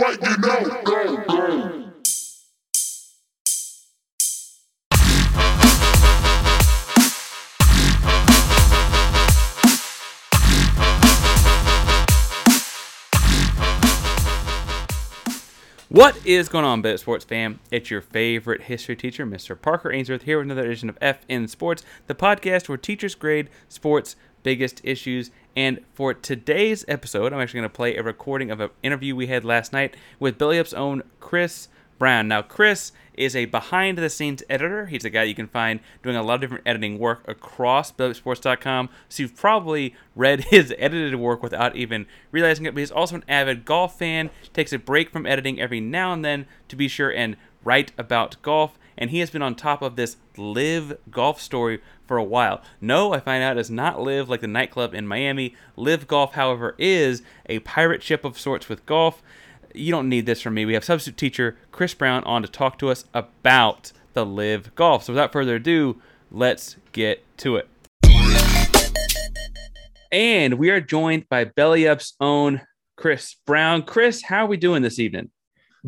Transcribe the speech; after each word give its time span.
What 0.00 0.20
is 16.24 16.48
going 16.48 16.64
on, 16.64 16.80
Bet 16.80 17.00
Sports 17.00 17.24
fam? 17.24 17.58
It's 17.72 17.90
your 17.90 18.00
favorite 18.00 18.62
history 18.62 18.94
teacher, 18.94 19.26
Mr. 19.26 19.60
Parker 19.60 19.90
Ainsworth, 19.90 20.22
here 20.22 20.38
with 20.38 20.46
another 20.46 20.66
edition 20.66 20.88
of 20.88 20.96
FN 21.00 21.48
Sports, 21.48 21.82
the 22.06 22.14
podcast 22.14 22.68
where 22.68 22.78
teachers 22.78 23.16
grade 23.16 23.50
sports' 23.68 24.14
biggest 24.44 24.80
issues. 24.84 25.32
And 25.58 25.80
for 25.92 26.14
today's 26.14 26.84
episode, 26.86 27.32
I'm 27.32 27.40
actually 27.40 27.58
going 27.58 27.70
to 27.70 27.76
play 27.76 27.96
a 27.96 28.02
recording 28.04 28.52
of 28.52 28.60
an 28.60 28.70
interview 28.80 29.16
we 29.16 29.26
had 29.26 29.44
last 29.44 29.72
night 29.72 29.96
with 30.20 30.38
Belly 30.38 30.56
Up's 30.56 30.72
own 30.72 31.02
Chris 31.18 31.66
Brown. 31.98 32.28
Now, 32.28 32.42
Chris 32.42 32.92
is 33.14 33.34
a 33.34 33.46
behind 33.46 33.98
the 33.98 34.08
scenes 34.08 34.44
editor. 34.48 34.86
He's 34.86 35.04
a 35.04 35.10
guy 35.10 35.24
you 35.24 35.34
can 35.34 35.48
find 35.48 35.80
doing 36.00 36.14
a 36.14 36.22
lot 36.22 36.34
of 36.34 36.42
different 36.42 36.62
editing 36.64 37.00
work 37.00 37.26
across 37.26 37.90
BellyUpSports.com. 37.90 38.88
So 39.08 39.24
you've 39.24 39.34
probably 39.34 39.96
read 40.14 40.44
his 40.50 40.72
edited 40.78 41.16
work 41.16 41.42
without 41.42 41.74
even 41.74 42.06
realizing 42.30 42.64
it. 42.64 42.74
But 42.74 42.78
he's 42.78 42.92
also 42.92 43.16
an 43.16 43.24
avid 43.26 43.64
golf 43.64 43.98
fan, 43.98 44.30
takes 44.52 44.72
a 44.72 44.78
break 44.78 45.10
from 45.10 45.26
editing 45.26 45.60
every 45.60 45.80
now 45.80 46.12
and 46.12 46.24
then 46.24 46.46
to 46.68 46.76
be 46.76 46.86
sure 46.86 47.10
and 47.10 47.36
write 47.64 47.90
about 47.98 48.40
golf. 48.42 48.77
And 48.98 49.10
he 49.10 49.20
has 49.20 49.30
been 49.30 49.42
on 49.42 49.54
top 49.54 49.80
of 49.80 49.96
this 49.96 50.16
LIV 50.36 50.98
golf 51.10 51.40
story 51.40 51.80
for 52.06 52.18
a 52.18 52.24
while. 52.24 52.60
No, 52.80 53.14
I 53.14 53.20
find 53.20 53.42
out 53.42 53.56
is 53.56 53.70
not 53.70 54.02
LIV 54.02 54.28
like 54.28 54.40
the 54.40 54.46
nightclub 54.46 54.92
in 54.92 55.06
Miami. 55.06 55.54
LIV 55.76 56.08
golf, 56.08 56.34
however, 56.34 56.74
is 56.78 57.22
a 57.46 57.60
pirate 57.60 58.02
ship 58.02 58.24
of 58.24 58.38
sorts 58.38 58.68
with 58.68 58.84
golf 58.84 59.22
you 59.74 59.90
don't 59.90 60.08
need 60.08 60.26
this 60.26 60.40
from 60.40 60.54
me. 60.54 60.64
We 60.64 60.74
have 60.74 60.84
substitute 60.84 61.16
teacher 61.16 61.56
Chris 61.72 61.94
Brown 61.94 62.24
on 62.24 62.42
to 62.42 62.48
talk 62.48 62.78
to 62.78 62.88
us 62.88 63.04
about 63.14 63.92
the 64.12 64.24
LIV 64.24 64.74
golf. 64.74 65.04
So 65.04 65.12
without 65.12 65.32
further 65.32 65.56
ado, 65.56 66.00
let's 66.30 66.76
get 66.92 67.24
to 67.38 67.56
it. 67.56 67.68
And 70.10 70.54
we 70.54 70.70
are 70.70 70.80
joined 70.80 71.28
by 71.28 71.44
Belly 71.44 71.86
Up's 71.86 72.14
own 72.20 72.62
Chris 72.96 73.36
Brown. 73.46 73.82
Chris, 73.82 74.22
how 74.24 74.44
are 74.44 74.48
we 74.48 74.56
doing 74.56 74.82
this 74.82 74.98
evening? 74.98 75.30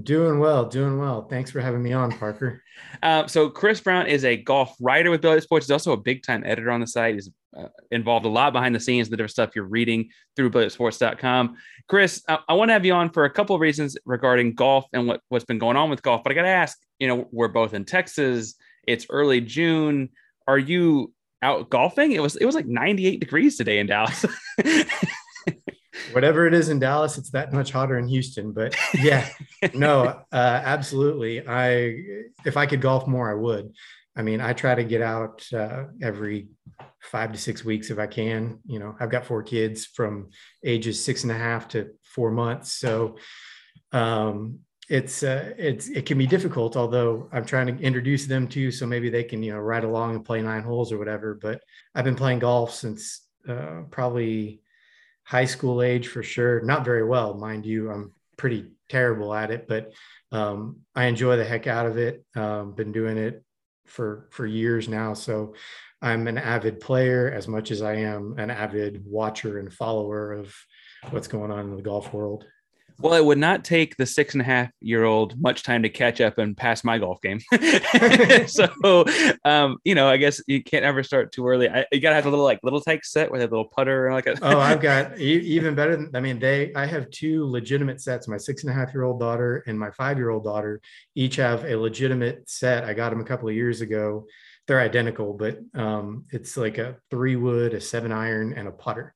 Doing 0.03 0.39
well, 0.39 0.67
doing 0.67 0.99
well. 0.99 1.27
Thanks 1.27 1.51
for 1.51 1.61
having 1.61 1.83
me 1.83 1.93
on, 1.93 2.13
Parker. 2.13 2.63
Uh, 3.03 3.27
so 3.27 3.49
Chris 3.49 3.81
Brown 3.81 4.07
is 4.07 4.25
a 4.25 4.37
golf 4.37 4.75
writer 4.81 5.11
with 5.11 5.21
Belly 5.21 5.37
Up 5.37 5.43
Sports. 5.43 5.67
He's 5.67 5.71
also 5.71 5.93
a 5.93 5.97
big 5.97 6.23
time 6.23 6.43
editor 6.45 6.71
on 6.71 6.81
the 6.81 6.87
site. 6.87 7.15
He's 7.15 7.31
uh, 7.57 7.69
involved 7.91 8.27
a 8.27 8.29
lot 8.29 8.53
behind 8.53 8.75
the 8.75 8.81
scenes, 8.81 9.09
the 9.09 9.17
different 9.17 9.31
stuff 9.31 9.51
you're 9.55 9.65
reading 9.65 10.09
through 10.35 10.51
BellyUpSports.com. 10.51 11.57
Chris, 11.89 12.23
I, 12.29 12.39
I 12.49 12.55
want 12.55 12.71
to 12.71 12.73
have 12.73 12.85
you 12.85 12.93
on 12.93 13.11
for 13.11 13.27
a 13.27 13.31
couple 13.31 13.55
of 13.55 13.61
reasons 13.61 13.97
regarding 14.05 14.55
golf 14.55 14.87
and 14.93 15.07
what, 15.07 15.21
what's 15.29 15.45
been 15.45 15.59
going 15.59 15.77
on 15.77 15.89
with 15.89 16.03
golf. 16.03 16.23
But 16.23 16.33
I 16.33 16.35
got 16.35 16.43
to 16.43 16.49
ask, 16.49 16.79
you 16.99 17.07
know, 17.07 17.29
we're 17.31 17.49
both 17.49 17.75
in 17.75 17.85
Texas. 17.85 18.55
It's 18.87 19.07
early 19.09 19.41
June. 19.41 20.11
Are 20.47 20.59
you 20.59 21.13
out 21.43 21.71
golfing? 21.71 22.13
It 22.13 22.23
was 22.23 22.37
it 22.37 22.45
was 22.45 22.55
like 22.55 22.67
98 22.67 23.21
degrees 23.21 23.57
today 23.57 23.79
in 23.79 23.87
Dallas. 23.87 24.25
Whatever 26.13 26.47
it 26.47 26.55
is 26.55 26.69
in 26.69 26.79
Dallas, 26.79 27.19
it's 27.19 27.31
that 27.31 27.53
much 27.53 27.73
hotter 27.73 27.99
in 27.99 28.07
Houston. 28.07 28.53
But 28.53 28.77
yeah, 28.95 29.29
no, 29.75 30.05
uh, 30.33 30.63
absolutely. 30.65 31.47
I 31.47 31.97
if 32.45 32.57
I 32.57 32.67
could 32.67 32.81
golf 32.81 33.07
more, 33.07 33.31
I 33.31 33.35
would. 33.35 33.73
I 34.17 34.23
mean, 34.23 34.41
I 34.41 34.53
try 34.53 34.75
to 34.75 34.85
get 34.85 35.03
out 35.03 35.47
uh, 35.53 35.85
every 36.03 36.49
five 37.01 37.33
to 37.33 37.39
six 37.39 37.65
weeks 37.65 37.91
if 37.91 37.99
I 37.99 38.07
can. 38.07 38.59
You 38.67 38.79
know, 38.79 38.97
I've 39.01 39.11
got 39.11 39.27
four 39.27 39.43
kids 39.43 39.87
from 39.87 40.31
ages 40.65 41.03
six 41.05 41.23
and 41.23 41.33
a 41.33 41.39
half 41.39 41.69
to 41.69 41.91
four 42.05 42.31
months, 42.31 42.73
so 42.73 43.17
um, 43.93 44.61
it's 44.89 45.23
uh, 45.23 45.55
it's 45.57 45.89
it 45.89 46.07
can 46.07 46.19
be 46.19 46.27
difficult. 46.27 46.77
Although 46.77 47.29
I'm 47.33 47.45
trying 47.45 47.67
to 47.69 47.83
introduce 47.83 48.27
them 48.27 48.49
to, 48.49 48.71
so 48.71 48.87
maybe 48.87 49.09
they 49.09 49.25
can 49.25 49.43
you 49.43 49.53
know 49.53 49.59
ride 49.59 49.85
along 49.85 50.17
and 50.17 50.25
play 50.25 50.43
nine 50.43 50.63
holes 50.63 50.93
or 50.93 50.99
whatever. 50.99 51.39
But 51.41 51.63
I've 51.95 52.05
been 52.05 52.17
playing 52.17 52.41
golf 52.41 52.75
since 52.75 53.27
uh, 53.49 53.83
probably 53.91 54.61
high 55.31 55.45
school 55.45 55.81
age 55.81 56.09
for 56.09 56.25
sure. 56.25 56.61
Not 56.63 56.85
very 56.85 57.05
well, 57.05 57.35
mind 57.35 57.65
you. 57.65 57.89
I'm 57.89 58.13
pretty 58.37 58.67
terrible 58.89 59.33
at 59.33 59.53
it, 59.53 59.69
but 59.69 59.93
um, 60.33 60.79
I 60.97 61.05
enjoy 61.05 61.37
the 61.37 61.45
heck 61.45 61.69
out 61.69 61.87
of 61.87 61.99
it. 61.99 62.25
Um, 62.35 62.73
been 62.73 62.91
doing 62.91 63.17
it 63.17 63.45
for 63.87 64.27
for 64.33 64.45
years 64.45 64.89
now, 64.89 65.15
so 65.15 65.55
I'm 66.03 66.27
an 66.27 66.37
avid 66.37 66.81
player 66.81 67.31
as 67.31 67.47
much 67.47 67.71
as 67.71 67.81
I 67.81 67.95
am 67.95 68.35
an 68.39 68.51
avid 68.51 69.05
watcher 69.07 69.61
and 69.61 69.73
follower 69.73 70.33
of 70.33 70.53
what's 71.11 71.29
going 71.29 71.53
on 71.53 71.61
in 71.61 71.77
the 71.77 71.83
golf 71.83 72.13
world. 72.13 72.45
Well, 73.01 73.15
it 73.15 73.25
would 73.25 73.39
not 73.39 73.65
take 73.65 73.97
the 73.97 74.05
six 74.05 74.35
and 74.35 74.43
a 74.43 74.45
half 74.45 74.71
year 74.81 75.05
old 75.05 75.41
much 75.41 75.63
time 75.63 75.83
to 75.85 75.89
catch 75.89 76.21
up 76.21 76.37
and 76.37 76.55
pass 76.55 76.85
my 76.85 76.99
golf 76.99 77.21
game. 77.23 77.41
so, 78.47 79.05
um, 79.45 79.79
you 79.85 79.95
know, 79.95 80.07
I 80.07 80.19
guess 80.19 80.43
you 80.47 80.63
can't 80.63 80.85
ever 80.85 81.03
start 81.03 81.33
too 81.33 81.47
early. 81.47 81.69
I, 81.69 81.87
you 81.93 82.01
gotta 82.01 82.17
have 82.17 82.27
a 82.27 82.31
little 82.31 82.45
like 82.45 82.61
little 82.63 82.81
take 82.81 83.05
set 83.05 83.31
with 83.31 83.41
a 83.41 83.45
little 83.45 83.65
putter 83.65 84.07
and 84.07 84.15
like 84.15 84.27
a. 84.27 84.37
oh, 84.43 84.61
I've 84.61 84.81
got 84.83 85.19
even 85.19 85.75
better. 85.75 85.97
Than, 85.97 86.11
I 86.15 86.21
mean, 86.21 86.39
they. 86.39 86.75
I 86.75 86.85
have 86.85 87.11
two 87.11 87.47
legitimate 87.47 88.01
sets. 88.01 88.29
My 88.29 88.37
six 88.37 88.65
and 88.65 88.71
a 88.71 88.75
half 88.75 88.93
year 88.93 89.05
old 89.05 89.19
daughter 89.19 89.65
and 89.67 89.79
my 89.79 89.91
five 89.93 90.19
year 90.19 90.29
old 90.29 90.45
daughter 90.45 90.81
each 91.15 91.37
have 91.37 91.65
a 91.65 91.77
legitimate 91.77 92.51
set. 92.51 92.85
I 92.85 92.93
got 92.93 93.11
them 93.11 93.21
a 93.21 93.25
couple 93.25 93.49
of 93.49 93.55
years 93.55 93.81
ago 93.81 94.27
they're 94.67 94.81
identical, 94.81 95.35
but 95.35 95.59
um, 95.75 96.25
it's 96.31 96.57
like 96.57 96.79
a 96.79 96.97
three 97.11 97.37
wood, 97.37 97.75
a 97.75 97.81
seven 97.81 98.13
iron, 98.13 98.53
and 98.53 98.69
a 98.69 98.73
putter. 98.73 99.15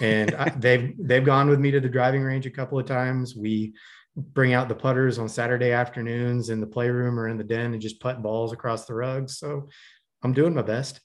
And 0.00 0.34
I, 0.34 0.48
they've 0.58 0.94
they've 0.98 1.24
gone 1.24 1.48
with 1.48 1.60
me 1.60 1.70
to 1.70 1.80
the 1.80 1.88
driving 1.88 2.22
range 2.22 2.46
a 2.46 2.50
couple 2.50 2.78
of 2.78 2.86
times. 2.86 3.36
We 3.36 3.74
bring 4.16 4.54
out 4.54 4.68
the 4.68 4.74
putters 4.74 5.18
on 5.18 5.28
Saturday 5.28 5.72
afternoons 5.72 6.48
in 6.48 6.60
the 6.60 6.66
playroom 6.66 7.20
or 7.20 7.28
in 7.28 7.36
the 7.36 7.44
den 7.44 7.72
and 7.72 7.80
just 7.80 8.00
putt 8.00 8.22
balls 8.22 8.52
across 8.52 8.86
the 8.86 8.94
rugs. 8.94 9.38
So 9.38 9.68
I'm 10.22 10.32
doing 10.32 10.54
my 10.54 10.62
best. 10.62 11.00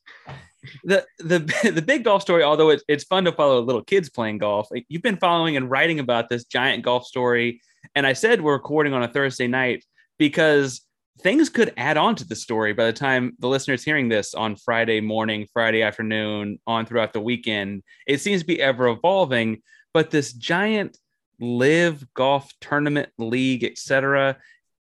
The 0.84 1.06
the 1.20 1.40
the 1.76 1.82
big 1.82 2.04
golf 2.04 2.22
story, 2.22 2.44
although 2.44 2.70
it's 2.70 2.84
it's 2.88 3.04
fun 3.04 3.26
to 3.26 3.32
follow 3.32 3.62
little 3.62 3.84
kids 3.84 4.10
playing 4.10 4.40
golf. 4.40 4.68
You've 4.90 5.02
been 5.02 5.18
following 5.18 5.58
and 5.58 5.70
writing 5.70 6.00
about 6.00 6.30
this 6.30 6.46
giant 6.46 6.84
golf 6.84 7.06
story, 7.06 7.62
and 7.96 8.08
I 8.08 8.14
said 8.14 8.42
we're 8.42 8.54
recording 8.54 8.94
on 8.94 9.04
a 9.04 9.08
Thursday 9.08 9.48
night 9.48 9.86
because 10.18 10.82
things 11.20 11.50
could 11.50 11.74
add 11.78 11.98
on 11.98 12.16
to 12.16 12.28
the 12.28 12.36
story 12.36 12.74
by 12.74 12.86
the 12.86 12.94
time 12.94 13.34
the 13.40 13.48
listeners 13.48 13.84
hearing 13.84 14.10
this 14.10 14.34
on 14.34 14.56
Friday 14.56 15.02
morning, 15.02 15.48
Friday 15.54 15.84
afternoon, 15.84 16.60
on 16.66 16.86
throughout 16.86 17.14
the 17.14 17.22
weekend. 17.22 17.84
It 18.08 18.22
seems 18.22 18.42
to 18.42 18.48
be 18.48 18.62
ever 18.62 18.88
evolving, 18.88 19.62
but 19.94 20.10
this 20.10 20.34
giant 20.34 20.98
live 21.40 22.06
golf 22.14 22.52
tournament 22.62 23.10
league, 23.18 23.64
etc., 23.64 24.38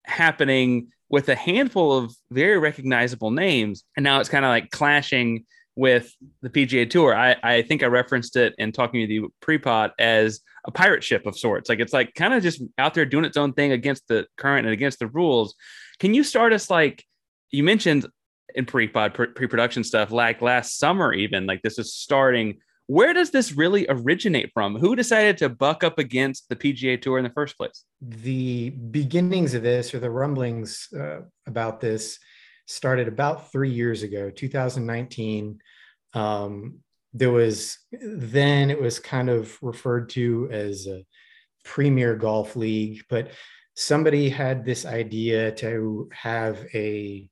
happening 0.05 0.89
with 1.09 1.29
a 1.29 1.35
handful 1.35 1.97
of 1.97 2.15
very 2.31 2.59
recognizable 2.59 3.31
names, 3.31 3.85
and 3.97 4.05
now 4.05 4.21
it's 4.21 4.29
kind 4.29 4.45
of 4.45 4.49
like 4.49 4.71
clashing 4.71 5.45
with 5.75 6.13
the 6.43 6.51
PGA 6.51 6.89
Tour. 6.89 7.15
I, 7.15 7.37
I 7.43 7.63
think 7.63 7.83
I 7.83 7.87
referenced 7.87 8.37
it 8.37 8.55
in 8.59 8.73
talking 8.73 9.01
to 9.01 9.07
the 9.07 9.29
pre-pod 9.41 9.93
as 9.99 10.41
a 10.67 10.71
pirate 10.71 11.03
ship 11.03 11.27
of 11.27 11.39
sorts. 11.39 11.69
Like 11.69 11.81
it's 11.81 11.93
like 11.93 12.15
kind 12.15 12.35
of 12.35 12.43
just 12.43 12.63
out 12.79 12.95
there 12.95 13.07
doing 13.07 13.25
its 13.25 13.37
own 13.37 13.53
thing 13.53 13.73
against 13.73 14.07
the 14.09 14.27
current 14.37 14.67
and 14.67 14.73
against 14.73 14.99
the 14.99 15.07
rules. 15.07 15.55
Can 15.99 16.15
you 16.15 16.25
start 16.25 16.53
us 16.53 16.69
like 16.69 17.05
you 17.51 17.63
mentioned 17.63 18.07
in 18.55 18.67
pre-pod 18.67 19.15
pre-production 19.15 19.83
stuff 19.83 20.11
like 20.11 20.43
last 20.43 20.79
summer 20.79 21.15
even 21.15 21.47
like 21.47 21.63
this 21.63 21.79
is 21.79 21.95
starting 21.95 22.59
Where 22.87 23.15
does 23.15 23.31
this 23.31 23.53
really 23.53 23.87
originate 23.89 24.51
from? 24.53 24.77
Who 24.77 24.95
decided 24.97 25.39
to 25.39 25.49
buck 25.49 25.83
up 25.83 25.99
against 25.99 26.49
the 26.49 26.57
PGA 26.57 27.01
Tour 27.01 27.17
in 27.19 27.25
the 27.25 27.31
first 27.31 27.57
place? 27.57 27.85
The 28.03 28.71
beginnings 28.71 29.55
of 29.55 29.63
this, 29.63 29.95
or 29.95 30.01
the 30.01 30.11
rumblings 30.11 30.89
uh, 30.95 31.21
about 31.47 31.81
this, 31.81 32.19
started 32.67 33.09
about 33.09 33.51
three 33.53 33.71
years 33.71 34.03
ago, 34.03 34.31
2019. 34.31 35.59
Um, 36.15 36.79
there 37.15 37.31
was 37.31 37.79
then 37.91 38.71
it 38.71 38.81
was 38.81 38.99
kind 38.99 39.29
of 39.29 39.57
referred 39.63 40.09
to 40.11 40.49
as 40.51 40.87
a 40.87 41.05
premier 41.65 42.17
golf 42.17 42.57
league, 42.57 43.05
but 43.09 43.31
somebody 43.75 44.29
had 44.29 44.65
this 44.65 44.85
idea 44.85 45.53
to 45.53 46.09
have 46.13 46.65
a 46.75 47.29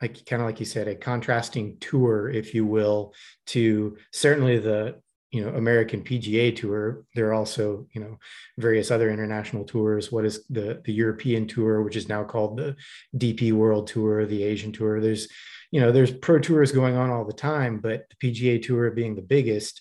like 0.00 0.24
kind 0.26 0.42
of 0.42 0.46
like 0.46 0.58
you 0.58 0.66
said 0.66 0.88
a 0.88 0.96
contrasting 0.96 1.76
tour 1.78 2.28
if 2.28 2.54
you 2.54 2.66
will 2.66 3.14
to 3.46 3.96
certainly 4.12 4.58
the 4.58 5.00
you 5.32 5.42
know 5.42 5.56
American 5.56 6.04
PGA 6.04 6.54
Tour. 6.54 7.04
There 7.14 7.28
are 7.28 7.32
also 7.32 7.86
you 7.92 8.00
know 8.00 8.18
various 8.58 8.90
other 8.90 9.10
international 9.10 9.64
tours. 9.64 10.12
What 10.12 10.26
is 10.26 10.44
the 10.48 10.82
the 10.84 10.92
European 10.92 11.46
Tour, 11.46 11.82
which 11.82 11.96
is 11.96 12.08
now 12.08 12.22
called 12.22 12.58
the 12.58 12.76
DP 13.16 13.52
World 13.52 13.88
Tour, 13.88 14.26
the 14.26 14.44
Asian 14.44 14.72
Tour. 14.72 15.00
There's 15.00 15.28
you 15.70 15.80
know 15.80 15.90
there's 15.90 16.12
pro 16.12 16.38
tours 16.38 16.70
going 16.70 16.96
on 16.96 17.10
all 17.10 17.24
the 17.24 17.32
time, 17.32 17.78
but 17.78 18.04
the 18.10 18.30
PGA 18.30 18.62
Tour 18.62 18.90
being 18.90 19.16
the 19.16 19.22
biggest. 19.22 19.80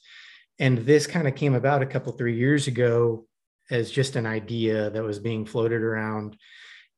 And 0.57 0.79
this 0.79 1.05
kind 1.05 1.27
of 1.27 1.35
came 1.35 1.55
about 1.55 1.81
a 1.81 1.87
couple 1.87 2.13
three 2.13 2.37
years 2.37 2.67
ago 2.67 3.25
as 3.69 3.91
just 3.91 4.15
an 4.15 4.25
idea 4.25 4.89
that 4.89 5.03
was 5.03 5.19
being 5.19 5.45
floated 5.45 5.81
around, 5.81 6.37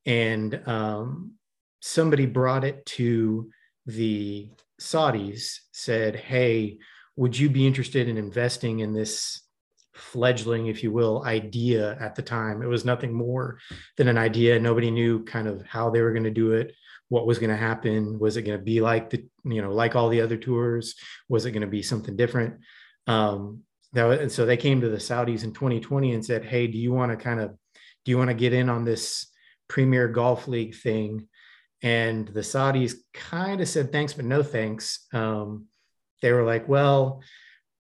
and 0.06 0.62
um, 0.68 1.34
somebody 1.82 2.28
brought 2.28 2.64
it 2.64 2.86
to 2.86 3.50
the 3.88 4.52
Saudis. 4.80 5.58
Said, 5.72 6.16
"Hey." 6.16 6.78
Would 7.16 7.38
you 7.38 7.50
be 7.50 7.68
interested 7.68 8.08
in 8.08 8.18
investing 8.18 8.80
in 8.80 8.94
this 8.94 9.42
fledgling, 9.94 10.68
if 10.68 10.84
you 10.84 10.92
will, 10.92 11.24
idea 11.26 11.98
at 12.00 12.16
the 12.16 12.22
time? 12.22 12.62
It 12.62 12.68
was 12.68 12.86
nothing 12.86 13.14
more 13.14 13.60
than 13.98 14.08
an 14.08 14.18
idea. 14.18 14.60
Nobody 14.60 14.90
knew 14.90 15.24
kind 15.24 15.48
of 15.48 15.64
how 15.66 15.90
they 15.90 16.02
were 16.02 16.12
going 16.14 16.24
to 16.24 16.32
do 16.32 16.54
it, 16.54 16.74
what 17.10 17.28
was 17.28 17.40
going 17.40 17.52
to 17.52 17.58
happen. 17.58 18.18
Was 18.20 18.38
it 18.38 18.44
going 18.44 18.58
to 18.58 18.64
be 18.64 18.82
like 18.82 19.10
the, 19.10 19.26
you 19.44 19.62
know, 19.62 19.72
like 19.72 19.96
all 19.96 20.10
the 20.10 20.22
other 20.22 20.38
tours? 20.38 20.96
Was 21.30 21.46
it 21.46 21.52
going 21.52 21.62
to 21.62 21.68
be 21.68 21.84
something 21.84 22.16
different? 22.16 22.56
Um, 23.06 23.62
that 23.94 24.06
was, 24.06 24.20
and 24.20 24.32
so 24.32 24.46
they 24.46 24.58
came 24.58 24.82
to 24.82 24.90
the 24.90 24.98
Saudis 24.98 25.44
in 25.44 25.54
2020 25.54 26.14
and 26.14 26.26
said, 26.26 26.44
"Hey, 26.44 26.68
do 26.68 26.78
you 26.78 26.92
want 26.92 27.12
to 27.12 27.24
kind 27.24 27.40
of, 27.40 27.52
do 28.06 28.12
you 28.12 28.18
want 28.18 28.30
to 28.30 28.36
get 28.36 28.54
in 28.54 28.70
on 28.70 28.86
this 28.86 29.28
Premier 29.68 30.08
Golf 30.08 30.48
League 30.48 30.76
thing?" 30.76 31.28
And 31.84 32.28
the 32.28 32.40
Saudis 32.40 32.96
kind 33.14 33.62
of 33.62 33.68
said, 33.68 33.92
"Thanks, 33.92 34.14
but 34.14 34.26
no 34.26 34.42
thanks." 34.42 35.06
Um, 35.14 35.68
they 36.24 36.32
were 36.32 36.46
like, 36.46 36.68
well, 36.68 37.22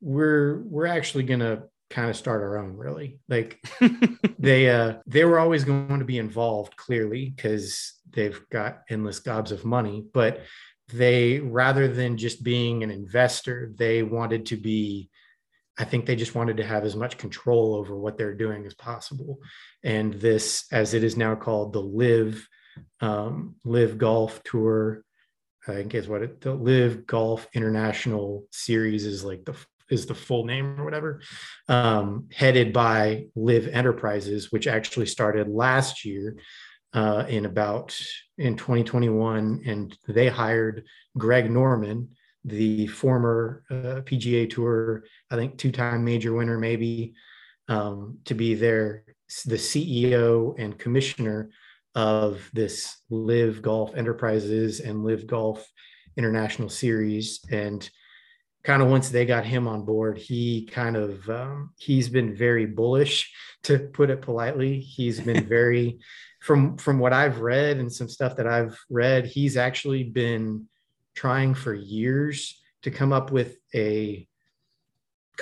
we're 0.02 0.58
we're 0.64 0.86
actually 0.86 1.22
gonna 1.22 1.62
kind 1.88 2.10
of 2.10 2.16
start 2.16 2.42
our 2.42 2.58
own 2.58 2.76
really. 2.76 3.20
Like 3.28 3.64
they 4.38 4.68
uh 4.68 4.94
they 5.06 5.24
were 5.24 5.38
always 5.38 5.64
going 5.64 6.00
to 6.00 6.04
be 6.04 6.18
involved 6.18 6.76
clearly 6.76 7.32
because 7.34 7.94
they've 8.10 8.40
got 8.50 8.82
endless 8.90 9.20
gobs 9.20 9.52
of 9.52 9.64
money. 9.64 10.04
But 10.12 10.42
they 10.92 11.38
rather 11.38 11.86
than 11.88 12.18
just 12.18 12.42
being 12.42 12.82
an 12.82 12.90
investor 12.90 13.72
they 13.76 14.02
wanted 14.02 14.44
to 14.44 14.56
be 14.56 15.08
i 15.78 15.84
think 15.84 16.04
they 16.04 16.16
just 16.16 16.34
wanted 16.34 16.58
to 16.58 16.64
have 16.64 16.84
as 16.84 16.94
much 16.94 17.16
control 17.16 17.74
over 17.74 17.96
what 17.96 18.18
they're 18.18 18.34
doing 18.34 18.66
as 18.66 18.74
possible. 18.74 19.38
And 19.84 20.12
this 20.14 20.66
as 20.72 20.92
it 20.92 21.04
is 21.04 21.16
now 21.16 21.34
called 21.34 21.72
the 21.72 21.80
LIV 21.80 22.46
um, 23.00 23.56
LIV 23.64 23.98
golf 23.98 24.42
tour 24.44 25.04
I 25.66 25.74
think 25.74 25.94
is 25.94 26.08
what 26.08 26.22
it 26.22 26.40
the 26.40 26.54
LIV 26.54 27.06
Golf 27.06 27.46
International 27.54 28.46
Series 28.50 29.06
is 29.06 29.24
like 29.24 29.44
the 29.44 29.54
is 29.90 30.06
the 30.06 30.14
full 30.14 30.44
name 30.44 30.80
or 30.80 30.84
whatever, 30.84 31.20
um, 31.68 32.28
headed 32.32 32.72
by 32.72 33.26
LIV 33.36 33.68
Enterprises, 33.68 34.50
which 34.50 34.66
actually 34.66 35.06
started 35.06 35.48
last 35.48 36.04
year 36.04 36.36
uh, 36.94 37.24
in 37.28 37.44
about 37.44 37.96
in 38.38 38.56
2021, 38.56 39.62
and 39.66 39.96
they 40.08 40.28
hired 40.28 40.84
Greg 41.16 41.50
Norman, 41.50 42.08
the 42.44 42.86
former 42.88 43.62
uh, 43.70 44.00
PGA 44.02 44.48
Tour, 44.48 45.04
I 45.30 45.36
think 45.36 45.58
two-time 45.58 46.04
major 46.04 46.32
winner, 46.32 46.58
maybe, 46.58 47.14
um, 47.68 48.18
to 48.24 48.34
be 48.34 48.54
their 48.54 49.04
the 49.46 49.56
CEO 49.56 50.54
and 50.58 50.78
commissioner 50.78 51.50
of 51.94 52.48
this 52.52 52.96
LIV 53.10 53.62
Golf 53.62 53.94
Enterprises 53.94 54.80
and 54.80 55.04
LIV 55.04 55.26
Golf 55.26 55.66
International 56.16 56.68
Series. 56.68 57.40
And 57.50 57.88
kind 58.62 58.82
of 58.82 58.88
once 58.88 59.08
they 59.08 59.26
got 59.26 59.44
him 59.44 59.68
on 59.68 59.84
board, 59.84 60.18
he 60.18 60.66
kind 60.66 60.96
of 60.96 61.28
um, 61.28 61.70
he's 61.78 62.08
been 62.08 62.34
very 62.34 62.66
bullish, 62.66 63.32
to 63.64 63.78
put 63.78 64.10
it 64.10 64.22
politely. 64.22 64.80
He's 64.80 65.20
been 65.20 65.44
very 65.48 65.98
from 66.40 66.76
from 66.76 66.98
what 66.98 67.12
I've 67.12 67.40
read 67.40 67.78
and 67.78 67.92
some 67.92 68.08
stuff 68.08 68.36
that 68.36 68.46
I've 68.46 68.78
read, 68.90 69.26
he's 69.26 69.56
actually 69.56 70.04
been 70.04 70.66
trying 71.14 71.54
for 71.54 71.72
years 71.72 72.60
to 72.82 72.90
come 72.90 73.12
up 73.12 73.30
with 73.30 73.56
a 73.74 74.26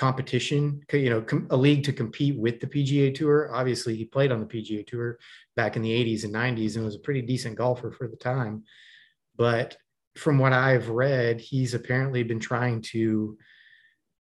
competition, 0.01 0.81
you 0.93 1.11
know, 1.11 1.21
com- 1.21 1.45
a 1.51 1.55
league 1.55 1.83
to 1.83 1.93
compete 1.93 2.35
with 2.35 2.59
the 2.59 2.65
PGA 2.65 3.13
Tour. 3.13 3.53
Obviously, 3.53 3.95
he 3.95 4.03
played 4.03 4.31
on 4.31 4.39
the 4.39 4.47
PGA 4.47 4.85
Tour 4.87 5.19
back 5.55 5.75
in 5.75 5.83
the 5.83 5.91
80s 5.91 6.23
and 6.23 6.33
90s 6.33 6.75
and 6.75 6.83
was 6.83 6.95
a 6.95 7.05
pretty 7.05 7.21
decent 7.21 7.55
golfer 7.55 7.91
for 7.91 8.07
the 8.07 8.15
time. 8.15 8.63
But 9.35 9.77
from 10.15 10.39
what 10.39 10.53
I've 10.53 10.89
read, 10.89 11.39
he's 11.39 11.75
apparently 11.75 12.23
been 12.23 12.39
trying 12.39 12.81
to 12.93 13.37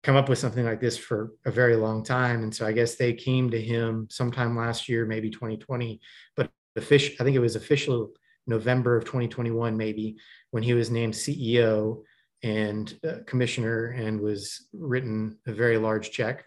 come 0.01 0.15
up 0.15 0.29
with 0.29 0.39
something 0.39 0.65
like 0.65 0.81
this 0.81 0.97
for 0.97 1.33
a 1.45 1.51
very 1.51 1.75
long 1.75 2.03
time. 2.03 2.41
And 2.41 2.55
so 2.55 2.65
I 2.65 2.71
guess 2.71 2.95
they 2.95 3.13
came 3.13 3.51
to 3.51 3.61
him 3.61 4.07
sometime 4.09 4.57
last 4.57 4.89
year, 4.89 5.05
maybe 5.05 5.29
2020, 5.29 6.01
but 6.35 6.49
the 6.73 6.81
fish, 6.81 7.15
I 7.19 7.23
think 7.23 7.35
it 7.35 7.47
was 7.47 7.55
official 7.55 8.13
November 8.47 8.97
of 8.97 9.05
2021, 9.05 9.77
maybe 9.77 10.17
when 10.49 10.63
he 10.63 10.73
was 10.73 10.89
named 10.89 11.13
CEO 11.13 12.01
and 12.47 12.97
uh, 13.07 13.17
commissioner 13.25 13.87
and 13.87 14.19
was 14.19 14.67
written 14.73 15.37
a 15.47 15.51
very 15.51 15.77
large 15.77 16.11
check 16.11 16.45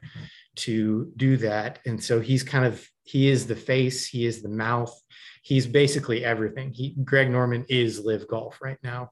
to 0.56 1.12
do 1.16 1.36
that. 1.36 1.78
And 1.86 2.02
so 2.02 2.20
he's 2.20 2.42
kind 2.42 2.64
of 2.64 2.86
he 3.02 3.28
is 3.28 3.46
the 3.46 3.56
face 3.56 4.06
he 4.06 4.24
is 4.24 4.42
the 4.42 4.48
mouth 4.48 4.94
he's 5.42 5.66
basically 5.66 6.24
everything. 6.24 6.72
He 6.72 6.94
greg 7.04 7.30
norman 7.30 7.64
is 7.68 8.04
LIV 8.04 8.28
golf 8.28 8.60
right 8.62 8.78
now. 8.82 9.10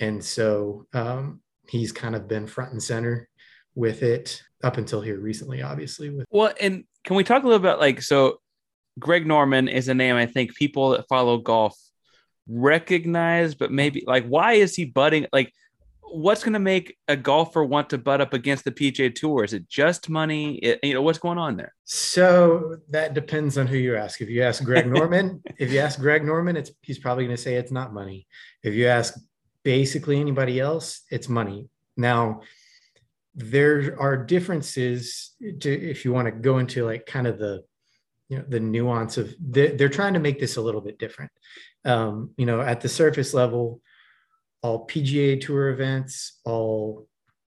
And 0.00 0.24
so 0.24 0.86
um, 0.92 1.40
he's 1.68 1.92
kind 1.92 2.14
of 2.14 2.28
been 2.28 2.46
front 2.46 2.72
and 2.72 2.82
center 2.82 3.28
with 3.74 4.02
it 4.02 4.42
up 4.64 4.76
until 4.76 5.00
here 5.00 5.20
recently 5.20 5.62
obviously 5.62 6.10
with 6.10 6.26
well 6.30 6.52
and 6.60 6.82
can 7.04 7.14
we 7.14 7.22
talk 7.22 7.44
a 7.44 7.46
little 7.46 7.62
bit 7.62 7.78
like 7.78 8.02
so 8.02 8.40
greg 8.98 9.24
norman 9.24 9.68
is 9.68 9.86
a 9.86 9.94
name 9.94 10.16
i 10.16 10.26
think 10.26 10.52
people 10.56 10.90
that 10.90 11.06
follow 11.06 11.38
golf 11.38 11.78
recognize 12.48 13.54
but 13.54 13.70
maybe 13.70 14.02
like 14.04 14.26
why 14.26 14.54
is 14.54 14.74
he 14.74 14.84
butting 14.84 15.26
like 15.32 15.52
what's 16.12 16.42
going 16.42 16.54
to 16.54 16.58
make 16.58 16.96
a 17.08 17.16
golfer 17.16 17.64
want 17.64 17.90
to 17.90 17.98
butt 17.98 18.20
up 18.20 18.32
against 18.32 18.64
the 18.64 18.72
PGA 18.72 19.14
Tour? 19.14 19.44
Is 19.44 19.52
it 19.52 19.68
just 19.68 20.08
money? 20.08 20.56
It, 20.56 20.80
you 20.82 20.94
know, 20.94 21.02
what's 21.02 21.18
going 21.18 21.38
on 21.38 21.56
there? 21.56 21.74
So 21.84 22.76
that 22.90 23.14
depends 23.14 23.58
on 23.58 23.66
who 23.66 23.76
you 23.76 23.96
ask. 23.96 24.20
If 24.20 24.28
you 24.28 24.42
ask 24.42 24.62
Greg 24.64 24.86
Norman, 24.90 25.42
if 25.58 25.72
you 25.72 25.80
ask 25.80 25.98
Greg 26.00 26.24
Norman, 26.24 26.56
it's 26.56 26.70
he's 26.82 26.98
probably 26.98 27.24
going 27.24 27.36
to 27.36 27.42
say 27.42 27.54
it's 27.54 27.72
not 27.72 27.92
money. 27.92 28.26
If 28.62 28.74
you 28.74 28.86
ask 28.86 29.14
basically 29.62 30.20
anybody 30.20 30.60
else, 30.60 31.02
it's 31.10 31.28
money. 31.28 31.68
Now, 31.96 32.42
there 33.34 33.96
are 34.00 34.16
differences 34.16 35.32
to 35.60 35.70
if 35.70 36.04
you 36.04 36.12
want 36.12 36.26
to 36.26 36.32
go 36.32 36.58
into 36.58 36.84
like 36.84 37.06
kind 37.06 37.26
of 37.26 37.38
the 37.38 37.62
you 38.28 38.38
know 38.38 38.44
the 38.48 38.60
nuance 38.60 39.16
of 39.16 39.34
the, 39.40 39.68
they're 39.68 39.88
trying 39.88 40.14
to 40.14 40.20
make 40.20 40.38
this 40.38 40.56
a 40.56 40.60
little 40.60 40.80
bit 40.80 40.98
different. 40.98 41.30
Um, 41.84 42.30
you 42.36 42.46
know, 42.46 42.60
at 42.60 42.80
the 42.80 42.88
surface 42.88 43.32
level 43.32 43.80
all 44.62 44.86
PGA 44.86 45.40
Tour 45.40 45.68
events, 45.70 46.40
all 46.44 47.06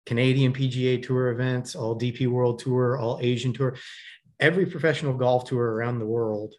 Canadian 0.06 0.52
PGA 0.52 1.02
Tour 1.02 1.28
events, 1.28 1.74
all 1.74 1.98
DP 1.98 2.28
World 2.28 2.58
Tour, 2.58 2.98
all 2.98 3.18
Asian 3.22 3.52
Tour, 3.52 3.76
every 4.40 4.66
professional 4.66 5.14
golf 5.14 5.44
tour 5.44 5.72
around 5.72 5.98
the 5.98 6.06
world, 6.06 6.54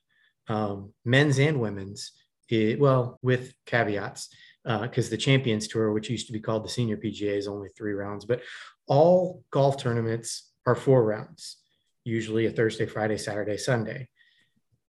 um, 0.47 0.93
men's 1.05 1.39
and 1.39 1.59
women's, 1.59 2.11
it, 2.49 2.79
well, 2.79 3.19
with 3.21 3.53
caveats, 3.65 4.29
because 4.63 5.07
uh, 5.07 5.11
the 5.11 5.17
Champions 5.17 5.67
Tour, 5.67 5.91
which 5.91 6.09
used 6.09 6.27
to 6.27 6.33
be 6.33 6.39
called 6.39 6.63
the 6.63 6.69
Senior 6.69 6.97
PGA, 6.97 7.37
is 7.37 7.47
only 7.47 7.69
three 7.69 7.93
rounds, 7.93 8.25
but 8.25 8.41
all 8.87 9.43
golf 9.51 9.77
tournaments 9.77 10.51
are 10.65 10.75
four 10.75 11.03
rounds, 11.03 11.57
usually 12.03 12.45
a 12.45 12.51
Thursday, 12.51 12.85
Friday, 12.85 13.17
Saturday, 13.17 13.57
Sunday. 13.57 14.09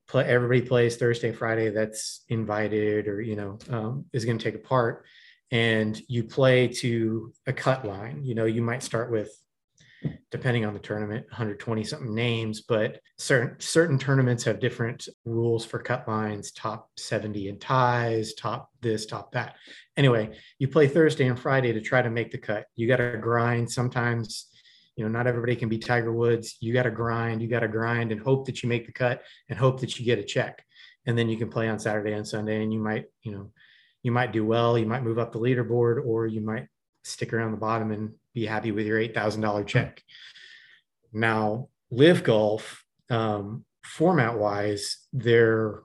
Play, 0.06 0.24
everybody 0.26 0.60
plays 0.60 0.96
Thursday, 0.96 1.32
Friday 1.32 1.70
that's 1.70 2.24
invited 2.28 3.08
or, 3.08 3.22
you 3.22 3.36
know, 3.36 3.58
um, 3.70 4.04
is 4.12 4.24
going 4.24 4.38
to 4.38 4.44
take 4.44 4.54
a 4.54 4.58
part 4.58 5.06
and 5.50 6.00
you 6.08 6.24
play 6.24 6.68
to 6.68 7.32
a 7.46 7.52
cut 7.52 7.84
line. 7.84 8.24
You 8.24 8.34
know, 8.34 8.44
you 8.44 8.62
might 8.62 8.82
start 8.82 9.10
with, 9.10 9.30
depending 10.30 10.64
on 10.64 10.74
the 10.74 10.80
tournament, 10.80 11.26
120 11.28 11.84
something 11.84 12.14
names, 12.14 12.62
but 12.62 13.00
certain 13.18 13.58
certain 13.60 13.98
tournaments 13.98 14.44
have 14.44 14.60
different 14.60 15.08
rules 15.24 15.64
for 15.64 15.78
cut 15.78 16.06
lines, 16.08 16.50
top 16.52 16.90
70 16.96 17.48
in 17.48 17.58
ties, 17.58 18.34
top 18.34 18.70
this, 18.82 19.06
top 19.06 19.32
that. 19.32 19.56
Anyway, 19.96 20.36
you 20.58 20.68
play 20.68 20.88
Thursday 20.88 21.28
and 21.28 21.38
Friday 21.38 21.72
to 21.72 21.80
try 21.80 22.02
to 22.02 22.10
make 22.10 22.30
the 22.32 22.38
cut. 22.38 22.66
You 22.74 22.88
got 22.88 22.96
to 22.96 23.16
grind. 23.16 23.70
Sometimes 23.70 24.48
You 24.96 25.04
know, 25.04 25.10
not 25.10 25.26
everybody 25.26 25.56
can 25.56 25.68
be 25.68 25.78
Tiger 25.78 26.12
Woods. 26.12 26.56
You 26.60 26.72
got 26.72 26.84
to 26.84 26.90
grind, 26.90 27.42
you 27.42 27.48
got 27.48 27.60
to 27.60 27.68
grind 27.68 28.12
and 28.12 28.20
hope 28.20 28.46
that 28.46 28.62
you 28.62 28.68
make 28.68 28.86
the 28.86 28.92
cut 28.92 29.22
and 29.48 29.58
hope 29.58 29.80
that 29.80 29.98
you 29.98 30.04
get 30.04 30.18
a 30.18 30.24
check. 30.24 30.64
And 31.06 31.18
then 31.18 31.28
you 31.28 31.36
can 31.36 31.50
play 31.50 31.68
on 31.68 31.78
Saturday 31.78 32.12
and 32.12 32.26
Sunday 32.26 32.62
and 32.62 32.72
you 32.72 32.78
might, 32.78 33.06
you 33.22 33.32
know, 33.32 33.50
you 34.04 34.12
might 34.12 34.32
do 34.32 34.44
well, 34.44 34.78
you 34.78 34.86
might 34.86 35.02
move 35.02 35.18
up 35.18 35.32
the 35.32 35.40
leaderboard 35.40 36.04
or 36.06 36.26
you 36.26 36.42
might 36.42 36.68
stick 37.02 37.32
around 37.32 37.50
the 37.50 37.56
bottom 37.56 37.90
and 37.90 38.12
be 38.34 38.46
happy 38.46 38.70
with 38.70 38.86
your 38.86 39.00
$8,000 39.00 39.66
check. 39.66 40.02
Now, 41.12 41.68
LIV 41.90 42.22
golf, 42.22 42.84
um, 43.10 43.64
format 43.82 44.38
wise, 44.38 44.98
they're 45.12 45.80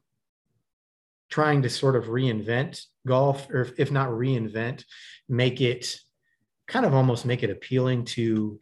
trying 1.30 1.62
to 1.62 1.70
sort 1.70 1.96
of 1.96 2.06
reinvent 2.06 2.84
golf, 3.08 3.50
or 3.50 3.70
if 3.78 3.92
not 3.92 4.10
reinvent, 4.10 4.84
make 5.30 5.62
it 5.62 5.96
kind 6.68 6.86
of 6.86 6.94
almost 6.94 7.26
make 7.26 7.42
it 7.42 7.50
appealing 7.50 8.04
to 8.04 8.60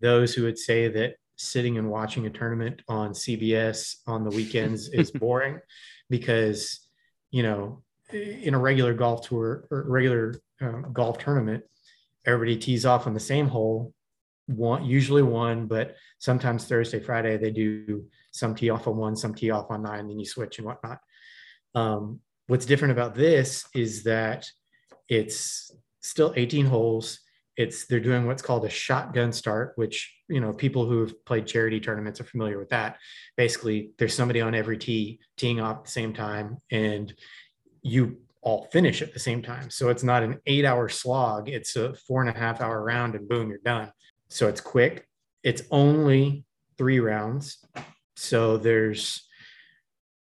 those 0.00 0.34
who 0.34 0.44
would 0.44 0.58
say 0.58 0.88
that 0.88 1.14
sitting 1.36 1.78
and 1.78 1.90
watching 1.90 2.26
a 2.26 2.30
tournament 2.30 2.82
on 2.86 3.10
CBS 3.12 3.96
on 4.06 4.22
the 4.22 4.30
weekends 4.30 4.88
is 4.88 5.10
boring 5.12 5.58
because, 6.08 6.86
you 7.30 7.42
know, 7.42 7.82
in 8.14 8.54
a 8.54 8.58
regular 8.58 8.94
golf 8.94 9.28
tour 9.28 9.64
or 9.70 9.84
regular 9.88 10.40
uh, 10.60 10.82
golf 10.92 11.18
tournament, 11.18 11.64
everybody 12.26 12.56
tees 12.56 12.86
off 12.86 13.06
on 13.06 13.14
the 13.14 13.20
same 13.20 13.48
hole, 13.48 13.92
one 14.46 14.84
usually 14.84 15.22
one, 15.22 15.66
but 15.66 15.96
sometimes 16.18 16.64
Thursday, 16.64 17.00
Friday 17.00 17.36
they 17.36 17.50
do 17.50 18.04
some 18.32 18.54
tee 18.54 18.70
off 18.70 18.86
on 18.86 18.96
one, 18.96 19.16
some 19.16 19.34
tee 19.34 19.50
off 19.50 19.70
on 19.70 19.82
nine, 19.82 20.08
then 20.08 20.18
you 20.18 20.26
switch 20.26 20.58
and 20.58 20.66
whatnot. 20.66 20.98
Um, 21.74 22.20
what's 22.46 22.66
different 22.66 22.92
about 22.92 23.14
this 23.14 23.64
is 23.74 24.04
that 24.04 24.48
it's 25.08 25.70
still 26.00 26.32
18 26.36 26.66
holes. 26.66 27.20
It's 27.56 27.86
they're 27.86 28.00
doing 28.00 28.26
what's 28.26 28.42
called 28.42 28.64
a 28.64 28.70
shotgun 28.70 29.30
start, 29.32 29.72
which 29.76 30.14
you 30.28 30.40
know 30.40 30.54
people 30.54 30.86
who 30.86 31.00
have 31.00 31.24
played 31.26 31.46
charity 31.46 31.80
tournaments 31.80 32.18
are 32.18 32.24
familiar 32.24 32.58
with 32.58 32.70
that. 32.70 32.96
Basically, 33.36 33.90
there's 33.98 34.14
somebody 34.14 34.40
on 34.40 34.54
every 34.54 34.78
tee 34.78 35.20
teeing 35.36 35.60
off 35.60 35.78
at 35.78 35.84
the 35.84 35.90
same 35.90 36.14
time, 36.14 36.56
and 36.70 37.12
you 37.82 38.18
all 38.42 38.68
finish 38.72 39.02
at 39.02 39.12
the 39.12 39.20
same 39.20 39.42
time. 39.42 39.70
So 39.70 39.88
it's 39.88 40.02
not 40.02 40.22
an 40.22 40.40
eight 40.46 40.64
hour 40.64 40.88
slog, 40.88 41.48
it's 41.48 41.76
a 41.76 41.94
four 41.94 42.20
and 42.20 42.30
a 42.30 42.38
half 42.38 42.60
hour 42.60 42.82
round, 42.82 43.14
and 43.14 43.28
boom, 43.28 43.48
you're 43.48 43.58
done. 43.58 43.92
So 44.28 44.48
it's 44.48 44.60
quick. 44.60 45.06
It's 45.42 45.62
only 45.70 46.44
three 46.78 47.00
rounds. 47.00 47.64
So 48.16 48.56
there's 48.56 49.26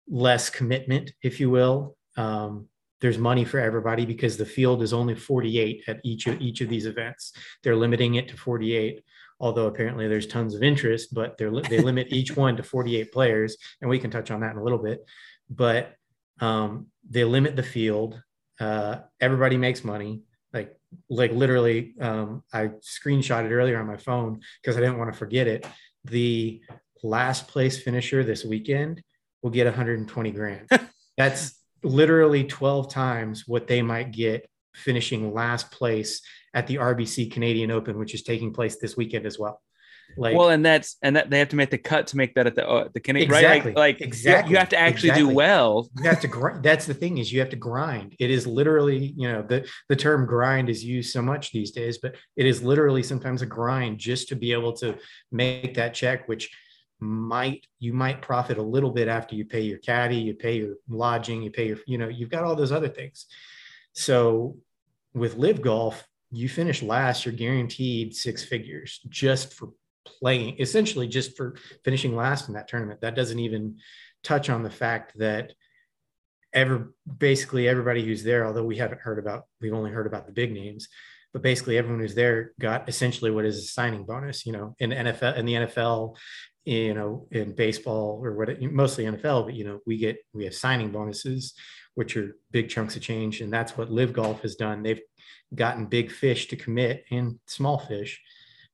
less 0.09 0.51
commitment, 0.51 1.13
if 1.23 1.41
you 1.41 1.51
will. 1.51 1.97
Um, 2.17 2.69
there's 3.01 3.19
money 3.19 3.45
for 3.45 3.61
everybody 3.61 4.07
because 4.07 4.37
the 4.37 4.47
field 4.47 4.83
is 4.83 4.93
only 4.93 5.15
48 5.15 5.85
at 5.87 6.01
each 6.03 6.27
of 6.27 6.41
each 6.41 6.61
of 6.61 6.69
these 6.69 6.87
events. 6.87 7.33
They're 7.63 7.77
limiting 7.77 8.15
it 8.15 8.29
to 8.29 8.37
48, 8.37 9.03
although 9.39 9.67
apparently 9.67 10.09
there's 10.09 10.27
tons 10.27 10.55
of 10.55 10.63
interest, 10.63 11.13
but 11.13 11.37
they're 11.37 11.51
they 11.63 11.81
limit 11.81 12.09
each 12.11 12.37
one 12.45 12.57
to 12.57 12.63
48 12.63 13.13
players, 13.13 13.57
and 13.81 13.91
we 13.91 13.99
can 13.99 14.11
touch 14.11 14.31
on 14.31 14.41
that 14.41 14.53
in 14.53 14.59
a 14.59 14.63
little 14.63 14.79
bit. 14.79 15.05
But 15.51 15.95
um, 16.41 16.87
they 17.09 17.25
limit 17.25 17.57
the 17.57 17.63
field. 17.63 18.21
Uh, 18.59 18.99
everybody 19.21 19.57
makes 19.57 19.85
money. 19.85 20.23
Like 20.53 20.77
like 21.11 21.33
literally, 21.33 21.95
um, 22.01 22.43
I 22.53 22.69
screenshotted 22.81 23.51
earlier 23.51 23.79
on 23.79 23.87
my 23.87 23.97
phone 23.97 24.41
because 24.63 24.77
I 24.77 24.81
didn't 24.81 24.99
want 24.99 25.13
to 25.13 25.19
forget 25.19 25.47
it. 25.47 25.67
The 26.05 26.63
last 27.03 27.49
place 27.49 27.83
finisher 27.83 28.25
this 28.25 28.45
weekend 28.45 29.03
will 29.43 29.51
get 29.51 29.67
120 29.67 30.31
grand. 30.31 30.69
That's 31.17 31.61
literally 31.83 32.45
12 32.45 32.91
times 32.91 33.45
what 33.47 33.67
they 33.67 33.83
might 33.83 34.13
get 34.13 34.49
finishing 34.75 35.33
last 35.33 35.71
place 35.71 36.21
at 36.55 36.67
the 36.67 36.77
RBC 36.77 37.33
Canadian 37.33 37.71
Open, 37.71 37.99
which 37.99 38.15
is 38.15 38.23
taking 38.23 38.53
place 38.53 38.77
this 38.77 38.97
weekend 38.97 39.27
as 39.27 39.39
well. 39.39 39.61
Like, 40.17 40.37
well, 40.37 40.49
and 40.49 40.65
that's 40.65 40.97
and 41.03 41.17
that 41.17 41.29
they 41.29 41.39
have 41.39 41.51
to 41.51 41.57
make 41.57 41.71
the 41.71 41.79
cut 41.79 42.07
to 42.09 42.17
make 42.17 42.35
that 42.35 42.47
at 42.47 42.55
the 42.55 42.67
uh, 42.67 42.89
the 42.95 43.01
Canadian 43.01 43.31
exactly, 43.31 43.73
right. 43.73 43.77
Like, 43.77 44.01
like 44.01 44.01
exactly, 44.01 44.53
you 44.53 44.59
have 44.59 44.71
to 44.71 44.79
actually 44.79 45.11
exactly. 45.11 45.31
do 45.31 45.35
well. 45.35 45.91
You 45.99 46.09
have 46.09 46.21
to 46.21 46.29
grind. 46.29 46.63
That's 46.63 46.87
the 46.87 46.95
thing 46.95 47.19
is 47.19 47.33
you 47.33 47.41
have 47.41 47.51
to 47.51 47.57
grind. 47.57 48.15
It 48.19 48.31
is 48.31 48.47
literally 48.47 49.15
you 49.17 49.31
know 49.31 49.43
the 49.43 49.69
the 49.89 49.97
term 49.97 50.27
grind 50.27 50.71
is 50.71 50.83
used 50.83 51.13
so 51.13 51.21
much 51.21 51.53
these 51.53 51.71
days, 51.71 51.99
but 51.99 52.17
it 52.37 52.47
is 52.47 52.63
literally 52.63 53.03
sometimes 53.03 53.43
a 53.43 53.47
grind 53.47 53.99
just 53.99 54.29
to 54.29 54.37
be 54.37 54.53
able 54.53 54.73
to 54.75 54.97
make 55.31 55.75
that 55.75 55.93
check, 55.93 56.29
which 56.29 56.51
might 56.99 57.67
you 57.79 57.93
might 57.93 58.23
profit 58.23 58.57
a 58.57 58.63
little 58.63 58.91
bit 58.91 59.09
after 59.09 59.35
you 59.35 59.45
pay 59.45 59.61
your 59.61 59.79
caddy, 59.79 60.17
you 60.17 60.35
pay 60.35 60.57
your 60.57 60.77
lodging, 60.89 61.43
you 61.43 61.51
pay 61.51 61.69
your 61.69 61.79
you 61.87 61.99
know 61.99 62.09
you've 62.09 62.31
got 62.31 62.45
all 62.45 62.57
those 62.57 62.73
other 62.73 62.89
things. 62.89 63.27
So 63.93 64.57
with 65.15 65.37
LIV 65.37 65.63
golf, 65.63 66.07
you 66.31 66.49
finish 66.49 66.83
last, 66.83 67.25
you're 67.25 67.35
guaranteed 67.35 68.15
six 68.15 68.45
figures 68.45 69.01
just 69.09 69.55
for 69.55 69.71
playing, 70.07 70.57
essentially 70.59 71.09
just 71.09 71.37
for 71.37 71.57
finishing 71.85 72.17
last 72.17 72.49
in 72.49 72.55
that 72.55 72.69
tournament. 72.69 73.01
That 73.01 73.15
doesn't 73.15 73.39
even 73.39 73.79
touch 74.25 74.49
on 74.51 74.63
the 74.63 74.71
fact 74.71 75.19
that 75.19 75.53
ever 76.53 76.93
basically 77.19 77.69
everybody 77.69 78.05
who's 78.05 78.25
there, 78.25 78.47
although 78.47 78.65
we 78.65 78.77
haven't 78.77 79.01
heard 79.01 79.19
about, 79.19 79.45
we've 79.61 79.75
only 79.75 79.91
heard 79.91 80.07
about 80.07 80.27
the 80.27 80.33
big 80.33 80.53
names, 80.53 80.89
but 81.33 81.43
basically 81.43 81.77
everyone 81.77 82.01
who's 82.01 82.15
there 82.15 82.53
got 82.59 82.89
essentially 82.89 83.31
what 83.31 83.45
is 83.45 83.59
a 83.59 83.63
signing 83.63 84.05
bonus, 84.05 84.47
you 84.47 84.53
know, 84.53 84.75
in 84.79 84.91
NFL 84.91 85.37
in 85.37 85.47
the 85.47 85.53
NFL, 85.53 86.17
you 86.65 86.95
know, 86.95 87.29
in 87.31 87.55
baseball 87.55 88.21
or 88.23 88.35
what 88.35 88.61
mostly 88.63 89.05
NFL, 89.05 89.45
but 89.45 89.55
you 89.55 89.65
know, 89.65 89.81
we 89.87 89.99
get 89.99 90.17
we 90.33 90.45
have 90.45 90.55
signing 90.55 90.91
bonuses, 90.91 91.55
which 91.95 92.17
are 92.17 92.37
big 92.53 92.69
chunks 92.69 92.97
of 92.97 93.03
change. 93.03 93.41
And 93.41 93.53
that's 93.53 93.77
what 93.77 93.91
LIV 93.91 94.13
golf 94.15 94.43
has 94.43 94.57
done. 94.57 94.83
They've 94.83 95.03
gotten 95.55 95.87
big 95.87 96.11
fish 96.11 96.49
to 96.49 96.57
commit 96.57 97.05
and 97.11 97.39
small 97.47 97.79
fish 97.79 98.21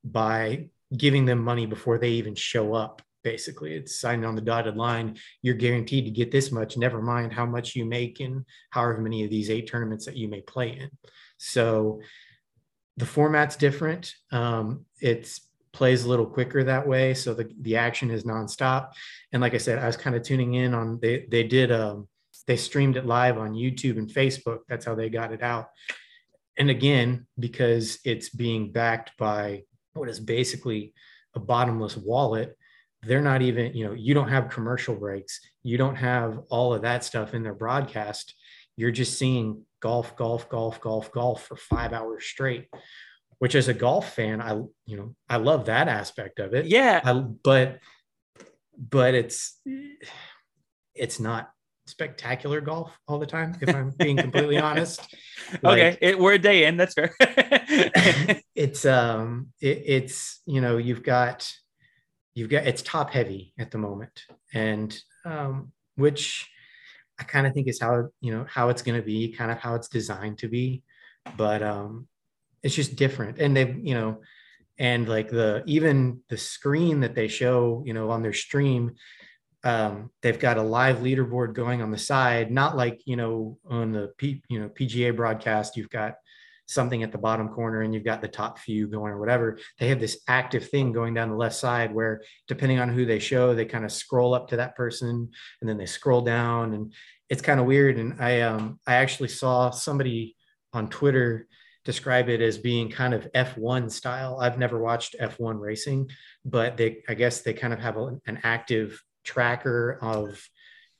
by 0.04 0.68
giving 0.96 1.24
them 1.24 1.42
money 1.42 1.66
before 1.66 1.98
they 1.98 2.10
even 2.10 2.34
show 2.34 2.74
up. 2.74 3.02
Basically, 3.24 3.74
it's 3.74 4.00
signed 4.00 4.24
on 4.24 4.34
the 4.34 4.40
dotted 4.40 4.76
line. 4.76 5.16
You're 5.42 5.54
guaranteed 5.54 6.04
to 6.06 6.10
get 6.10 6.32
this 6.32 6.50
much, 6.50 6.76
never 6.76 7.00
mind 7.00 7.32
how 7.32 7.46
much 7.46 7.76
you 7.76 7.84
make 7.84 8.20
in 8.20 8.44
however 8.70 9.00
many 9.00 9.22
of 9.22 9.30
these 9.30 9.48
eight 9.48 9.68
tournaments 9.68 10.06
that 10.06 10.16
you 10.16 10.28
may 10.28 10.40
play 10.40 10.70
in. 10.70 10.90
So 11.38 12.00
the 12.96 13.06
format's 13.06 13.56
different. 13.56 14.14
Um, 14.32 14.86
it's 15.00 15.40
plays 15.72 16.04
a 16.04 16.08
little 16.08 16.26
quicker 16.26 16.62
that 16.64 16.86
way. 16.86 17.14
So 17.14 17.34
the, 17.34 17.50
the 17.60 17.76
action 17.76 18.10
is 18.10 18.24
nonstop. 18.24 18.90
And 19.32 19.40
like 19.40 19.54
I 19.54 19.58
said, 19.58 19.78
I 19.78 19.86
was 19.86 19.96
kind 19.96 20.14
of 20.14 20.22
tuning 20.22 20.54
in 20.54 20.74
on 20.74 20.98
they 21.00 21.26
they 21.30 21.44
did 21.44 21.72
um 21.72 22.08
they 22.46 22.56
streamed 22.56 22.96
it 22.96 23.06
live 23.06 23.38
on 23.38 23.54
YouTube 23.54 23.98
and 23.98 24.08
Facebook. 24.08 24.60
That's 24.68 24.84
how 24.84 24.94
they 24.94 25.08
got 25.08 25.32
it 25.32 25.42
out. 25.42 25.68
And 26.58 26.70
again, 26.70 27.26
because 27.38 27.98
it's 28.04 28.28
being 28.28 28.72
backed 28.72 29.16
by 29.16 29.62
what 29.94 30.08
is 30.08 30.20
basically 30.20 30.92
a 31.34 31.40
bottomless 31.40 31.96
wallet, 31.96 32.56
they're 33.02 33.20
not 33.20 33.42
even, 33.42 33.74
you 33.74 33.86
know, 33.86 33.92
you 33.92 34.14
don't 34.14 34.28
have 34.28 34.48
commercial 34.48 34.94
breaks. 34.94 35.40
You 35.62 35.76
don't 35.76 35.96
have 35.96 36.40
all 36.50 36.72
of 36.72 36.82
that 36.82 37.04
stuff 37.04 37.34
in 37.34 37.42
their 37.42 37.54
broadcast. 37.54 38.34
You're 38.76 38.92
just 38.92 39.18
seeing 39.18 39.64
golf, 39.80 40.16
golf, 40.16 40.48
golf, 40.48 40.80
golf, 40.80 41.10
golf 41.10 41.44
for 41.44 41.56
five 41.56 41.92
hours 41.92 42.24
straight. 42.24 42.68
Which, 43.38 43.56
as 43.56 43.66
a 43.66 43.74
golf 43.74 44.14
fan, 44.14 44.40
I 44.40 44.52
you 44.86 44.96
know 44.96 45.16
I 45.28 45.38
love 45.38 45.66
that 45.66 45.88
aspect 45.88 46.38
of 46.38 46.54
it. 46.54 46.66
Yeah, 46.66 47.00
I, 47.02 47.12
but 47.12 47.80
but 48.78 49.14
it's 49.14 49.58
it's 50.94 51.18
not 51.18 51.50
spectacular 51.86 52.60
golf 52.60 52.96
all 53.08 53.18
the 53.18 53.26
time. 53.26 53.56
If 53.60 53.74
I'm 53.74 53.90
being 53.90 54.16
completely 54.16 54.58
honest. 54.68 55.00
Like, 55.62 55.78
okay, 55.78 55.98
it, 56.00 56.18
we're 56.18 56.34
a 56.34 56.38
day 56.38 56.64
in. 56.64 56.76
That's 56.76 56.94
fair. 56.94 57.14
it's 58.54 58.84
um, 58.86 59.48
it, 59.60 59.82
it's 59.84 60.40
you 60.46 60.60
know 60.60 60.76
you've 60.76 61.02
got 61.02 61.50
you've 62.34 62.50
got 62.50 62.66
it's 62.66 62.82
top 62.82 63.10
heavy 63.10 63.52
at 63.58 63.70
the 63.70 63.78
moment, 63.78 64.24
and 64.52 64.96
um, 65.24 65.72
which 65.96 66.48
I 67.18 67.24
kind 67.24 67.46
of 67.46 67.52
think 67.52 67.68
is 67.68 67.80
how 67.80 68.08
you 68.20 68.32
know 68.32 68.46
how 68.48 68.68
it's 68.68 68.82
going 68.82 68.98
to 69.00 69.04
be, 69.04 69.32
kind 69.32 69.50
of 69.50 69.58
how 69.58 69.74
it's 69.74 69.88
designed 69.88 70.38
to 70.38 70.48
be, 70.48 70.82
but 71.36 71.62
um, 71.62 72.08
it's 72.62 72.74
just 72.74 72.96
different, 72.96 73.38
and 73.38 73.56
they 73.56 73.72
you 73.82 73.94
know, 73.94 74.20
and 74.78 75.08
like 75.08 75.30
the 75.30 75.62
even 75.66 76.20
the 76.28 76.38
screen 76.38 77.00
that 77.00 77.14
they 77.14 77.28
show 77.28 77.82
you 77.84 77.94
know 77.94 78.10
on 78.10 78.22
their 78.22 78.32
stream 78.32 78.94
um, 79.64 80.10
they've 80.22 80.38
got 80.38 80.58
a 80.58 80.62
live 80.62 80.98
leaderboard 80.98 81.54
going 81.54 81.82
on 81.82 81.90
the 81.90 81.98
side, 81.98 82.50
not 82.50 82.76
like 82.76 83.00
you 83.04 83.16
know 83.16 83.58
on 83.68 83.92
the 83.92 84.12
P, 84.18 84.42
you 84.48 84.60
know 84.60 84.68
PGA 84.68 85.14
broadcast. 85.14 85.76
You've 85.76 85.90
got 85.90 86.14
something 86.66 87.02
at 87.02 87.12
the 87.12 87.18
bottom 87.18 87.48
corner 87.48 87.82
and 87.82 87.92
you've 87.92 88.04
got 88.04 88.20
the 88.20 88.28
top 88.28 88.58
few 88.58 88.86
going 88.86 89.12
or 89.12 89.18
whatever. 89.18 89.58
They 89.78 89.88
have 89.88 90.00
this 90.00 90.20
active 90.26 90.68
thing 90.68 90.92
going 90.92 91.14
down 91.14 91.28
the 91.28 91.36
left 91.36 91.54
side 91.54 91.94
where, 91.94 92.22
depending 92.48 92.78
on 92.78 92.88
who 92.88 93.04
they 93.04 93.18
show, 93.18 93.54
they 93.54 93.64
kind 93.64 93.84
of 93.84 93.92
scroll 93.92 94.34
up 94.34 94.48
to 94.48 94.56
that 94.56 94.74
person 94.74 95.30
and 95.60 95.68
then 95.68 95.76
they 95.76 95.86
scroll 95.86 96.22
down, 96.22 96.74
and 96.74 96.92
it's 97.28 97.42
kind 97.42 97.60
of 97.60 97.66
weird. 97.66 97.98
And 97.98 98.20
I 98.20 98.40
um 98.40 98.80
I 98.86 98.94
actually 98.94 99.28
saw 99.28 99.70
somebody 99.70 100.36
on 100.72 100.88
Twitter 100.88 101.46
describe 101.84 102.28
it 102.28 102.40
as 102.40 102.58
being 102.58 102.88
kind 102.88 103.12
of 103.12 103.30
F1 103.32 103.90
style. 103.90 104.38
I've 104.40 104.58
never 104.58 104.78
watched 104.78 105.16
F1 105.20 105.60
racing, 105.60 106.10
but 106.44 106.76
they 106.76 107.02
I 107.08 107.14
guess 107.14 107.40
they 107.40 107.54
kind 107.54 107.72
of 107.72 107.80
have 107.80 107.96
a, 107.96 108.18
an 108.26 108.40
active 108.42 109.00
tracker 109.24 109.98
of 110.00 110.48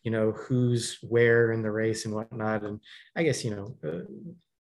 you 0.03 0.11
know 0.11 0.33
who's 0.33 0.99
where 1.03 1.53
in 1.53 1.63
the 1.63 1.71
race 1.71 2.05
and 2.05 2.15
whatnot 2.15 2.63
and 2.65 2.81
i 3.17 3.23
guess 3.23 3.45
you 3.45 3.51
know 3.51 3.77
uh, 3.89 4.03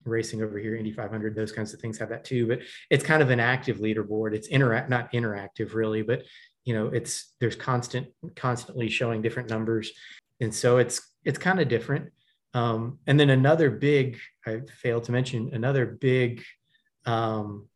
racing 0.06 0.42
over 0.42 0.58
here, 0.58 0.76
Indy 0.76 0.92
500, 0.92 1.36
those 1.36 1.52
kinds 1.52 1.74
of 1.74 1.80
things 1.80 1.98
have 1.98 2.10
that 2.10 2.26
too. 2.26 2.48
But 2.48 2.60
it's 2.90 3.04
kind 3.04 3.22
of 3.22 3.30
an 3.30 3.40
active 3.40 3.78
leaderboard. 3.78 4.34
It's 4.34 4.48
interact, 4.48 4.90
not 4.90 5.12
interactive 5.14 5.74
really, 5.74 6.02
but 6.02 6.24
you 6.66 6.74
know, 6.74 6.88
it's 6.88 7.34
there's 7.40 7.56
constant, 7.56 8.08
constantly 8.36 8.90
showing 8.90 9.22
different 9.22 9.50
numbers, 9.50 9.92
and 10.40 10.54
so 10.54 10.78
it's 10.78 11.02
it's 11.24 11.40
kind 11.40 11.60
of 11.60 11.68
different. 11.68 12.12
Um, 12.54 13.00
and 13.08 13.20
then 13.20 13.30
another 13.30 13.70
big, 13.70 14.18
I 14.46 14.62
failed 14.82 15.06
to 15.06 15.12
mention 15.12 15.52
another 15.54 15.86
big 15.86 16.44
um, 17.06 17.68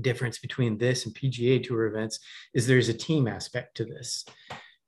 difference 0.00 0.38
between 0.38 0.78
this 0.78 1.06
and 1.06 1.14
PGA 1.14 1.62
Tour 1.62 1.86
events 1.86 2.20
is 2.52 2.66
there's 2.66 2.88
a 2.88 2.94
team 2.94 3.26
aspect 3.26 3.76
to 3.78 3.84
this. 3.84 4.24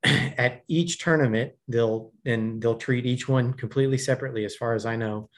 At 0.37 0.63
each 0.67 0.99
tournament, 0.99 1.53
they'll 1.67 2.11
and 2.25 2.61
they'll 2.61 2.75
treat 2.75 3.05
each 3.05 3.27
one 3.27 3.53
completely 3.53 3.97
separately, 3.97 4.45
as 4.45 4.55
far 4.55 4.73
as 4.73 4.85
I 4.85 4.95
know. 4.95 5.29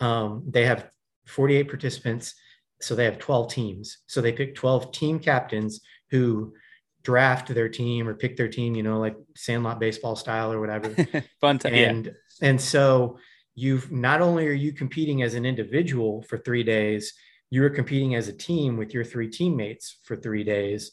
Um, 0.00 0.44
they 0.48 0.64
have 0.66 0.90
48 1.26 1.68
participants, 1.68 2.34
so 2.80 2.94
they 2.94 3.04
have 3.04 3.18
12 3.18 3.52
teams. 3.52 3.98
So 4.06 4.20
they 4.20 4.32
pick 4.32 4.54
12 4.54 4.92
team 4.92 5.18
captains 5.18 5.80
who 6.10 6.54
draft 7.02 7.48
their 7.54 7.68
team 7.68 8.08
or 8.08 8.14
pick 8.14 8.36
their 8.36 8.48
team, 8.48 8.74
you 8.74 8.82
know, 8.82 8.98
like 8.98 9.16
sandlot 9.36 9.78
baseball 9.78 10.16
style 10.16 10.52
or 10.52 10.60
whatever. 10.60 10.94
Fun 11.40 11.58
time. 11.58 11.74
And 11.74 12.06
yeah. 12.06 12.12
and 12.48 12.60
so 12.60 13.18
you've 13.54 13.92
not 13.92 14.20
only 14.20 14.48
are 14.48 14.52
you 14.52 14.72
competing 14.72 15.22
as 15.22 15.34
an 15.34 15.44
individual 15.44 16.22
for 16.22 16.38
three 16.38 16.62
days, 16.62 17.14
you're 17.50 17.70
competing 17.70 18.14
as 18.14 18.28
a 18.28 18.32
team 18.32 18.76
with 18.76 18.92
your 18.92 19.04
three 19.04 19.28
teammates 19.28 19.98
for 20.02 20.16
three 20.16 20.44
days. 20.44 20.90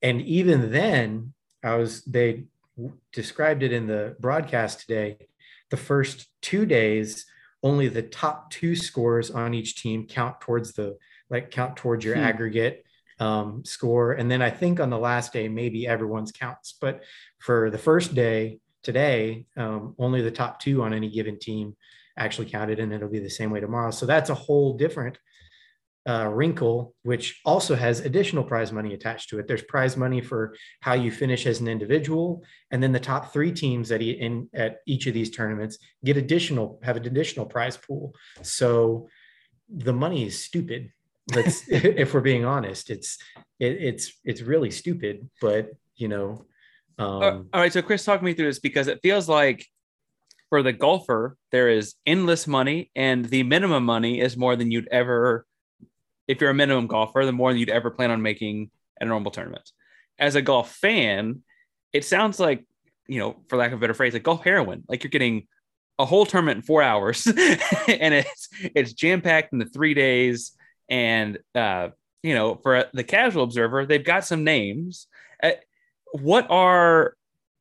And 0.00 0.20
even 0.22 0.72
then, 0.72 1.32
I 1.62 1.76
was 1.76 2.02
they 2.04 2.44
described 3.12 3.62
it 3.62 3.72
in 3.72 3.86
the 3.86 4.16
broadcast 4.20 4.80
today. 4.80 5.18
The 5.70 5.76
first 5.76 6.28
two 6.40 6.66
days, 6.66 7.26
only 7.62 7.88
the 7.88 8.02
top 8.02 8.50
two 8.50 8.74
scores 8.74 9.30
on 9.30 9.54
each 9.54 9.76
team 9.76 10.06
count 10.06 10.40
towards 10.40 10.72
the 10.72 10.96
like 11.30 11.50
count 11.50 11.76
towards 11.76 12.04
your 12.04 12.16
hmm. 12.16 12.22
aggregate 12.22 12.84
um, 13.18 13.64
score. 13.64 14.12
And 14.12 14.30
then 14.30 14.42
I 14.42 14.50
think 14.50 14.80
on 14.80 14.90
the 14.90 14.98
last 14.98 15.32
day, 15.32 15.48
maybe 15.48 15.86
everyone's 15.86 16.32
counts. 16.32 16.74
But 16.80 17.04
for 17.38 17.70
the 17.70 17.78
first 17.78 18.14
day 18.14 18.60
today, 18.82 19.46
um, 19.56 19.94
only 19.98 20.22
the 20.22 20.30
top 20.30 20.60
two 20.60 20.82
on 20.82 20.92
any 20.92 21.08
given 21.08 21.38
team 21.38 21.76
actually 22.18 22.50
counted, 22.50 22.78
and 22.78 22.92
it'll 22.92 23.08
be 23.08 23.20
the 23.20 23.30
same 23.30 23.50
way 23.50 23.60
tomorrow. 23.60 23.90
So 23.90 24.06
that's 24.06 24.30
a 24.30 24.34
whole 24.34 24.76
different 24.76 25.18
uh, 26.08 26.28
wrinkle, 26.28 26.94
which 27.02 27.40
also 27.44 27.74
has 27.76 28.00
additional 28.00 28.42
prize 28.42 28.72
money 28.72 28.92
attached 28.94 29.28
to 29.30 29.38
it. 29.38 29.46
There's 29.46 29.62
prize 29.62 29.96
money 29.96 30.20
for 30.20 30.54
how 30.80 30.94
you 30.94 31.12
finish 31.12 31.46
as 31.46 31.60
an 31.60 31.68
individual, 31.68 32.42
and 32.70 32.82
then 32.82 32.92
the 32.92 33.00
top 33.00 33.32
three 33.32 33.52
teams 33.52 33.92
at, 33.92 34.02
e- 34.02 34.12
in, 34.12 34.48
at 34.54 34.78
each 34.86 35.06
of 35.06 35.14
these 35.14 35.30
tournaments 35.30 35.78
get 36.04 36.16
additional 36.16 36.80
have 36.82 36.96
an 36.96 37.06
additional 37.06 37.46
prize 37.46 37.76
pool. 37.76 38.14
So 38.42 39.08
the 39.68 39.92
money 39.92 40.26
is 40.26 40.42
stupid. 40.42 40.90
Let's, 41.34 41.62
if 41.68 42.14
we're 42.14 42.20
being 42.20 42.44
honest, 42.44 42.90
it's 42.90 43.18
it, 43.60 43.72
it's 43.80 44.12
it's 44.24 44.42
really 44.42 44.70
stupid. 44.72 45.30
But 45.40 45.70
you 45.96 46.08
know, 46.08 46.46
um, 46.98 47.48
all 47.52 47.60
right. 47.60 47.72
So 47.72 47.82
Chris, 47.82 48.04
talk 48.04 48.22
me 48.22 48.34
through 48.34 48.46
this 48.46 48.58
because 48.58 48.88
it 48.88 49.00
feels 49.02 49.28
like 49.28 49.66
for 50.48 50.62
the 50.62 50.72
golfer 50.72 51.36
there 51.52 51.68
is 51.68 51.94
endless 52.06 52.48
money, 52.48 52.90
and 52.96 53.24
the 53.24 53.44
minimum 53.44 53.84
money 53.84 54.20
is 54.20 54.36
more 54.36 54.56
than 54.56 54.72
you'd 54.72 54.88
ever 54.88 55.46
if 56.28 56.40
you're 56.40 56.50
a 56.50 56.54
minimum 56.54 56.86
golfer, 56.86 57.24
the 57.24 57.32
more 57.32 57.52
you'd 57.52 57.68
ever 57.68 57.90
plan 57.90 58.10
on 58.10 58.22
making 58.22 58.70
at 59.00 59.06
a 59.06 59.08
normal 59.08 59.30
tournament. 59.30 59.70
As 60.18 60.34
a 60.34 60.42
golf 60.42 60.74
fan, 60.74 61.42
it 61.92 62.04
sounds 62.04 62.38
like, 62.38 62.64
you 63.06 63.18
know, 63.18 63.36
for 63.48 63.56
lack 63.56 63.72
of 63.72 63.78
a 63.78 63.80
better 63.80 63.94
phrase, 63.94 64.12
like 64.12 64.22
golf 64.22 64.44
heroin. 64.44 64.84
Like 64.88 65.02
you're 65.02 65.10
getting 65.10 65.46
a 65.98 66.04
whole 66.04 66.24
tournament 66.26 66.56
in 66.56 66.62
four 66.62 66.82
hours 66.82 67.26
and 67.26 68.14
it's 68.14 68.48
it's 68.62 68.92
jam-packed 68.92 69.52
in 69.52 69.58
the 69.58 69.66
three 69.66 69.94
days. 69.94 70.52
And 70.88 71.38
uh, 71.54 71.88
you 72.22 72.34
know, 72.34 72.56
for 72.62 72.86
the 72.92 73.04
casual 73.04 73.44
observer, 73.44 73.86
they've 73.86 74.04
got 74.04 74.24
some 74.24 74.44
names. 74.44 75.06
Uh, 75.42 75.52
what 76.12 76.46
are 76.50 77.16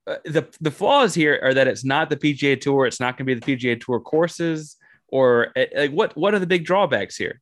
uh, 0.08 0.15
the 0.25 0.48
the 0.60 0.72
flaws 0.72 1.13
here 1.13 1.39
are 1.41 1.53
that 1.53 1.68
it's 1.68 1.84
not 1.84 2.10
the 2.10 2.18
PGA 2.18 2.60
Tour, 2.60 2.86
it's 2.86 3.00
not 3.00 3.18
going 3.18 3.27
to 3.27 3.36
be 3.36 3.39
the 3.39 3.58
PGA 3.58 3.80
Tour 3.80 4.00
courses, 4.00 4.77
or 5.08 5.51
uh, 5.56 5.65
like 5.75 5.91
what 5.91 6.15
what 6.15 6.34
are 6.34 6.39
the 6.39 6.47
big 6.47 6.65
drawbacks 6.65 7.15
here? 7.15 7.41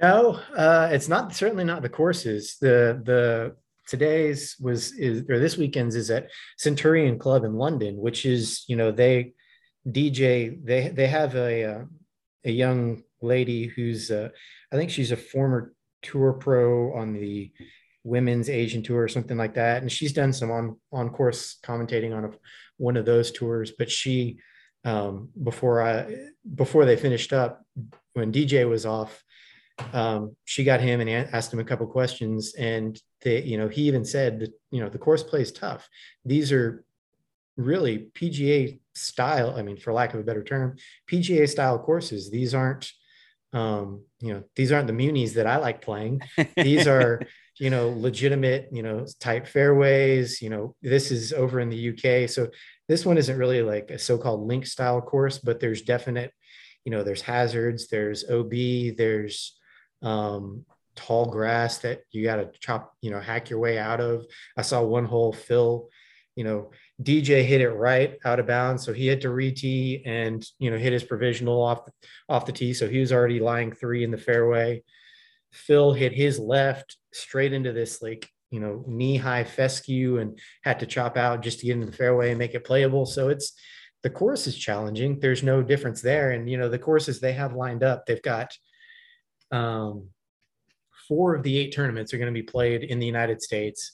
No, 0.00 0.40
uh, 0.56 0.88
it's 0.92 1.08
not 1.08 1.34
certainly 1.34 1.64
not 1.64 1.82
the 1.82 1.88
courses. 1.88 2.56
The 2.60 3.00
the 3.04 3.56
today's 3.86 4.56
was 4.60 4.92
is 4.92 5.28
or 5.28 5.38
this 5.38 5.58
weekend's 5.58 5.94
is 5.94 6.10
at 6.10 6.30
Centurion 6.56 7.18
Club 7.18 7.44
in 7.44 7.54
London, 7.54 7.96
which 7.98 8.24
is 8.24 8.64
you 8.66 8.76
know 8.76 8.92
they 8.92 9.34
DJ 9.86 10.64
they 10.64 10.88
they 10.88 11.06
have 11.06 11.34
a 11.34 11.64
uh, 11.64 11.84
a 12.44 12.50
young 12.50 13.02
lady 13.20 13.66
who's 13.66 14.10
uh, 14.10 14.30
I 14.72 14.76
think 14.76 14.90
she's 14.90 15.12
a 15.12 15.16
former 15.16 15.74
tour 16.02 16.32
pro 16.32 16.94
on 16.94 17.12
the 17.12 17.52
women's 18.02 18.48
Asian 18.48 18.82
tour 18.82 19.02
or 19.02 19.08
something 19.08 19.36
like 19.36 19.54
that, 19.54 19.82
and 19.82 19.92
she's 19.92 20.14
done 20.14 20.32
some 20.32 20.50
on 20.50 20.76
on 20.92 21.10
course 21.10 21.58
commentating 21.62 22.16
on 22.16 22.24
a, 22.24 22.30
one 22.78 22.96
of 22.96 23.04
those 23.04 23.30
tours. 23.32 23.72
But 23.78 23.90
she 23.90 24.38
um, 24.84 25.28
before 25.42 25.82
I 25.82 26.06
before 26.54 26.86
they 26.86 26.96
finished 26.96 27.34
up 27.34 27.62
when 28.14 28.32
DJ 28.32 28.66
was 28.66 28.86
off 28.86 29.22
um, 29.92 30.36
she 30.44 30.64
got 30.64 30.80
him 30.80 31.00
and 31.00 31.10
asked 31.10 31.52
him 31.52 31.60
a 31.60 31.64
couple 31.64 31.86
questions 31.86 32.54
and 32.54 33.00
they 33.22 33.42
you 33.42 33.58
know 33.58 33.68
he 33.68 33.82
even 33.82 34.04
said 34.04 34.40
that 34.40 34.52
you 34.70 34.80
know 34.80 34.88
the 34.88 34.98
course 34.98 35.22
play 35.22 35.42
is 35.42 35.52
tough. 35.52 35.88
These 36.24 36.52
are 36.52 36.84
really 37.56 38.08
pga 38.14 38.78
style 38.94 39.54
i 39.56 39.62
mean 39.62 39.76
for 39.76 39.92
lack 39.92 40.14
of 40.14 40.20
a 40.20 40.22
better 40.22 40.42
term 40.42 40.76
pga 41.10 41.48
style 41.48 41.78
courses. 41.78 42.30
These 42.30 42.54
aren't 42.54 42.90
um, 43.52 44.04
you 44.20 44.32
know 44.32 44.44
these 44.54 44.70
aren't 44.70 44.86
the 44.86 44.92
munis 44.92 45.32
that 45.32 45.46
i 45.46 45.56
like 45.56 45.82
playing. 45.82 46.20
These 46.56 46.86
are 46.94 47.20
you 47.60 47.68
know 47.68 47.90
legitimate 47.90 48.68
you 48.72 48.82
know 48.82 49.06
type 49.20 49.46
fairways 49.46 50.40
you 50.40 50.48
know 50.48 50.74
this 50.82 51.10
is 51.10 51.32
over 51.32 51.60
in 51.60 51.68
the 51.68 51.90
uk 51.90 52.28
so 52.28 52.48
this 52.88 53.04
one 53.04 53.18
isn't 53.18 53.38
really 53.38 53.62
like 53.62 53.90
a 53.90 53.98
so-called 53.98 54.46
link 54.48 54.66
style 54.66 55.00
course 55.00 55.38
but 55.38 55.60
there's 55.60 55.82
definite 55.82 56.32
you 56.84 56.90
know 56.90 57.04
there's 57.04 57.20
hazards 57.20 57.88
there's 57.88 58.24
ob 58.30 58.50
there's 58.96 59.59
um, 60.02 60.64
tall 60.96 61.26
grass 61.26 61.78
that 61.78 62.02
you 62.10 62.24
got 62.24 62.36
to 62.36 62.50
chop, 62.58 62.94
you 63.00 63.10
know, 63.10 63.20
hack 63.20 63.50
your 63.50 63.58
way 63.58 63.78
out 63.78 64.00
of. 64.00 64.26
I 64.56 64.62
saw 64.62 64.82
one 64.82 65.04
hole 65.04 65.32
Phil, 65.32 65.88
you 66.36 66.44
know, 66.44 66.70
DJ 67.02 67.44
hit 67.44 67.60
it 67.60 67.70
right 67.70 68.18
out 68.24 68.40
of 68.40 68.46
bounds, 68.46 68.84
so 68.84 68.92
he 68.92 69.06
had 69.06 69.22
to 69.22 69.30
re-tee 69.30 70.02
and 70.04 70.44
you 70.58 70.70
know 70.70 70.76
hit 70.76 70.92
his 70.92 71.04
provisional 71.04 71.62
off 71.62 71.80
off 72.28 72.46
the 72.46 72.52
tee, 72.52 72.74
so 72.74 72.88
he 72.88 73.00
was 73.00 73.12
already 73.12 73.40
lying 73.40 73.72
three 73.72 74.04
in 74.04 74.10
the 74.10 74.18
fairway. 74.18 74.82
Phil 75.52 75.92
hit 75.92 76.12
his 76.12 76.38
left 76.38 76.96
straight 77.12 77.52
into 77.52 77.72
this 77.72 78.02
like 78.02 78.28
you 78.50 78.60
know 78.60 78.84
knee 78.86 79.16
high 79.16 79.44
fescue 79.44 80.18
and 80.18 80.38
had 80.62 80.80
to 80.80 80.86
chop 80.86 81.16
out 81.16 81.42
just 81.42 81.60
to 81.60 81.66
get 81.66 81.74
into 81.74 81.86
the 81.86 81.96
fairway 81.96 82.30
and 82.30 82.38
make 82.38 82.54
it 82.54 82.64
playable. 82.64 83.06
So 83.06 83.28
it's 83.28 83.52
the 84.02 84.10
course 84.10 84.46
is 84.46 84.56
challenging. 84.56 85.20
There's 85.20 85.42
no 85.42 85.62
difference 85.62 86.02
there, 86.02 86.32
and 86.32 86.50
you 86.50 86.58
know 86.58 86.68
the 86.68 86.78
courses 86.78 87.20
they 87.20 87.32
have 87.32 87.54
lined 87.54 87.82
up, 87.82 88.04
they've 88.04 88.22
got 88.22 88.54
um, 89.50 90.08
four 91.08 91.34
of 91.34 91.42
the 91.42 91.58
eight 91.58 91.74
tournaments 91.74 92.14
are 92.14 92.18
going 92.18 92.32
to 92.32 92.40
be 92.40 92.42
played 92.42 92.84
in 92.84 92.98
the 92.98 93.06
United 93.06 93.42
States. 93.42 93.92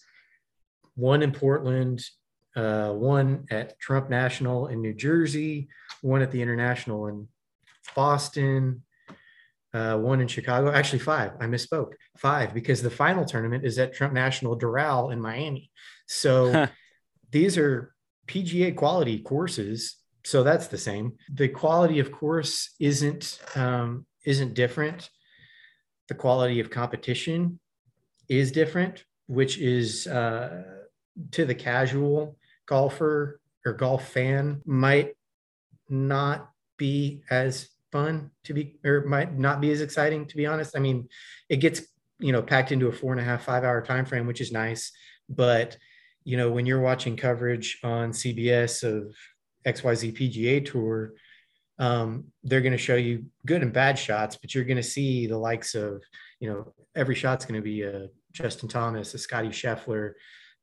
One 0.94 1.22
in 1.22 1.32
Portland, 1.32 2.04
uh, 2.54 2.90
one 2.90 3.46
at 3.50 3.78
Trump 3.78 4.10
National 4.10 4.66
in 4.68 4.80
New 4.82 4.94
Jersey, 4.94 5.68
one 6.02 6.22
at 6.22 6.30
the 6.30 6.42
International 6.42 7.06
in 7.06 7.28
Boston, 7.94 8.82
uh, 9.72 9.96
one 9.96 10.20
in 10.20 10.28
Chicago. 10.28 10.70
Actually, 10.70 11.00
five. 11.00 11.32
I 11.40 11.46
misspoke. 11.46 11.92
Five 12.16 12.54
because 12.54 12.82
the 12.82 12.90
final 12.90 13.24
tournament 13.24 13.64
is 13.64 13.78
at 13.78 13.94
Trump 13.94 14.12
National 14.12 14.58
Doral 14.58 15.12
in 15.12 15.20
Miami. 15.20 15.70
So 16.06 16.68
these 17.30 17.58
are 17.58 17.94
PGA 18.26 18.74
quality 18.74 19.20
courses. 19.20 19.96
So 20.24 20.42
that's 20.42 20.68
the 20.68 20.78
same. 20.78 21.12
The 21.32 21.48
quality 21.48 21.98
of 21.98 22.10
course 22.10 22.74
isn't 22.80 23.38
um, 23.54 24.06
isn't 24.24 24.54
different 24.54 25.08
the 26.08 26.14
quality 26.14 26.60
of 26.60 26.70
competition 26.70 27.58
is 28.28 28.52
different, 28.52 29.04
which 29.26 29.58
is 29.58 30.06
uh, 30.06 30.62
to 31.32 31.44
the 31.44 31.54
casual 31.54 32.36
golfer 32.66 33.40
or 33.64 33.72
golf 33.72 34.08
fan 34.08 34.62
might 34.64 35.14
not 35.88 36.50
be 36.76 37.22
as 37.30 37.68
fun 37.92 38.30
to 38.44 38.52
be 38.52 38.78
or 38.84 39.04
might 39.04 39.36
not 39.36 39.60
be 39.60 39.70
as 39.70 39.80
exciting 39.80 40.26
to 40.26 40.36
be 40.36 40.46
honest. 40.46 40.76
I 40.76 40.80
mean 40.80 41.08
it 41.48 41.56
gets 41.56 41.82
you 42.18 42.32
know 42.32 42.42
packed 42.42 42.72
into 42.72 42.88
a 42.88 42.92
four 42.92 43.12
and 43.12 43.20
a 43.20 43.24
half 43.24 43.44
five 43.44 43.64
hour 43.64 43.80
time 43.82 44.04
frame 44.04 44.26
which 44.26 44.40
is 44.40 44.52
nice. 44.52 44.92
But 45.28 45.76
you 46.24 46.36
know 46.36 46.50
when 46.50 46.66
you're 46.66 46.80
watching 46.80 47.16
coverage 47.16 47.78
on 47.84 48.10
cbs 48.10 48.82
of 48.82 49.14
xyz 49.64 50.12
pga 50.16 50.64
tour 50.64 51.12
um, 51.78 52.24
they're 52.42 52.60
going 52.60 52.72
to 52.72 52.78
show 52.78 52.96
you 52.96 53.26
good 53.44 53.62
and 53.62 53.72
bad 53.72 53.98
shots, 53.98 54.36
but 54.36 54.54
you're 54.54 54.64
going 54.64 54.76
to 54.76 54.82
see 54.82 55.26
the 55.26 55.38
likes 55.38 55.74
of, 55.74 56.02
you 56.40 56.48
know, 56.48 56.72
every 56.94 57.14
shot's 57.14 57.44
going 57.44 57.60
to 57.60 57.64
be 57.64 57.82
a 57.82 58.08
Justin 58.32 58.68
Thomas, 58.68 59.14
a 59.14 59.18
Scottie 59.18 59.48
Scheffler, 59.48 60.12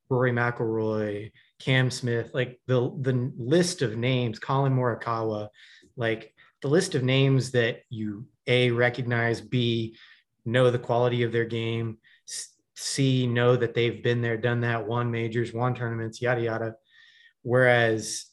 Rory 0.09 0.31
McIlroy, 0.31 1.31
Cam 1.59 1.89
Smith, 1.89 2.31
like 2.33 2.59
the 2.67 2.93
the 3.01 3.31
list 3.37 3.81
of 3.81 3.97
names, 3.97 4.39
Collin 4.39 4.75
Morikawa, 4.75 5.49
like 5.95 6.33
the 6.61 6.67
list 6.67 6.95
of 6.95 7.03
names 7.03 7.51
that 7.51 7.81
you 7.89 8.25
a 8.47 8.71
recognize 8.71 9.39
b 9.39 9.95
know 10.45 10.69
the 10.69 10.79
quality 10.79 11.23
of 11.23 11.31
their 11.31 11.45
game 11.45 11.97
c 12.75 13.25
know 13.25 13.55
that 13.55 13.73
they've 13.73 14.03
been 14.03 14.21
there 14.21 14.35
done 14.35 14.61
that 14.61 14.85
won 14.85 15.09
majors 15.09 15.53
won 15.53 15.73
tournaments 15.73 16.21
yada 16.21 16.41
yada. 16.41 16.75
Whereas 17.43 18.25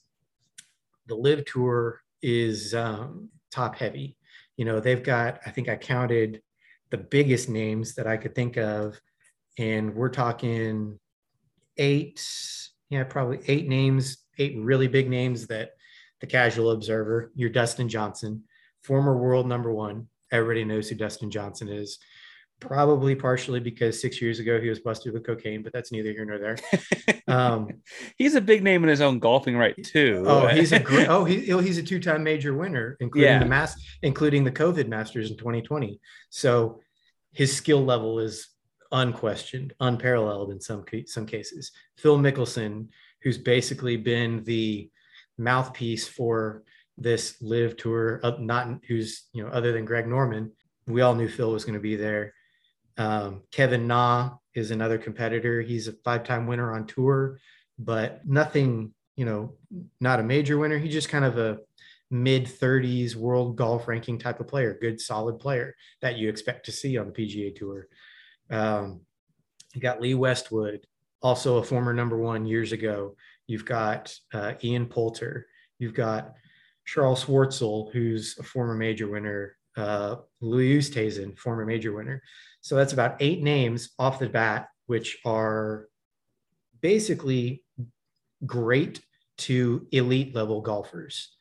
the 1.06 1.14
LIV 1.14 1.44
tour 1.44 2.02
is 2.22 2.74
um, 2.74 3.28
top 3.50 3.76
heavy. 3.76 4.16
You 4.60 4.66
know 4.66 4.78
they've 4.78 5.02
got 5.02 5.40
i 5.46 5.50
think 5.50 5.70
i 5.70 5.74
counted 5.76 6.42
the 6.90 6.98
biggest 6.98 7.48
names 7.48 7.94
that 7.94 8.06
i 8.06 8.18
could 8.18 8.34
think 8.34 8.58
of 8.58 9.00
and 9.58 9.94
we're 9.94 10.10
talking 10.10 10.98
eight 11.78 12.22
yeah 12.90 13.04
probably 13.04 13.40
eight 13.46 13.68
names 13.68 14.18
eight 14.36 14.58
really 14.58 14.86
big 14.86 15.08
names 15.08 15.46
that 15.46 15.70
the 16.20 16.26
casual 16.26 16.72
observer 16.72 17.32
your 17.34 17.48
dustin 17.48 17.88
johnson 17.88 18.42
former 18.82 19.16
world 19.16 19.46
number 19.46 19.72
one. 19.72 20.08
Everybody 20.30 20.64
knows 20.64 20.90
who 20.90 20.94
dustin 20.94 21.30
johnson 21.30 21.70
is 21.70 21.98
probably 22.60 23.14
partially 23.14 23.60
because 23.60 24.00
six 24.00 24.20
years 24.20 24.38
ago 24.38 24.60
he 24.60 24.68
was 24.68 24.80
busted 24.80 25.12
with 25.12 25.26
cocaine, 25.26 25.62
but 25.62 25.72
that's 25.72 25.90
neither 25.90 26.12
here 26.12 26.24
nor 26.24 26.38
there. 26.38 26.56
Um, 27.28 27.68
he's 28.18 28.34
a 28.34 28.40
big 28.40 28.64
name 28.64 28.82
in 28.82 28.88
his 28.88 29.00
own 29.00 29.20
golfing 29.20 29.56
right 29.56 29.76
too. 29.84 30.24
Oh, 30.26 30.48
he's 30.48 30.72
a 30.72 30.80
great, 30.80 31.06
oh 31.08 31.24
he, 31.24 31.42
he's 31.42 31.78
a 31.78 31.82
two-time 31.82 32.24
major 32.24 32.54
winner, 32.54 32.96
including 32.98 33.30
yeah. 33.30 33.38
the 33.38 33.46
mass, 33.46 33.76
including 34.02 34.42
the 34.42 34.50
COVID 34.50 34.88
Masters 34.88 35.30
in 35.30 35.36
2020. 35.36 36.00
So 36.30 36.80
his 37.32 37.56
skill 37.56 37.84
level 37.84 38.18
is 38.18 38.48
unquestioned, 38.90 39.74
unparalleled 39.78 40.50
in 40.50 40.60
some 40.60 40.84
some 41.06 41.26
cases. 41.26 41.70
Phil 41.96 42.18
Mickelson, 42.18 42.88
who's 43.22 43.38
basically 43.38 43.96
been 43.96 44.42
the 44.42 44.90
mouthpiece 45.38 46.08
for 46.08 46.64
this 46.98 47.40
LIV 47.40 47.76
tour, 47.76 48.20
uh, 48.22 48.36
not 48.38 48.68
who's 48.88 49.28
you 49.32 49.42
know 49.42 49.50
other 49.50 49.72
than 49.72 49.84
Greg 49.84 50.06
Norman. 50.06 50.52
We 50.86 51.02
all 51.02 51.14
knew 51.14 51.28
Phil 51.28 51.52
was 51.52 51.64
going 51.64 51.74
to 51.74 51.80
be 51.80 51.96
there. 51.96 52.34
Um, 52.96 53.42
Kevin 53.50 53.86
Na 53.86 54.36
is 54.54 54.70
another 54.70 54.98
competitor. 54.98 55.60
He's 55.62 55.88
a 55.88 55.92
five-time 56.04 56.46
winner 56.46 56.74
on 56.74 56.86
tour, 56.86 57.38
but 57.78 58.26
nothing, 58.26 58.92
you 59.16 59.24
know, 59.24 59.54
not 60.00 60.20
a 60.20 60.24
major 60.24 60.58
winner. 60.58 60.78
He's 60.78 60.92
just 60.92 61.08
kind 61.08 61.24
of 61.24 61.38
a 61.38 61.58
mid 62.10 62.46
30s 62.46 63.14
world 63.14 63.56
golf 63.56 63.86
ranking 63.86 64.18
type 64.18 64.40
of 64.40 64.48
player, 64.48 64.76
good 64.80 65.00
solid 65.00 65.38
player 65.38 65.76
that 66.02 66.16
you 66.16 66.28
expect 66.28 66.66
to 66.66 66.72
see 66.72 66.98
on 66.98 67.06
the 67.06 67.12
PGA 67.12 67.54
Tour. 67.54 67.86
Um, 68.50 69.02
you 69.74 69.80
got 69.80 70.00
Lee 70.00 70.14
Westwood, 70.14 70.86
also 71.22 71.58
a 71.58 71.62
former 71.62 71.92
number 71.92 72.18
one 72.18 72.46
years 72.46 72.72
ago. 72.72 73.14
You've 73.46 73.64
got 73.64 74.14
uh, 74.32 74.54
Ian 74.62 74.86
Poulter. 74.86 75.46
You've 75.78 75.94
got 75.94 76.34
Charles 76.84 77.24
Schwartzel, 77.24 77.92
who's 77.92 78.36
a 78.38 78.42
former 78.42 78.74
major 78.74 79.08
winner. 79.08 79.56
Uh, 79.76 80.16
Louis 80.40 80.78
Oosthuizen, 80.78 81.38
former 81.38 81.64
major 81.64 81.92
winner. 81.92 82.22
So 82.60 82.76
that's 82.76 82.92
about 82.92 83.16
eight 83.20 83.42
names 83.42 83.90
off 83.98 84.18
the 84.18 84.28
bat, 84.28 84.68
which 84.86 85.18
are 85.24 85.88
basically 86.80 87.62
great 88.44 89.00
to 89.38 89.86
elite 89.92 90.34
level 90.34 90.60
golfers. 90.60 91.34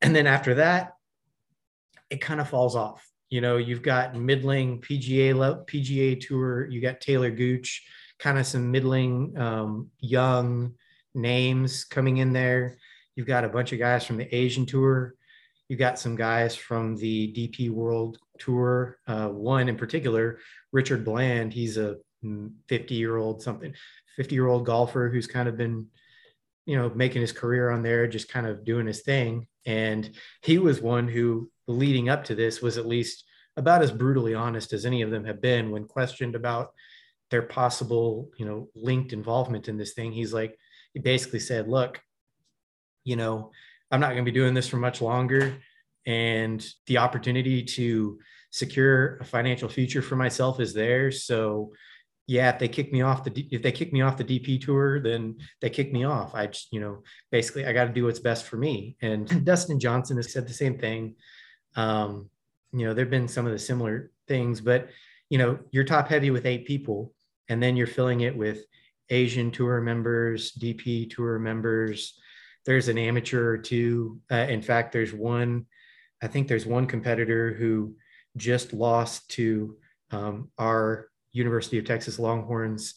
And 0.00 0.14
then 0.14 0.26
after 0.26 0.54
that, 0.54 0.94
it 2.10 2.20
kind 2.20 2.40
of 2.40 2.48
falls 2.48 2.76
off. 2.76 3.06
You 3.30 3.42
know, 3.42 3.58
you've 3.58 3.82
got 3.82 4.14
middling 4.14 4.80
PGA 4.80 5.34
PGA 5.66 6.18
Tour. 6.18 6.66
You 6.66 6.80
got 6.80 7.00
Taylor 7.00 7.30
Gooch, 7.30 7.86
kind 8.18 8.38
of 8.38 8.46
some 8.46 8.70
middling 8.70 9.36
um, 9.38 9.90
young 9.98 10.74
names 11.14 11.84
coming 11.84 12.18
in 12.18 12.32
there. 12.32 12.78
You've 13.16 13.26
got 13.26 13.44
a 13.44 13.48
bunch 13.48 13.72
of 13.72 13.78
guys 13.78 14.06
from 14.06 14.16
the 14.16 14.34
Asian 14.34 14.64
Tour. 14.64 15.14
You've 15.68 15.78
got 15.78 15.98
some 15.98 16.16
guys 16.16 16.56
from 16.56 16.96
the 16.96 17.32
DP 17.34 17.70
World 17.70 18.18
Tour. 18.38 18.98
Uh, 19.06 19.28
one 19.28 19.68
in 19.68 19.76
particular, 19.76 20.38
Richard 20.72 21.04
Bland. 21.04 21.52
He's 21.52 21.76
a 21.76 21.96
50 22.68 22.94
year 22.94 23.16
old 23.16 23.42
something, 23.42 23.74
50 24.16 24.34
year 24.34 24.46
old 24.46 24.66
golfer 24.66 25.08
who's 25.08 25.26
kind 25.26 25.48
of 25.48 25.56
been, 25.56 25.86
you 26.66 26.76
know, 26.76 26.90
making 26.94 27.20
his 27.20 27.32
career 27.32 27.70
on 27.70 27.82
there, 27.82 28.06
just 28.06 28.28
kind 28.28 28.46
of 28.46 28.64
doing 28.64 28.86
his 28.86 29.02
thing. 29.02 29.46
And 29.66 30.10
he 30.42 30.58
was 30.58 30.80
one 30.80 31.08
who, 31.08 31.50
leading 31.66 32.08
up 32.08 32.24
to 32.24 32.34
this, 32.34 32.62
was 32.62 32.78
at 32.78 32.86
least 32.86 33.24
about 33.56 33.82
as 33.82 33.90
brutally 33.90 34.34
honest 34.34 34.72
as 34.72 34.86
any 34.86 35.02
of 35.02 35.10
them 35.10 35.24
have 35.24 35.40
been 35.40 35.70
when 35.70 35.84
questioned 35.84 36.34
about 36.34 36.72
their 37.30 37.42
possible, 37.42 38.30
you 38.38 38.46
know, 38.46 38.68
linked 38.74 39.12
involvement 39.12 39.68
in 39.68 39.76
this 39.76 39.92
thing. 39.92 40.12
He's 40.12 40.32
like, 40.32 40.56
he 40.94 41.00
basically 41.00 41.40
said, 41.40 41.68
look, 41.68 42.00
you 43.04 43.16
know, 43.16 43.50
I'm 43.90 44.00
not 44.00 44.12
going 44.12 44.24
to 44.24 44.30
be 44.30 44.38
doing 44.38 44.54
this 44.54 44.68
for 44.68 44.76
much 44.76 45.00
longer. 45.00 45.56
And 46.08 46.66
the 46.86 46.98
opportunity 46.98 47.62
to 47.62 48.18
secure 48.50 49.18
a 49.18 49.24
financial 49.24 49.68
future 49.68 50.00
for 50.00 50.16
myself 50.16 50.58
is 50.58 50.72
there. 50.72 51.12
So, 51.12 51.72
yeah, 52.26 52.50
if 52.50 52.58
they 52.58 52.68
kick 52.68 52.92
me 52.92 53.02
off 53.02 53.24
the 53.24 53.46
if 53.50 53.62
they 53.62 53.72
kick 53.72 53.92
me 53.92 54.00
off 54.00 54.16
the 54.16 54.24
DP 54.24 54.60
tour, 54.60 55.00
then 55.00 55.36
they 55.60 55.70
kick 55.70 55.92
me 55.92 56.04
off. 56.04 56.34
I 56.34 56.46
just, 56.46 56.72
you 56.72 56.80
know, 56.80 57.02
basically 57.30 57.66
I 57.66 57.72
got 57.72 57.84
to 57.84 57.92
do 57.92 58.04
what's 58.04 58.18
best 58.20 58.46
for 58.46 58.56
me. 58.56 58.96
And 59.02 59.44
Dustin 59.44 59.78
Johnson 59.78 60.16
has 60.16 60.32
said 60.32 60.48
the 60.48 60.54
same 60.54 60.78
thing. 60.78 61.14
Um, 61.76 62.30
you 62.72 62.86
know, 62.86 62.94
there've 62.94 63.10
been 63.10 63.28
some 63.28 63.46
of 63.46 63.52
the 63.52 63.58
similar 63.58 64.10
things, 64.26 64.60
but 64.62 64.88
you 65.28 65.36
know, 65.36 65.58
you're 65.70 65.84
top 65.84 66.08
heavy 66.08 66.30
with 66.30 66.46
eight 66.46 66.66
people, 66.66 67.12
and 67.50 67.62
then 67.62 67.76
you're 67.76 67.86
filling 67.86 68.22
it 68.22 68.34
with 68.34 68.64
Asian 69.10 69.50
tour 69.50 69.80
members, 69.82 70.52
DP 70.52 71.10
tour 71.10 71.38
members, 71.38 72.18
there's 72.68 72.88
an 72.88 72.98
amateur 72.98 73.52
or 73.52 73.56
two. 73.56 74.20
Uh, 74.30 74.46
in 74.48 74.60
fact, 74.60 74.92
there's 74.92 75.14
one, 75.14 75.64
I 76.22 76.26
think 76.26 76.48
there's 76.48 76.66
one 76.66 76.86
competitor 76.86 77.54
who 77.54 77.94
just 78.36 78.72
lost 78.72 79.28
to 79.30 79.76
um, 80.10 80.50
our 80.58 81.08
University 81.32 81.78
of 81.78 81.84
Texas 81.84 82.18
Longhorns, 82.18 82.94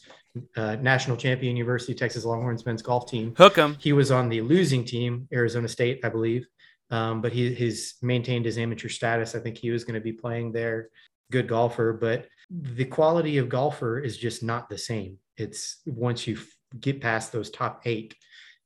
uh, 0.55 0.75
national 0.75 1.17
champion 1.17 1.55
University 1.55 1.93
of 1.93 1.99
Texas 1.99 2.25
Longhorns 2.25 2.65
men's 2.65 2.81
golf 2.81 3.09
team. 3.09 3.33
Hook 3.37 3.55
him. 3.55 3.77
He 3.79 3.93
was 3.93 4.11
on 4.11 4.29
the 4.29 4.41
losing 4.41 4.85
team, 4.85 5.27
Arizona 5.33 5.67
State, 5.67 5.99
I 6.03 6.09
believe. 6.09 6.47
Um, 6.89 7.21
but 7.21 7.31
he 7.31 7.53
has 7.55 7.93
maintained 8.01 8.45
his 8.45 8.57
amateur 8.57 8.89
status. 8.89 9.35
I 9.35 9.39
think 9.39 9.57
he 9.57 9.71
was 9.71 9.83
going 9.83 9.95
to 9.95 10.01
be 10.01 10.11
playing 10.11 10.51
there. 10.51 10.89
Good 11.31 11.47
golfer, 11.47 11.93
but 11.93 12.27
the 12.49 12.85
quality 12.85 13.37
of 13.37 13.47
golfer 13.47 13.99
is 13.99 14.17
just 14.17 14.43
not 14.43 14.69
the 14.69 14.77
same. 14.77 15.17
It's 15.37 15.77
once 15.85 16.27
you 16.27 16.37
get 16.79 16.99
past 16.99 17.31
those 17.31 17.49
top 17.49 17.81
eight, 17.85 18.13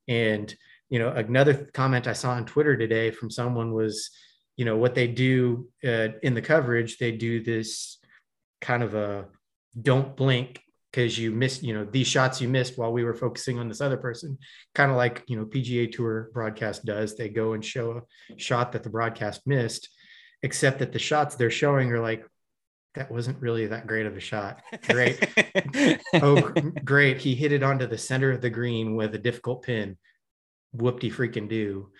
and 0.08 0.54
you 0.88 0.98
know 0.98 1.10
another 1.10 1.68
comment 1.74 2.06
i 2.06 2.12
saw 2.12 2.30
on 2.30 2.44
twitter 2.44 2.76
today 2.76 3.10
from 3.10 3.30
someone 3.30 3.72
was 3.72 4.10
you 4.56 4.64
know 4.64 4.76
what 4.76 4.94
they 4.94 5.06
do 5.06 5.68
uh, 5.84 6.08
in 6.22 6.34
the 6.34 6.42
coverage 6.42 6.98
they 6.98 7.12
do 7.12 7.42
this 7.42 7.98
kind 8.60 8.82
of 8.82 8.94
a 8.94 9.26
don't 9.80 10.16
blink 10.16 10.62
because 10.90 11.18
you 11.18 11.30
missed 11.30 11.62
you 11.62 11.74
know 11.74 11.84
these 11.84 12.06
shots 12.06 12.40
you 12.40 12.48
missed 12.48 12.78
while 12.78 12.92
we 12.92 13.04
were 13.04 13.14
focusing 13.14 13.58
on 13.58 13.68
this 13.68 13.82
other 13.82 13.98
person. 13.98 14.38
Kind 14.74 14.90
of 14.90 14.96
like 14.96 15.24
you 15.26 15.36
know 15.36 15.44
pga 15.44 15.92
tour 15.92 16.30
broadcast 16.32 16.84
does. 16.84 17.16
They 17.16 17.28
go 17.28 17.52
and 17.52 17.64
show 17.64 18.02
a 18.30 18.38
shot 18.38 18.72
that 18.72 18.82
the 18.82 18.90
broadcast 18.90 19.46
missed 19.46 19.90
except 20.42 20.78
that 20.78 20.92
the 20.92 20.98
shots 20.98 21.34
they're 21.34 21.50
showing 21.50 21.92
are 21.92 22.00
like 22.00 22.26
that 22.94 23.10
wasn't 23.10 23.40
really 23.42 23.66
that 23.66 23.86
great 23.86 24.06
of 24.06 24.16
a 24.16 24.20
shot. 24.20 24.62
Great. 24.88 25.22
Oh 26.14 26.40
great. 26.82 27.18
He 27.18 27.34
hit 27.34 27.52
it 27.52 27.62
onto 27.62 27.86
the 27.86 27.98
center 27.98 28.30
of 28.30 28.40
the 28.40 28.48
green 28.48 28.96
with 28.96 29.14
a 29.14 29.18
difficult 29.18 29.62
pin. 29.62 29.98
Whoopty 30.74 31.12
freaking 31.12 31.48
do. 31.48 31.90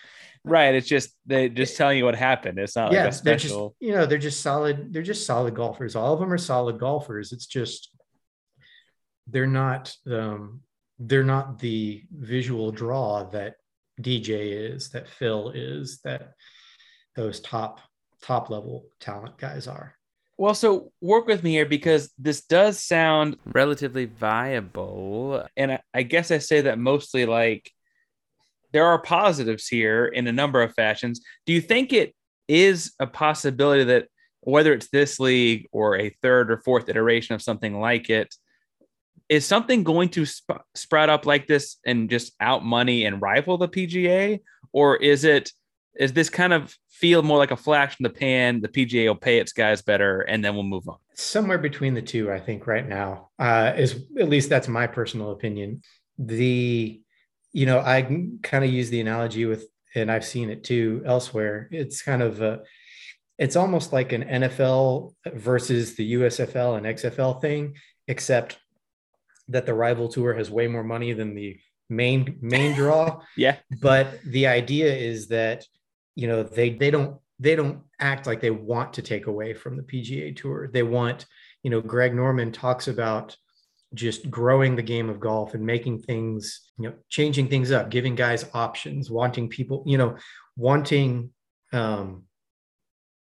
Right. 0.47 0.75
It's 0.75 0.89
just 0.89 1.11
they 1.27 1.49
just 1.49 1.77
telling 1.77 1.99
you 1.99 2.05
what 2.05 2.15
happened. 2.15 2.59
It's 2.59 2.77
not 2.77 2.93
yeah, 2.93 3.05
like 3.05 3.13
a 3.13 3.17
special. 3.17 3.77
They're 3.81 3.89
just, 3.89 3.91
you 3.91 3.93
know, 3.93 4.07
they're 4.07 4.19
just 4.19 4.41
solid. 4.41 4.93
They're 4.93 5.03
just 5.03 5.27
solid 5.27 5.55
golfers. 5.55 5.97
All 5.97 6.15
of 6.15 6.21
them 6.21 6.33
are 6.33 6.39
solid 6.39 6.79
golfers. 6.79 7.33
It's 7.33 7.47
just 7.47 7.91
they're 9.27 9.47
not 9.47 9.93
um, 10.09 10.61
they're 10.99 11.25
not 11.25 11.59
the 11.59 12.05
visual 12.13 12.71
draw 12.71 13.25
that 13.31 13.57
DJ 14.01 14.73
is, 14.73 14.91
that 14.91 15.09
Phil 15.09 15.51
is, 15.51 16.01
that 16.05 16.35
those 17.17 17.41
top 17.41 17.81
top 18.23 18.51
level 18.51 18.87
talent 19.01 19.37
guys 19.39 19.67
are. 19.67 19.97
Well, 20.39 20.55
so 20.55 20.93
work 21.01 21.27
with 21.27 21.43
me 21.43 21.53
here 21.53 21.67
because 21.67 22.13
this 22.19 22.43
does 22.43 22.79
sound 22.79 23.39
relatively 23.47 24.05
viable. 24.05 25.47
And 25.57 25.79
I, 25.95 26.03
guess 26.03 26.31
I 26.31 26.39
say 26.39 26.63
that 26.63 26.79
mostly 26.79 27.25
like 27.25 27.71
there 28.77 28.85
are 28.85 28.99
positives 28.99 29.67
here 29.67 30.05
in 30.05 30.27
a 30.27 30.33
number 30.33 30.61
of 30.61 30.75
fashions. 30.75 31.23
Do 31.47 31.55
you 31.55 31.63
think 31.63 31.95
it 31.95 32.15
is 32.47 32.93
a 33.01 33.07
possibility 33.07 33.85
that 33.85 34.09
whether 34.43 34.75
it's 34.75 34.91
this 34.91 35.19
league 35.19 35.67
or 35.73 35.97
a 35.97 36.15
third 36.21 36.51
or 36.51 36.59
fourth 36.59 36.91
iteration 36.91 37.35
of 37.35 37.41
something 37.41 37.81
like 37.81 38.11
it, 38.11 38.35
is 39.31 39.47
something 39.47 39.83
going 39.83 40.11
to 40.11 40.27
sp- 40.29 40.61
sprout 40.75 41.09
up 41.09 41.25
like 41.25 41.47
this 41.47 41.79
and 41.87 42.11
just 42.11 42.35
out 42.39 42.67
money 42.67 43.07
and 43.07 43.23
rival 43.23 43.57
the 43.57 43.67
PGA, 43.67 44.41
or 44.75 44.97
is 44.97 45.25
it 45.25 45.53
is 45.99 46.13
this 46.13 46.29
kind 46.29 46.53
of 46.53 46.77
feel 46.91 47.23
more 47.23 47.39
like 47.39 47.53
a 47.53 47.57
flash 47.57 47.97
in 47.99 48.05
the 48.05 48.11
pan? 48.11 48.61
The 48.61 48.69
PGA 48.69 49.07
will 49.07 49.15
pay 49.15 49.39
its 49.39 49.55
guys 49.55 49.81
better, 49.81 50.21
and 50.21 50.45
then 50.45 50.55
we'll 50.55 50.65
move 50.65 50.87
on. 50.87 50.99
Somewhere 51.15 51.57
between 51.57 51.95
the 51.95 52.03
two, 52.03 52.31
I 52.31 52.41
think. 52.41 52.67
Right 52.67 52.87
now, 52.87 53.31
uh, 53.39 53.73
is 53.75 54.05
at 54.19 54.29
least 54.29 54.51
that's 54.51 54.69
my 54.69 54.87
personal 54.87 55.31
opinion. 55.31 55.81
The 56.19 57.01
you 57.57 57.65
know, 57.65 57.81
I 57.81 58.03
kind 58.43 58.65
of 58.65 58.71
use 58.71 58.91
the 58.91 59.01
analogy 59.01 59.47
with, 59.47 59.67
and 59.95 60.13
I've 60.13 60.27
seen 60.27 60.51
it 60.51 60.63
too 60.63 61.03
elsewhere. 61.07 61.69
It's 61.73 62.03
kind 62.03 62.21
of, 62.21 62.43
uh, 62.43 62.59
it's 63.39 63.57
almost 63.57 63.95
like 63.95 64.13
an 64.13 64.25
NFL 64.25 65.15
versus 65.33 65.95
the 65.95 66.13
USFL 66.13 66.77
and 66.77 66.85
XFL 66.85 67.41
thing, 67.41 67.77
except 68.09 68.59
that 69.49 69.65
the 69.65 69.73
rival 69.73 70.09
tour 70.09 70.35
has 70.35 70.51
way 70.51 70.69
more 70.69 70.85
money 70.85 71.15
than 71.15 71.35
the 71.35 71.59
main 71.89 72.37
main 72.43 72.75
draw. 72.75 73.23
yeah. 73.39 73.57
But 73.81 74.23
the 74.27 74.49
idea 74.49 74.95
is 74.95 75.29
that 75.29 75.65
you 76.15 76.29
know 76.29 76.43
they 76.43 76.71
they 76.75 76.91
don't 76.91 77.17
they 77.39 77.57
don't 77.57 77.81
act 77.99 78.27
like 78.27 78.43
they 78.43 78.51
want 78.51 78.93
to 78.95 79.03
take 79.03 79.29
away 79.29 79.55
from 79.55 79.79
the 79.79 79.83
PGA 79.83 80.37
tour. 80.37 80.69
They 80.71 80.83
want, 80.83 81.25
you 81.63 81.71
know, 81.71 81.81
Greg 81.81 82.15
Norman 82.15 82.53
talks 82.53 82.87
about 82.87 83.35
just 83.97 84.31
growing 84.31 84.77
the 84.77 84.83
game 84.83 85.09
of 85.09 85.19
golf 85.19 85.55
and 85.55 85.65
making 85.65 86.01
things, 86.03 86.71
you 86.79 86.89
know, 86.89 86.95
changing 87.09 87.49
things 87.49 87.73
up, 87.73 87.91
giving 87.91 88.15
guys 88.15 88.45
options, 88.55 89.11
wanting 89.11 89.49
people, 89.49 89.83
you 89.87 89.99
know, 89.99 90.17
wanting 90.57 91.31
um, 91.73 92.25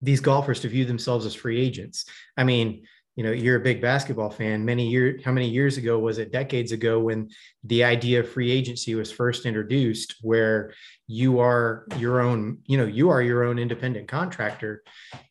these 0.01 0.21
golfers 0.21 0.61
to 0.61 0.69
view 0.69 0.85
themselves 0.85 1.25
as 1.27 1.35
free 1.35 1.61
agents. 1.61 2.07
I 2.37 2.45
mean, 2.45 2.85
you 3.15 3.23
know, 3.23 3.31
you're 3.31 3.57
a 3.57 3.61
big 3.61 3.83
basketball 3.83 4.31
fan. 4.31 4.65
Many 4.65 4.89
years, 4.89 5.23
how 5.23 5.33
many 5.33 5.49
years 5.49 5.77
ago 5.77 5.99
was 5.99 6.17
it? 6.17 6.33
Decades 6.33 6.73
ago, 6.73 6.99
when 6.99 7.29
the 7.63 7.85
idea 7.85 8.21
of 8.21 8.29
free 8.29 8.51
agency 8.51 8.95
was 8.95 9.13
first 9.13 9.45
introduced, 9.45 10.17
where 10.23 10.73
you 11.07 11.39
are 11.39 11.87
your 11.99 12.21
own, 12.23 12.59
you 12.65 12.79
know, 12.79 12.87
you 12.87 13.11
are 13.11 13.21
your 13.21 13.45
own 13.45 13.59
independent 13.59 14.09
contractor 14.09 14.83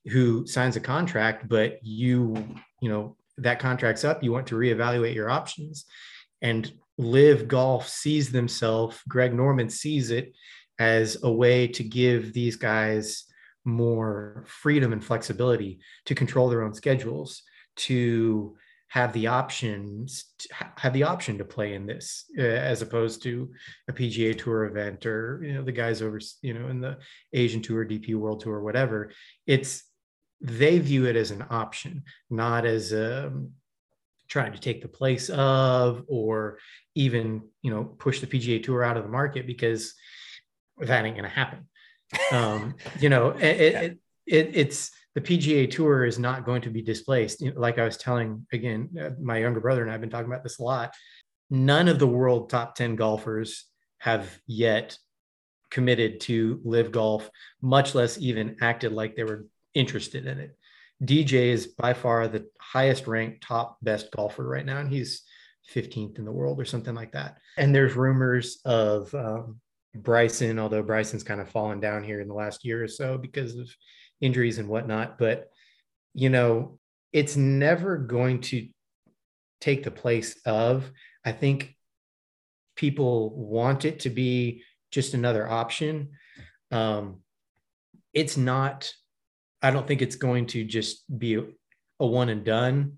who 0.05 0.45
signs 0.45 0.75
a 0.75 0.79
contract, 0.79 1.49
but 1.49 1.79
you, 1.81 2.35
you 2.81 2.89
know, 2.89 3.17
that 3.41 3.59
contract's 3.59 4.03
up. 4.03 4.23
You 4.23 4.31
want 4.31 4.47
to 4.47 4.55
reevaluate 4.55 5.15
your 5.15 5.29
options, 5.29 5.85
and 6.41 6.71
LIV 6.97 7.47
Golf 7.47 7.87
sees 7.87 8.31
themselves. 8.31 8.99
Greg 9.07 9.33
Norman 9.33 9.69
sees 9.69 10.11
it 10.11 10.33
as 10.79 11.17
a 11.23 11.31
way 11.31 11.67
to 11.67 11.83
give 11.83 12.33
these 12.33 12.55
guys 12.55 13.25
more 13.65 14.43
freedom 14.47 14.93
and 14.93 15.03
flexibility 15.03 15.79
to 16.05 16.15
control 16.15 16.49
their 16.49 16.63
own 16.63 16.73
schedules 16.73 17.43
to 17.75 18.55
have 18.87 19.13
the 19.13 19.27
options 19.27 20.25
have 20.77 20.91
the 20.91 21.03
option 21.03 21.37
to 21.37 21.45
play 21.45 21.75
in 21.75 21.85
this 21.85 22.25
uh, 22.37 22.41
as 22.41 22.81
opposed 22.81 23.23
to 23.23 23.49
a 23.87 23.93
PGA 23.93 24.37
Tour 24.37 24.65
event 24.65 25.05
or 25.05 25.41
you 25.45 25.53
know 25.53 25.63
the 25.63 25.71
guys 25.71 26.01
over 26.01 26.19
you 26.41 26.53
know 26.53 26.67
in 26.67 26.81
the 26.81 26.97
Asian 27.31 27.61
Tour, 27.61 27.85
DP 27.85 28.15
World 28.15 28.41
Tour, 28.41 28.59
whatever. 28.61 29.11
It's 29.47 29.83
they 30.41 30.79
view 30.79 31.05
it 31.05 31.15
as 31.15 31.31
an 31.31 31.45
option, 31.49 32.03
not 32.29 32.65
as 32.65 32.93
um, 32.93 33.51
trying 34.27 34.53
to 34.53 34.59
take 34.59 34.81
the 34.81 34.87
place 34.87 35.29
of 35.29 36.03
or 36.07 36.57
even 36.95 37.43
you 37.61 37.71
know 37.71 37.83
push 37.83 38.19
the 38.19 38.27
PGA 38.27 38.63
Tour 38.63 38.83
out 38.83 38.97
of 38.97 39.03
the 39.03 39.09
market 39.09 39.45
because 39.45 39.93
that 40.79 41.05
ain't 41.05 41.15
going 41.15 41.29
to 41.29 41.35
happen. 41.35 41.67
Um, 42.33 42.75
you 42.99 43.07
know, 43.07 43.29
it, 43.29 43.61
it, 43.61 43.99
it, 44.25 44.51
it's 44.53 44.91
the 45.15 45.21
PGA 45.21 45.71
Tour 45.71 46.03
is 46.03 46.19
not 46.19 46.45
going 46.45 46.61
to 46.63 46.69
be 46.69 46.81
displaced. 46.81 47.41
Like 47.55 47.79
I 47.79 47.85
was 47.85 47.95
telling 47.95 48.45
again, 48.51 48.89
uh, 49.01 49.09
my 49.21 49.37
younger 49.37 49.61
brother 49.61 49.81
and 49.81 49.89
I 49.89 49.93
have 49.93 50.01
been 50.01 50.09
talking 50.09 50.29
about 50.29 50.43
this 50.43 50.59
a 50.59 50.63
lot. 50.63 50.93
None 51.49 51.87
of 51.87 51.99
the 51.99 52.07
world 52.07 52.49
top 52.49 52.75
10 52.75 52.97
golfers 52.97 53.65
have 53.99 54.27
yet 54.45 54.97
committed 55.69 56.19
to 56.21 56.59
LIV 56.63 56.91
golf, 56.91 57.29
much 57.61 57.95
less 57.95 58.17
even 58.17 58.57
acted 58.61 58.91
like 58.91 59.15
they 59.15 59.23
were 59.23 59.45
interested 59.73 60.25
in 60.25 60.39
it. 60.39 60.57
DJ 61.03 61.49
is 61.49 61.67
by 61.67 61.93
far 61.93 62.27
the 62.27 62.45
highest 62.59 63.07
ranked 63.07 63.43
top 63.43 63.77
best 63.81 64.11
golfer 64.11 64.47
right 64.47 64.65
now, 64.65 64.79
and 64.79 64.91
he's 64.91 65.23
15th 65.73 66.19
in 66.19 66.25
the 66.25 66.31
world 66.31 66.59
or 66.59 66.65
something 66.65 66.93
like 66.93 67.13
that. 67.13 67.37
And 67.57 67.73
there's 67.73 67.95
rumors 67.95 68.59
of 68.65 69.13
um, 69.15 69.59
Bryson, 69.95 70.59
although 70.59 70.83
Bryson's 70.83 71.23
kind 71.23 71.41
of 71.41 71.49
fallen 71.49 71.79
down 71.79 72.03
here 72.03 72.21
in 72.21 72.27
the 72.27 72.33
last 72.33 72.65
year 72.65 72.83
or 72.83 72.87
so 72.87 73.17
because 73.17 73.55
of 73.55 73.69
injuries 74.19 74.57
and 74.57 74.67
whatnot. 74.67 75.17
But, 75.17 75.49
you 76.13 76.29
know, 76.29 76.79
it's 77.11 77.35
never 77.35 77.97
going 77.97 78.41
to 78.41 78.67
take 79.59 79.83
the 79.83 79.91
place 79.91 80.39
of, 80.45 80.89
I 81.25 81.31
think 81.31 81.75
people 82.75 83.35
want 83.35 83.85
it 83.85 84.01
to 84.01 84.09
be 84.09 84.63
just 84.91 85.13
another 85.13 85.47
option. 85.47 86.09
Um, 86.71 87.21
it's 88.13 88.37
not, 88.37 88.91
I 89.61 89.71
don't 89.71 89.87
think 89.87 90.01
it's 90.01 90.15
going 90.15 90.47
to 90.47 90.63
just 90.63 91.03
be 91.17 91.35
a, 91.99 92.05
one 92.05 92.29
and 92.29 92.43
done 92.43 92.97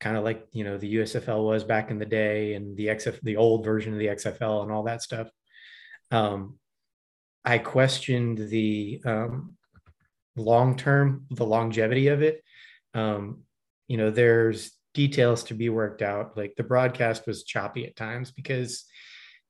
kind 0.00 0.16
of 0.16 0.24
like 0.24 0.46
you 0.52 0.64
know 0.64 0.76
the 0.76 0.96
USFL 0.96 1.44
was 1.44 1.64
back 1.64 1.90
in 1.90 1.98
the 1.98 2.04
day 2.04 2.54
and 2.54 2.76
the 2.76 2.88
XF 2.88 3.20
the 3.22 3.36
old 3.36 3.64
version 3.64 3.92
of 3.92 3.98
the 3.98 4.08
XFL 4.08 4.62
and 4.62 4.72
all 4.72 4.82
that 4.84 5.02
stuff. 5.02 5.28
Um, 6.10 6.58
I 7.44 7.58
questioned 7.58 8.38
the 8.38 9.00
um, 9.04 9.56
long 10.36 10.76
term, 10.76 11.26
the 11.30 11.46
longevity 11.46 12.08
of 12.08 12.22
it. 12.22 12.42
Um, 12.94 13.42
you 13.88 13.96
know, 13.96 14.10
there's 14.10 14.72
details 14.94 15.44
to 15.44 15.54
be 15.54 15.68
worked 15.68 16.02
out. 16.02 16.36
Like 16.36 16.54
the 16.56 16.64
broadcast 16.64 17.26
was 17.26 17.44
choppy 17.44 17.86
at 17.86 17.96
times 17.96 18.30
because 18.32 18.84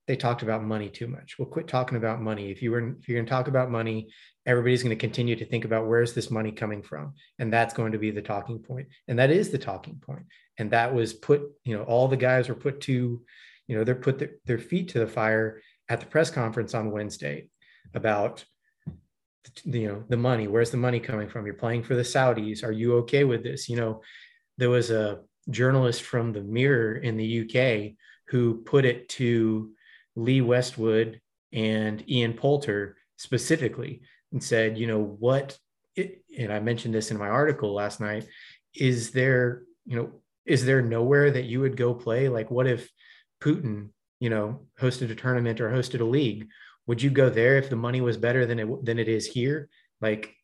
they 0.06 0.16
talked 0.16 0.42
about 0.42 0.62
money 0.62 0.88
too 0.88 1.08
much. 1.08 1.36
We'll 1.38 1.48
quit 1.48 1.68
talking 1.68 1.96
about 1.96 2.20
money. 2.20 2.50
If 2.50 2.62
you 2.62 2.70
were 2.70 2.96
if 2.98 3.08
you're 3.08 3.16
going 3.16 3.26
to 3.26 3.30
talk 3.30 3.48
about 3.48 3.70
money, 3.70 4.08
everybody's 4.46 4.82
going 4.82 4.96
to 4.96 5.00
continue 5.00 5.36
to 5.36 5.44
think 5.44 5.64
about 5.64 5.86
where's 5.86 6.14
this 6.14 6.30
money 6.30 6.52
coming 6.52 6.82
from, 6.82 7.14
and 7.38 7.52
that's 7.52 7.74
going 7.74 7.92
to 7.92 7.98
be 7.98 8.10
the 8.10 8.22
talking 8.22 8.58
point. 8.58 8.88
And 9.08 9.18
that 9.18 9.30
is 9.30 9.50
the 9.50 9.58
talking 9.58 9.96
point. 9.96 10.24
And 10.58 10.70
that 10.70 10.94
was 10.94 11.12
put. 11.12 11.42
You 11.64 11.76
know, 11.76 11.82
all 11.84 12.08
the 12.08 12.16
guys 12.16 12.48
were 12.48 12.54
put 12.54 12.80
to, 12.82 13.22
you 13.66 13.76
know, 13.76 13.84
they're 13.84 13.94
put 13.94 14.18
their, 14.18 14.30
their 14.44 14.58
feet 14.58 14.88
to 14.90 15.00
the 15.00 15.06
fire 15.06 15.60
at 15.88 16.00
the 16.00 16.06
press 16.06 16.30
conference 16.30 16.74
on 16.74 16.90
Wednesday 16.90 17.48
about 17.94 18.44
you 19.64 19.86
know 19.86 20.02
the 20.08 20.16
money 20.16 20.48
where's 20.48 20.70
the 20.70 20.76
money 20.76 20.98
coming 20.98 21.28
from 21.28 21.46
you're 21.46 21.54
playing 21.54 21.82
for 21.82 21.94
the 21.94 22.02
saudis 22.02 22.64
are 22.64 22.72
you 22.72 22.96
okay 22.96 23.24
with 23.24 23.44
this 23.44 23.68
you 23.68 23.76
know 23.76 24.00
there 24.58 24.70
was 24.70 24.90
a 24.90 25.20
journalist 25.50 26.02
from 26.02 26.32
the 26.32 26.40
mirror 26.40 26.96
in 26.96 27.16
the 27.16 27.42
uk 27.42 27.92
who 28.28 28.62
put 28.62 28.84
it 28.84 29.08
to 29.08 29.70
lee 30.16 30.40
westwood 30.40 31.20
and 31.52 32.08
ian 32.10 32.32
poulter 32.32 32.96
specifically 33.16 34.02
and 34.32 34.42
said 34.42 34.78
you 34.78 34.86
know 34.86 35.02
what 35.02 35.58
and 35.96 36.52
i 36.52 36.60
mentioned 36.60 36.94
this 36.94 37.10
in 37.10 37.16
my 37.16 37.28
article 37.28 37.72
last 37.72 38.00
night 38.00 38.26
is 38.74 39.10
there 39.12 39.62
you 39.84 39.96
know 39.96 40.10
is 40.44 40.64
there 40.64 40.82
nowhere 40.82 41.30
that 41.30 41.44
you 41.44 41.60
would 41.60 41.76
go 41.76 41.94
play 41.94 42.28
like 42.28 42.50
what 42.50 42.66
if 42.66 42.90
putin 43.42 43.88
you 44.20 44.30
know, 44.30 44.60
hosted 44.80 45.10
a 45.10 45.14
tournament 45.14 45.60
or 45.60 45.70
hosted 45.70 46.00
a 46.00 46.04
league, 46.04 46.48
would 46.86 47.02
you 47.02 47.10
go 47.10 47.28
there 47.28 47.58
if 47.58 47.68
the 47.68 47.76
money 47.76 48.00
was 48.00 48.16
better 48.16 48.46
than 48.46 48.58
it 48.58 48.84
than 48.84 48.98
it 48.98 49.08
is 49.08 49.26
here? 49.26 49.68
Like 50.00 50.34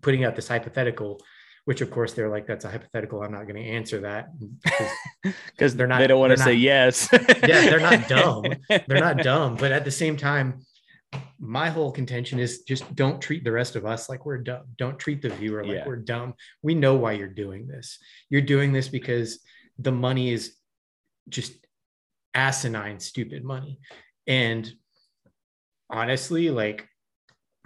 putting 0.00 0.24
out 0.24 0.34
this 0.34 0.48
hypothetical, 0.48 1.20
which 1.64 1.80
of 1.80 1.90
course 1.90 2.12
they're 2.12 2.30
like, 2.30 2.46
that's 2.46 2.64
a 2.64 2.70
hypothetical. 2.70 3.22
I'm 3.22 3.32
not 3.32 3.44
going 3.46 3.62
to 3.62 3.68
answer 3.68 4.00
that 4.00 4.30
because 5.22 5.76
they're 5.76 5.86
not. 5.86 5.98
They 5.98 6.06
don't 6.06 6.20
want 6.20 6.36
to 6.36 6.42
say 6.42 6.54
yes. 6.54 7.08
yeah, 7.12 7.68
they're 7.68 7.80
not 7.80 8.08
dumb. 8.08 8.44
They're 8.68 9.00
not 9.00 9.18
dumb, 9.18 9.56
but 9.56 9.72
at 9.72 9.84
the 9.84 9.90
same 9.90 10.16
time, 10.16 10.60
my 11.38 11.70
whole 11.70 11.90
contention 11.90 12.38
is 12.38 12.62
just 12.62 12.94
don't 12.94 13.20
treat 13.20 13.44
the 13.44 13.52
rest 13.52 13.74
of 13.74 13.86
us 13.86 14.08
like 14.08 14.26
we're 14.26 14.38
dumb. 14.38 14.64
Don't 14.76 14.98
treat 14.98 15.22
the 15.22 15.30
viewer 15.30 15.64
like 15.64 15.76
yeah. 15.76 15.86
we're 15.86 15.96
dumb. 15.96 16.34
We 16.62 16.74
know 16.74 16.96
why 16.96 17.12
you're 17.12 17.28
doing 17.28 17.66
this. 17.66 17.98
You're 18.28 18.42
doing 18.42 18.72
this 18.72 18.88
because 18.88 19.40
the 19.78 19.90
money 19.90 20.32
is 20.32 20.54
just 21.28 21.54
asinine, 22.34 23.00
stupid 23.00 23.42
money. 23.42 23.80
And 24.26 24.70
honestly, 25.88 26.50
like, 26.50 26.86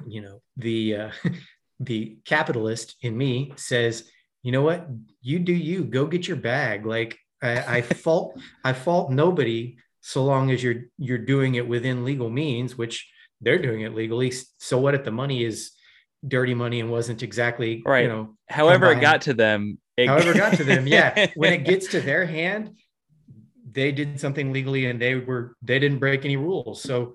you 0.07 0.23
know, 0.23 0.41
the 0.57 0.97
uh, 0.97 1.11
the 1.81 2.17
capitalist 2.25 2.97
in 3.03 3.17
me 3.17 3.53
says, 3.57 4.09
you 4.43 4.53
know 4.53 4.63
what, 4.63 4.87
you 5.21 5.41
do 5.41 5.53
you, 5.53 5.85
go 5.85 6.07
get 6.07 6.29
your 6.29 6.37
bag. 6.37 6.87
Like 6.87 7.19
I, 7.43 7.79
I 7.79 7.83
fault 8.05 8.39
I 8.63 8.73
fault 8.73 9.11
nobody 9.11 9.79
so 10.01 10.25
long 10.25 10.51
as 10.51 10.63
you're 10.63 10.85
you're 10.97 11.19
doing 11.19 11.57
it 11.57 11.67
within 11.67 12.05
legal 12.05 12.31
means, 12.31 12.79
which 12.79 13.11
they're 13.40 13.61
doing 13.61 13.83
it 13.83 13.94
legally. 13.94 14.33
So 14.59 14.79
what 14.79 14.94
if 14.94 15.05
the 15.05 15.11
money 15.11 15.44
is 15.44 15.73
dirty 16.27 16.55
money 16.55 16.81
and 16.81 16.90
wasn't 16.90 17.23
exactly 17.23 17.83
right? 17.85 18.05
You 18.05 18.09
know, 18.09 18.37
however 18.49 18.87
combined. 18.87 18.99
it 18.99 19.03
got 19.03 19.20
to 19.23 19.35
them. 19.35 19.79
It... 19.97 20.09
However, 20.09 20.33
it 20.33 20.37
got 20.37 20.55
to 20.55 20.64
them, 20.64 20.87
yeah. 20.87 21.27
when 21.35 21.53
it 21.53 21.64
gets 21.64 21.88
to 21.88 22.01
their 22.01 22.27
hand, 22.27 22.77
they 23.75 23.92
did 23.92 24.18
something 24.18 24.53
legally 24.53 24.87
and 24.87 25.03
they 25.03 25.16
were 25.16 25.57
they 25.61 25.79
didn't 25.79 25.99
break 25.99 26.25
any 26.25 26.37
rules 26.37 26.81
so 26.81 27.14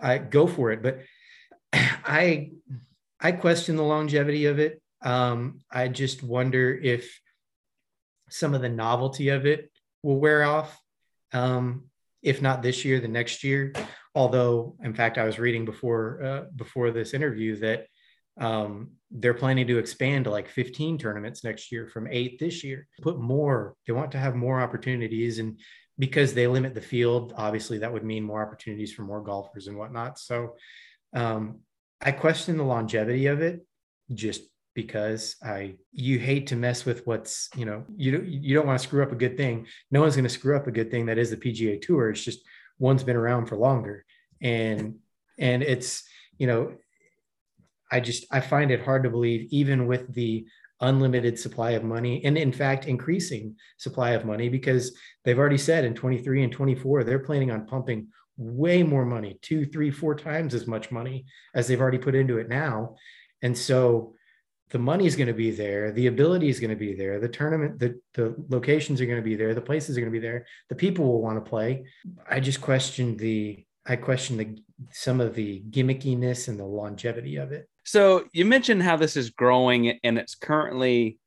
i 0.00 0.18
go 0.18 0.46
for 0.46 0.72
it 0.72 0.82
but 0.82 1.00
i 1.72 2.50
i 3.20 3.32
question 3.32 3.76
the 3.76 3.82
longevity 3.82 4.46
of 4.46 4.58
it 4.58 4.82
um, 5.02 5.60
i 5.70 5.88
just 5.88 6.22
wonder 6.22 6.74
if 6.74 7.20
some 8.28 8.54
of 8.54 8.60
the 8.60 8.68
novelty 8.68 9.30
of 9.30 9.46
it 9.46 9.70
will 10.02 10.18
wear 10.18 10.42
off 10.42 10.78
um, 11.32 11.84
if 12.22 12.42
not 12.42 12.62
this 12.62 12.84
year 12.84 13.00
the 13.00 13.08
next 13.08 13.44
year 13.44 13.72
although 14.14 14.76
in 14.82 14.94
fact 14.94 15.18
i 15.18 15.24
was 15.24 15.38
reading 15.38 15.64
before 15.64 16.22
uh, 16.22 16.42
before 16.56 16.90
this 16.90 17.14
interview 17.14 17.56
that 17.56 17.86
um, 18.40 18.92
they're 19.10 19.34
planning 19.34 19.66
to 19.66 19.78
expand 19.78 20.24
to 20.24 20.30
like 20.30 20.48
15 20.48 20.96
tournaments 20.96 21.44
next 21.44 21.70
year 21.70 21.86
from 21.86 22.06
eight 22.10 22.38
this 22.38 22.64
year 22.64 22.86
put 23.02 23.18
more 23.18 23.74
they 23.86 23.92
want 23.92 24.12
to 24.12 24.18
have 24.18 24.34
more 24.34 24.60
opportunities 24.60 25.38
and 25.38 25.58
because 26.00 26.32
they 26.32 26.46
limit 26.46 26.74
the 26.74 26.80
field, 26.80 27.34
obviously 27.36 27.78
that 27.78 27.92
would 27.92 28.02
mean 28.02 28.24
more 28.24 28.42
opportunities 28.42 28.92
for 28.92 29.02
more 29.02 29.20
golfers 29.20 29.68
and 29.68 29.76
whatnot. 29.76 30.18
So 30.18 30.56
um, 31.14 31.60
I 32.00 32.10
question 32.10 32.56
the 32.56 32.64
longevity 32.64 33.26
of 33.26 33.42
it 33.42 33.64
just 34.12 34.42
because 34.74 35.36
I 35.44 35.74
you 35.92 36.18
hate 36.18 36.46
to 36.48 36.56
mess 36.56 36.86
with 36.86 37.06
what's 37.06 37.50
you 37.54 37.66
know 37.66 37.84
you 37.96 38.12
don't 38.12 38.26
you 38.26 38.54
don't 38.54 38.66
want 38.66 38.80
to 38.80 38.86
screw 38.86 39.02
up 39.02 39.12
a 39.12 39.16
good 39.16 39.36
thing. 39.36 39.66
No 39.90 40.00
one's 40.00 40.16
going 40.16 40.24
to 40.24 40.30
screw 40.30 40.56
up 40.56 40.66
a 40.66 40.72
good 40.72 40.90
thing 40.90 41.06
that 41.06 41.18
is 41.18 41.28
the 41.28 41.36
PGA 41.36 41.80
Tour. 41.82 42.10
It's 42.10 42.24
just 42.24 42.40
one's 42.80 43.04
been 43.04 43.16
around 43.16 43.46
for 43.46 43.56
longer, 43.56 44.04
and 44.42 44.96
and 45.38 45.62
it's 45.62 46.02
you 46.38 46.48
know 46.48 46.72
I 47.92 48.00
just 48.00 48.26
I 48.32 48.40
find 48.40 48.72
it 48.72 48.84
hard 48.84 49.04
to 49.04 49.10
believe 49.10 49.46
even 49.52 49.86
with 49.86 50.12
the 50.12 50.46
unlimited 50.82 51.38
supply 51.38 51.72
of 51.72 51.84
money 51.84 52.24
and 52.24 52.38
in 52.38 52.50
fact 52.50 52.86
increasing 52.86 53.54
supply 53.76 54.12
of 54.12 54.24
money 54.24 54.48
because 54.48 54.96
they've 55.24 55.38
already 55.38 55.58
said 55.58 55.84
in 55.84 55.94
23 55.94 56.42
and 56.42 56.50
24 56.50 57.04
they're 57.04 57.18
planning 57.18 57.50
on 57.50 57.66
pumping 57.66 58.08
way 58.40 58.82
more 58.82 59.04
money 59.04 59.38
two 59.42 59.66
three 59.66 59.90
four 59.90 60.14
times 60.14 60.54
as 60.54 60.66
much 60.66 60.90
money 60.90 61.26
as 61.54 61.68
they've 61.68 61.80
already 61.80 61.98
put 61.98 62.14
into 62.14 62.38
it 62.38 62.48
now. 62.48 62.96
And 63.42 63.56
so 63.56 64.14
the 64.70 64.78
money 64.78 65.06
is 65.06 65.16
going 65.16 65.26
to 65.26 65.34
be 65.34 65.50
there 65.50 65.92
the 65.92 66.06
ability 66.06 66.48
is 66.48 66.60
going 66.60 66.70
to 66.70 66.76
be 66.76 66.94
there 66.94 67.18
the 67.18 67.28
tournament 67.28 67.78
the, 67.78 67.98
the 68.14 68.34
locations 68.48 69.00
are 69.00 69.06
going 69.06 69.18
to 69.18 69.22
be 69.22 69.36
there 69.36 69.54
the 69.54 69.60
places 69.60 69.96
are 69.96 70.00
going 70.00 70.12
to 70.12 70.18
be 70.18 70.24
there 70.24 70.46
the 70.68 70.74
people 70.74 71.04
will 71.04 71.22
want 71.22 71.42
to 71.42 71.48
play 71.48 71.84
i 72.28 72.40
just 72.40 72.60
question 72.60 73.16
the 73.16 73.64
i 73.86 73.96
question 73.96 74.36
the 74.36 74.58
some 74.92 75.20
of 75.20 75.34
the 75.34 75.62
gimmickiness 75.70 76.48
and 76.48 76.58
the 76.58 76.64
longevity 76.64 77.36
of 77.36 77.52
it 77.52 77.68
so 77.84 78.24
you 78.32 78.44
mentioned 78.44 78.82
how 78.82 78.96
this 78.96 79.16
is 79.16 79.30
growing, 79.30 79.98
and 80.04 80.18
it's 80.18 80.34
currently, 80.34 81.18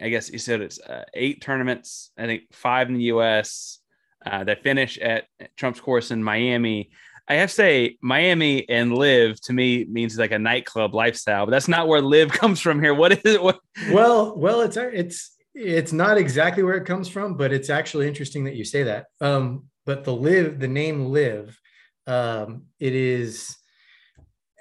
I 0.00 0.08
guess 0.08 0.30
you 0.30 0.38
said 0.38 0.60
it's 0.60 0.80
uh, 0.80 1.04
eight 1.14 1.40
tournaments. 1.40 2.12
I 2.16 2.26
think 2.26 2.42
five 2.52 2.88
in 2.88 2.94
the 2.94 3.04
U.S. 3.04 3.80
Uh, 4.24 4.44
that 4.44 4.62
finish 4.62 4.98
at 4.98 5.24
Trump's 5.56 5.80
course 5.80 6.10
in 6.10 6.22
Miami. 6.22 6.90
I 7.28 7.34
have 7.34 7.50
to 7.50 7.54
say, 7.54 7.96
Miami 8.00 8.68
and 8.68 8.94
live 8.94 9.40
to 9.42 9.52
me 9.52 9.84
means 9.84 10.18
like 10.18 10.32
a 10.32 10.38
nightclub 10.38 10.94
lifestyle, 10.94 11.46
but 11.46 11.52
that's 11.52 11.68
not 11.68 11.88
where 11.88 12.00
live 12.00 12.30
comes 12.32 12.60
from 12.60 12.82
here. 12.82 12.94
What 12.94 13.12
is 13.12 13.34
it? 13.34 13.42
What? 13.42 13.60
Well, 13.90 14.36
well, 14.36 14.60
it's 14.60 14.76
it's 14.76 15.36
it's 15.54 15.92
not 15.92 16.18
exactly 16.18 16.62
where 16.62 16.76
it 16.76 16.86
comes 16.86 17.08
from, 17.08 17.36
but 17.36 17.52
it's 17.52 17.70
actually 17.70 18.08
interesting 18.08 18.44
that 18.44 18.56
you 18.56 18.64
say 18.64 18.84
that. 18.84 19.06
Um, 19.20 19.64
but 19.84 20.04
the 20.04 20.14
LIV, 20.14 20.60
the 20.60 20.68
name 20.68 21.06
LIV, 21.06 21.58
um, 22.06 22.64
it 22.80 22.94
is 22.94 23.56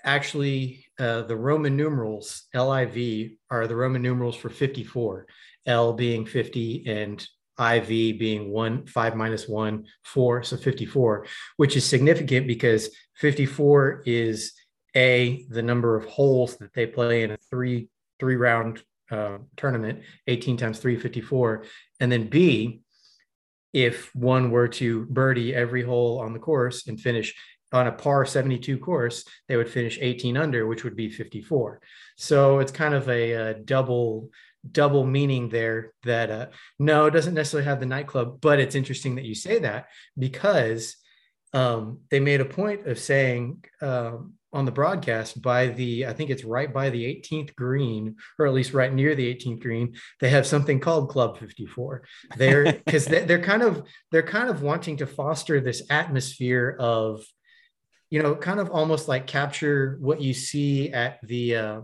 actually 0.04 0.86
uh, 1.00 1.22
the 1.24 1.36
Roman 1.36 1.76
numerals 1.76 2.44
LIV 2.54 3.32
are 3.50 3.68
the 3.68 3.76
Roman 3.76 4.02
numerals 4.02 4.36
for 4.36 4.50
54, 4.50 5.28
L 5.66 5.94
being 5.94 6.26
50 6.26 6.84
and 6.88 7.28
IV 7.60 7.88
being 7.88 8.52
one, 8.52 8.86
five 8.86 9.16
minus 9.16 9.48
one, 9.48 9.86
four, 10.04 10.44
so 10.44 10.58
54, 10.58 11.26
which 11.58 11.76
is 11.76 11.86
significant 11.86 12.48
because 12.48 12.90
54 13.16 14.04
is 14.06 14.54
a 14.96 15.46
the 15.50 15.62
number 15.62 15.96
of 15.96 16.06
holes 16.06 16.58
that 16.58 16.74
they 16.74 16.86
play 16.86 17.24
in 17.24 17.32
a 17.32 17.38
three 17.50 17.88
three 18.20 18.36
round 18.36 18.84
uh, 19.10 19.38
tournament, 19.58 20.02
18 20.28 20.58
times 20.58 20.80
354, 20.80 21.66
and 22.00 22.12
then 22.12 22.28
B, 22.28 22.82
if 23.74 24.14
one 24.16 24.52
were 24.52 24.68
to 24.68 25.06
birdie 25.06 25.54
every 25.54 25.84
hole 25.84 26.20
on 26.20 26.34
the 26.34 26.40
course 26.40 26.88
and 26.88 27.00
finish 27.00 27.34
on 27.74 27.88
a 27.88 27.92
par 27.92 28.26
72 28.26 28.78
course, 28.80 29.26
they 29.48 29.56
would 29.56 29.70
finish 29.70 29.98
18 30.02 30.38
under, 30.38 30.68
which 30.68 30.84
would 30.84 30.96
be 30.96 31.10
54. 31.10 31.82
So 32.18 32.60
it's 32.60 32.72
kind 32.72 32.94
of 32.94 33.08
a, 33.10 33.32
a 33.32 33.54
double 33.56 34.30
double 34.70 35.06
meaning 35.06 35.50
there 35.50 35.94
that 36.04 36.30
uh, 36.30 36.48
no, 36.80 37.06
it 37.06 37.12
doesn't 37.12 37.34
necessarily 37.34 37.68
have 37.68 37.80
the 37.80 37.86
nightclub, 37.86 38.42
but 38.42 38.60
it's 38.60 38.76
interesting 38.76 39.16
that 39.16 39.26
you 39.26 39.36
say 39.36 39.60
that 39.60 39.88
because 40.18 40.98
um, 41.54 42.00
they 42.10 42.20
made 42.20 42.42
a 42.42 42.46
point 42.46 42.88
of 42.88 43.00
saying 43.00 43.64
um, 43.82 44.34
on 44.54 44.66
the 44.66 44.72
broadcast 44.72 45.42
by 45.42 45.68
the 45.68 46.06
I 46.06 46.14
think 46.14 46.30
it's 46.30 46.44
right 46.44 46.72
by 46.72 46.90
the 46.90 47.04
18th 47.04 47.56
green, 47.56 48.16
or 48.38 48.46
at 48.46 48.54
least 48.54 48.74
right 48.74 48.94
near 48.94 49.16
the 49.16 49.34
18th 49.34 49.62
green, 49.62 49.96
they 50.20 50.30
have 50.30 50.46
something 50.46 50.80
called 50.80 51.10
Club 51.10 51.38
54. 51.40 52.04
They're 52.38 52.74
because 52.86 53.06
they're 53.06 53.44
kind 53.44 53.64
of 53.64 53.84
they're 54.12 54.24
kind 54.24 54.50
of 54.50 54.62
wanting 54.62 54.98
to 54.98 55.08
foster 55.08 55.60
this 55.60 55.84
atmosphere 55.90 56.76
of 56.80 57.24
you 58.12 58.22
know, 58.22 58.36
kind 58.36 58.60
of 58.60 58.70
almost 58.70 59.08
like 59.08 59.26
capture 59.26 59.98
what 60.02 60.22
you 60.22 60.34
see 60.34 60.92
at 60.92 61.18
the 61.24 61.56
uh, 61.56 61.82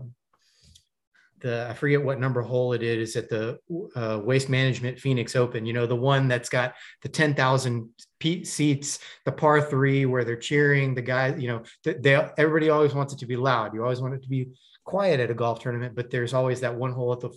the 1.40 1.68
I 1.68 1.74
forget 1.74 2.02
what 2.02 2.20
number 2.20 2.42
hole 2.42 2.72
it 2.72 2.82
is 2.82 3.16
at 3.16 3.28
the 3.28 3.58
uh, 3.94 4.20
Waste 4.22 4.48
Management 4.48 4.98
Phoenix 4.98 5.36
Open. 5.36 5.66
You 5.66 5.72
know, 5.72 5.86
the 5.86 5.96
one 5.96 6.28
that's 6.28 6.48
got 6.48 6.74
the 7.02 7.08
ten 7.08 7.34
thousand 7.34 7.90
seats, 8.22 8.98
the 9.24 9.32
par 9.32 9.60
three 9.60 10.06
where 10.06 10.24
they're 10.24 10.36
cheering 10.36 10.94
the 10.94 11.02
guys. 11.02 11.40
You 11.40 11.48
know, 11.48 11.62
they 11.84 12.14
everybody 12.36 12.70
always 12.70 12.94
wants 12.94 13.12
it 13.12 13.18
to 13.20 13.26
be 13.26 13.36
loud. 13.36 13.74
You 13.74 13.82
always 13.82 14.00
want 14.00 14.14
it 14.14 14.22
to 14.22 14.28
be 14.28 14.48
quiet 14.84 15.20
at 15.20 15.30
a 15.30 15.34
golf 15.34 15.60
tournament, 15.60 15.94
but 15.94 16.10
there's 16.10 16.32
always 16.32 16.60
that 16.60 16.74
one 16.74 16.92
hole 16.92 17.12
at 17.12 17.20
the 17.20 17.30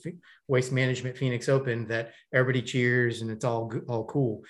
Waste 0.47 0.71
Management 0.71 1.17
Phoenix 1.17 1.49
Open 1.49 1.87
that 1.89 2.13
everybody 2.33 2.61
cheers 2.61 3.21
and 3.21 3.29
it's 3.29 3.45
all 3.45 3.71
all 3.87 4.05
cool. 4.05 4.43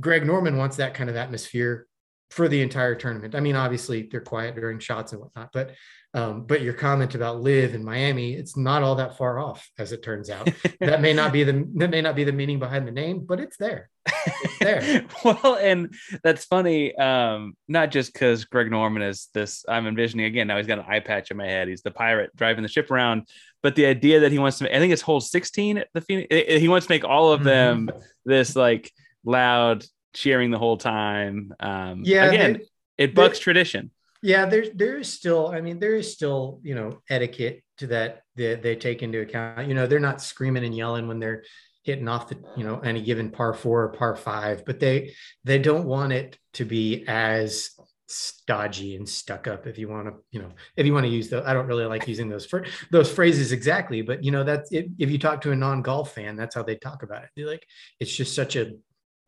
Greg 0.00 0.26
Norman 0.26 0.56
wants 0.56 0.76
that 0.76 0.94
kind 0.94 1.08
of 1.08 1.16
atmosphere 1.16 1.86
for 2.34 2.48
the 2.48 2.60
entire 2.60 2.96
tournament. 2.96 3.36
I 3.36 3.40
mean, 3.40 3.54
obviously 3.54 4.08
they're 4.10 4.20
quiet 4.20 4.56
during 4.56 4.80
shots 4.80 5.12
and 5.12 5.20
whatnot, 5.20 5.50
but 5.52 5.70
um, 6.14 6.46
but 6.46 6.62
your 6.62 6.74
comment 6.74 7.14
about 7.14 7.40
live 7.40 7.74
in 7.74 7.84
Miami, 7.84 8.34
it's 8.34 8.56
not 8.56 8.82
all 8.82 8.96
that 8.96 9.16
far 9.16 9.38
off, 9.38 9.68
as 9.78 9.92
it 9.92 10.02
turns 10.02 10.30
out. 10.30 10.48
that 10.80 11.00
may 11.00 11.12
not 11.12 11.32
be 11.32 11.44
the 11.44 11.64
that 11.76 11.90
may 11.90 12.00
not 12.00 12.16
be 12.16 12.24
the 12.24 12.32
meaning 12.32 12.58
behind 12.58 12.88
the 12.88 12.92
name, 12.92 13.20
but 13.24 13.38
it's 13.38 13.56
there. 13.56 13.88
It's 14.26 14.58
there. 14.58 15.04
well, 15.24 15.56
and 15.60 15.94
that's 16.24 16.44
funny. 16.44 16.96
Um, 16.96 17.56
not 17.68 17.92
just 17.92 18.12
because 18.12 18.44
Greg 18.44 18.68
Norman 18.68 19.02
is 19.02 19.28
this. 19.32 19.64
I'm 19.68 19.86
envisioning 19.86 20.26
again. 20.26 20.48
Now 20.48 20.56
he's 20.56 20.66
got 20.66 20.80
an 20.80 20.86
eye 20.88 21.00
patch 21.00 21.30
in 21.30 21.36
my 21.36 21.46
head. 21.46 21.68
He's 21.68 21.82
the 21.82 21.92
pirate 21.92 22.34
driving 22.34 22.62
the 22.62 22.68
ship 22.68 22.90
around. 22.90 23.28
But 23.62 23.76
the 23.76 23.86
idea 23.86 24.20
that 24.20 24.32
he 24.32 24.40
wants 24.40 24.58
to, 24.58 24.74
I 24.74 24.80
think 24.80 24.92
it's 24.92 25.02
hole 25.02 25.20
16 25.20 25.78
at 25.78 25.88
the 25.94 26.00
Phoenix. 26.00 26.34
He 26.34 26.68
wants 26.68 26.86
to 26.86 26.92
make 26.92 27.04
all 27.04 27.32
of 27.32 27.44
them 27.44 27.86
mm-hmm. 27.86 27.98
this 28.24 28.56
like 28.56 28.92
loud 29.24 29.84
cheering 30.14 30.50
the 30.50 30.58
whole 30.58 30.78
time. 30.78 31.52
Um, 31.60 32.02
yeah, 32.04 32.26
again, 32.26 32.60
it 32.96 33.14
bucks 33.14 33.38
tradition. 33.38 33.90
Yeah, 34.22 34.46
there's 34.46 34.70
there 34.74 34.96
is 34.98 35.12
still, 35.12 35.48
I 35.48 35.60
mean, 35.60 35.78
there 35.78 35.96
is 35.96 36.10
still, 36.10 36.60
you 36.62 36.74
know, 36.74 37.02
etiquette 37.10 37.62
to 37.78 37.88
that 37.88 38.22
that 38.36 38.62
they 38.62 38.76
take 38.76 39.02
into 39.02 39.20
account. 39.20 39.68
You 39.68 39.74
know, 39.74 39.86
they're 39.86 40.00
not 40.00 40.22
screaming 40.22 40.64
and 40.64 40.74
yelling 40.74 41.08
when 41.08 41.18
they're 41.18 41.44
hitting 41.82 42.08
off 42.08 42.28
the, 42.28 42.38
you 42.56 42.64
know, 42.64 42.78
any 42.78 43.02
given 43.02 43.30
par 43.30 43.52
four 43.52 43.82
or 43.82 43.88
par 43.88 44.16
five, 44.16 44.64
but 44.64 44.80
they 44.80 45.12
they 45.44 45.58
don't 45.58 45.84
want 45.84 46.14
it 46.14 46.38
to 46.54 46.64
be 46.64 47.04
as 47.06 47.70
stodgy 48.06 48.96
and 48.96 49.08
stuck 49.08 49.48
up 49.48 49.66
if 49.66 49.78
you 49.78 49.88
want 49.88 50.06
to 50.06 50.12
you 50.30 50.38
know 50.38 50.50
if 50.76 50.84
you 50.84 50.92
want 50.92 51.04
to 51.04 51.10
use 51.10 51.30
the 51.30 51.42
i 51.48 51.54
don't 51.54 51.66
really 51.66 51.86
like 51.86 52.06
using 52.06 52.28
those 52.28 52.44
for 52.44 52.64
those 52.90 53.10
phrases 53.10 53.50
exactly 53.50 54.02
but 54.02 54.22
you 54.22 54.30
know 54.30 54.44
that's 54.44 54.70
it, 54.72 54.88
if 54.98 55.10
you 55.10 55.18
talk 55.18 55.40
to 55.40 55.52
a 55.52 55.56
non-golf 55.56 56.12
fan 56.14 56.36
that's 56.36 56.54
how 56.54 56.62
they 56.62 56.76
talk 56.76 57.02
about 57.02 57.24
it 57.24 57.30
they're 57.34 57.46
like 57.46 57.66
it's 58.00 58.14
just 58.14 58.34
such 58.34 58.56
a 58.56 58.72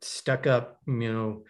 stuck 0.01 0.47
up, 0.47 0.79
you 0.85 1.11
know, 1.11 1.43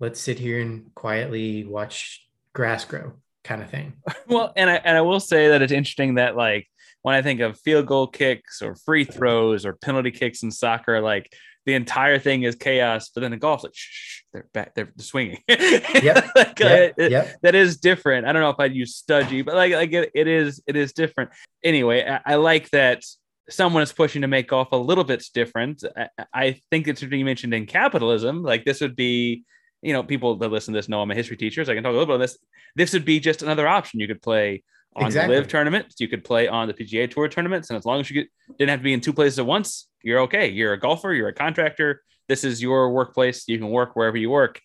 let's 0.00 0.20
sit 0.20 0.38
here 0.38 0.60
and 0.60 0.94
quietly 0.94 1.64
watch 1.64 2.26
grass 2.52 2.84
grow 2.84 3.14
kind 3.42 3.62
of 3.62 3.70
thing. 3.70 3.94
Well, 4.26 4.54
and 4.56 4.70
I 4.70 4.76
and 4.76 4.96
I 4.96 5.02
will 5.02 5.20
say 5.20 5.48
that 5.48 5.60
it's 5.60 5.72
interesting 5.72 6.14
that 6.14 6.34
like 6.34 6.66
when 7.02 7.14
I 7.14 7.20
think 7.20 7.40
of 7.40 7.60
field 7.60 7.84
goal 7.86 8.06
kicks 8.06 8.62
or 8.62 8.74
free 8.74 9.04
throws 9.04 9.66
or 9.66 9.74
penalty 9.74 10.10
kicks 10.10 10.42
in 10.42 10.50
soccer, 10.50 11.02
like 11.02 11.30
the 11.66 11.74
entire 11.74 12.18
thing 12.18 12.42
is 12.42 12.54
chaos. 12.54 13.10
But 13.10 13.20
then 13.20 13.34
in 13.34 13.38
golf, 13.38 13.62
like 13.62 13.74
shh, 13.74 14.22
they're 14.32 14.48
back, 14.54 14.74
they're 14.74 14.92
swinging. 14.96 15.42
Yeah, 15.48 16.26
like, 16.34 16.60
uh, 16.60 16.64
yep, 16.64 16.94
it, 16.96 17.10
yep. 17.12 17.36
that 17.42 17.54
is 17.54 17.76
different. 17.76 18.26
I 18.26 18.32
don't 18.32 18.40
know 18.40 18.50
if 18.50 18.58
I'd 18.58 18.74
use 18.74 19.00
studgy, 19.00 19.44
but 19.44 19.54
like 19.54 19.72
like 19.74 19.92
it, 19.92 20.10
it 20.14 20.26
is 20.26 20.62
it 20.66 20.76
is 20.76 20.94
different. 20.94 21.30
Anyway, 21.62 22.02
I, 22.02 22.20
I 22.32 22.34
like 22.36 22.70
that 22.70 23.04
someone 23.48 23.82
is 23.82 23.92
pushing 23.92 24.22
to 24.22 24.28
make 24.28 24.48
golf 24.48 24.72
a 24.72 24.76
little 24.76 25.04
bit 25.04 25.24
different. 25.34 25.84
I, 25.96 26.08
I 26.32 26.60
think 26.70 26.88
it's 26.88 27.02
you 27.02 27.24
mentioned 27.24 27.54
in 27.54 27.66
capitalism. 27.66 28.42
Like 28.42 28.64
this 28.64 28.80
would 28.80 28.96
be, 28.96 29.44
you 29.82 29.92
know, 29.92 30.02
people 30.02 30.36
that 30.36 30.50
listen 30.50 30.72
to 30.72 30.78
this 30.78 30.88
know 30.88 31.02
I'm 31.02 31.10
a 31.10 31.14
history 31.14 31.36
teacher, 31.36 31.64
so 31.64 31.72
I 31.72 31.74
can 31.74 31.84
talk 31.84 31.90
a 31.90 31.92
little 31.92 32.06
bit 32.06 32.14
on 32.14 32.20
this. 32.20 32.38
This 32.74 32.92
would 32.92 33.04
be 33.04 33.20
just 33.20 33.42
another 33.42 33.68
option. 33.68 34.00
You 34.00 34.06
could 34.06 34.22
play 34.22 34.62
on 34.96 35.06
exactly. 35.06 35.34
the 35.34 35.40
LIV 35.40 35.48
tournaments. 35.48 36.00
You 36.00 36.08
could 36.08 36.24
play 36.24 36.48
on 36.48 36.68
the 36.68 36.74
PGA 36.74 37.10
Tour 37.10 37.28
tournaments, 37.28 37.70
and 37.70 37.76
as 37.76 37.84
long 37.84 38.00
as 38.00 38.10
you 38.10 38.22
get, 38.22 38.28
didn't 38.58 38.70
have 38.70 38.80
to 38.80 38.84
be 38.84 38.92
in 38.92 39.00
two 39.00 39.12
places 39.12 39.38
at 39.38 39.46
once, 39.46 39.88
you're 40.02 40.20
okay. 40.20 40.48
You're 40.48 40.72
a 40.72 40.80
golfer. 40.80 41.12
You're 41.12 41.28
a 41.28 41.34
contractor. 41.34 42.02
This 42.28 42.44
is 42.44 42.62
your 42.62 42.90
workplace. 42.90 43.46
You 43.46 43.58
can 43.58 43.68
work 43.68 43.94
wherever 43.94 44.16
you 44.16 44.30
work. 44.30 44.60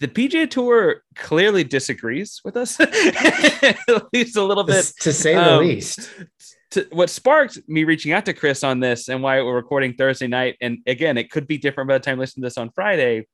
The 0.00 0.08
PGA 0.08 0.48
Tour 0.48 1.02
clearly 1.16 1.64
disagrees 1.64 2.40
with 2.44 2.56
us, 2.56 2.78
at 2.80 4.04
least 4.12 4.36
a 4.36 4.44
little 4.44 4.62
bit, 4.62 4.92
to 5.00 5.12
say 5.12 5.34
the 5.34 5.54
um, 5.54 5.58
least 5.60 6.08
to, 6.72 6.86
what 6.90 7.10
sparked 7.10 7.58
me 7.68 7.84
reaching 7.84 8.12
out 8.12 8.26
to 8.26 8.34
Chris 8.34 8.62
on 8.62 8.80
this 8.80 9.08
and 9.08 9.22
why 9.22 9.40
we're 9.40 9.54
recording 9.54 9.94
Thursday 9.94 10.26
night, 10.26 10.56
and 10.60 10.78
again, 10.86 11.16
it 11.16 11.30
could 11.30 11.46
be 11.46 11.58
different 11.58 11.88
by 11.88 11.94
the 11.94 12.04
time 12.04 12.16
you 12.16 12.20
listen 12.20 12.42
to 12.42 12.46
this 12.46 12.58
on 12.58 12.70
Friday. 12.70 13.26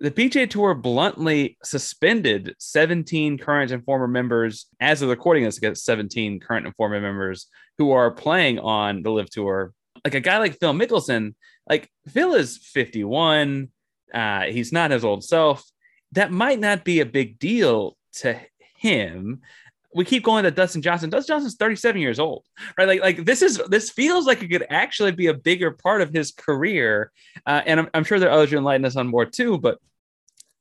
The 0.00 0.10
PGA 0.10 0.50
Tour 0.50 0.74
bluntly 0.74 1.56
suspended 1.62 2.56
17 2.58 3.38
current 3.38 3.70
and 3.70 3.84
former 3.84 4.08
members 4.08 4.66
as 4.80 5.00
of 5.00 5.10
recording 5.10 5.44
this 5.44 5.58
against 5.58 5.84
17 5.84 6.40
current 6.40 6.66
and 6.66 6.74
former 6.74 7.00
members 7.00 7.46
who 7.78 7.92
are 7.92 8.10
playing 8.10 8.58
on 8.58 9.02
the 9.02 9.10
LIV 9.10 9.30
Tour. 9.30 9.72
Like 10.04 10.14
a 10.14 10.20
guy 10.20 10.38
like 10.38 10.58
Phil 10.58 10.72
Mickelson, 10.72 11.34
like 11.68 11.88
Phil 12.08 12.34
is 12.34 12.58
51. 12.58 13.68
Uh, 14.12 14.42
he's 14.42 14.72
not 14.72 14.90
his 14.90 15.04
old 15.04 15.22
self. 15.22 15.64
That 16.12 16.32
might 16.32 16.58
not 16.58 16.84
be 16.84 16.98
a 16.98 17.06
big 17.06 17.38
deal 17.38 17.96
to 18.14 18.40
him 18.76 19.42
we 19.94 20.04
keep 20.04 20.22
going 20.22 20.44
to 20.44 20.50
Dustin 20.50 20.82
Johnson. 20.82 21.10
Dustin 21.10 21.34
Johnson's 21.34 21.56
37 21.56 22.00
years 22.00 22.18
old, 22.18 22.44
right? 22.78 22.88
Like, 22.88 23.00
like 23.00 23.24
this 23.24 23.42
is 23.42 23.60
this 23.68 23.90
feels 23.90 24.26
like 24.26 24.42
it 24.42 24.48
could 24.48 24.66
actually 24.70 25.12
be 25.12 25.26
a 25.26 25.34
bigger 25.34 25.70
part 25.70 26.00
of 26.00 26.12
his 26.12 26.32
career. 26.32 27.12
Uh, 27.46 27.62
and 27.66 27.80
I'm, 27.80 27.88
I'm 27.94 28.04
sure 28.04 28.18
there 28.18 28.30
are 28.30 28.32
others 28.32 28.50
who 28.50 28.58
enlighten 28.58 28.84
us 28.84 28.96
on 28.96 29.08
more 29.08 29.26
too. 29.26 29.58
But 29.58 29.78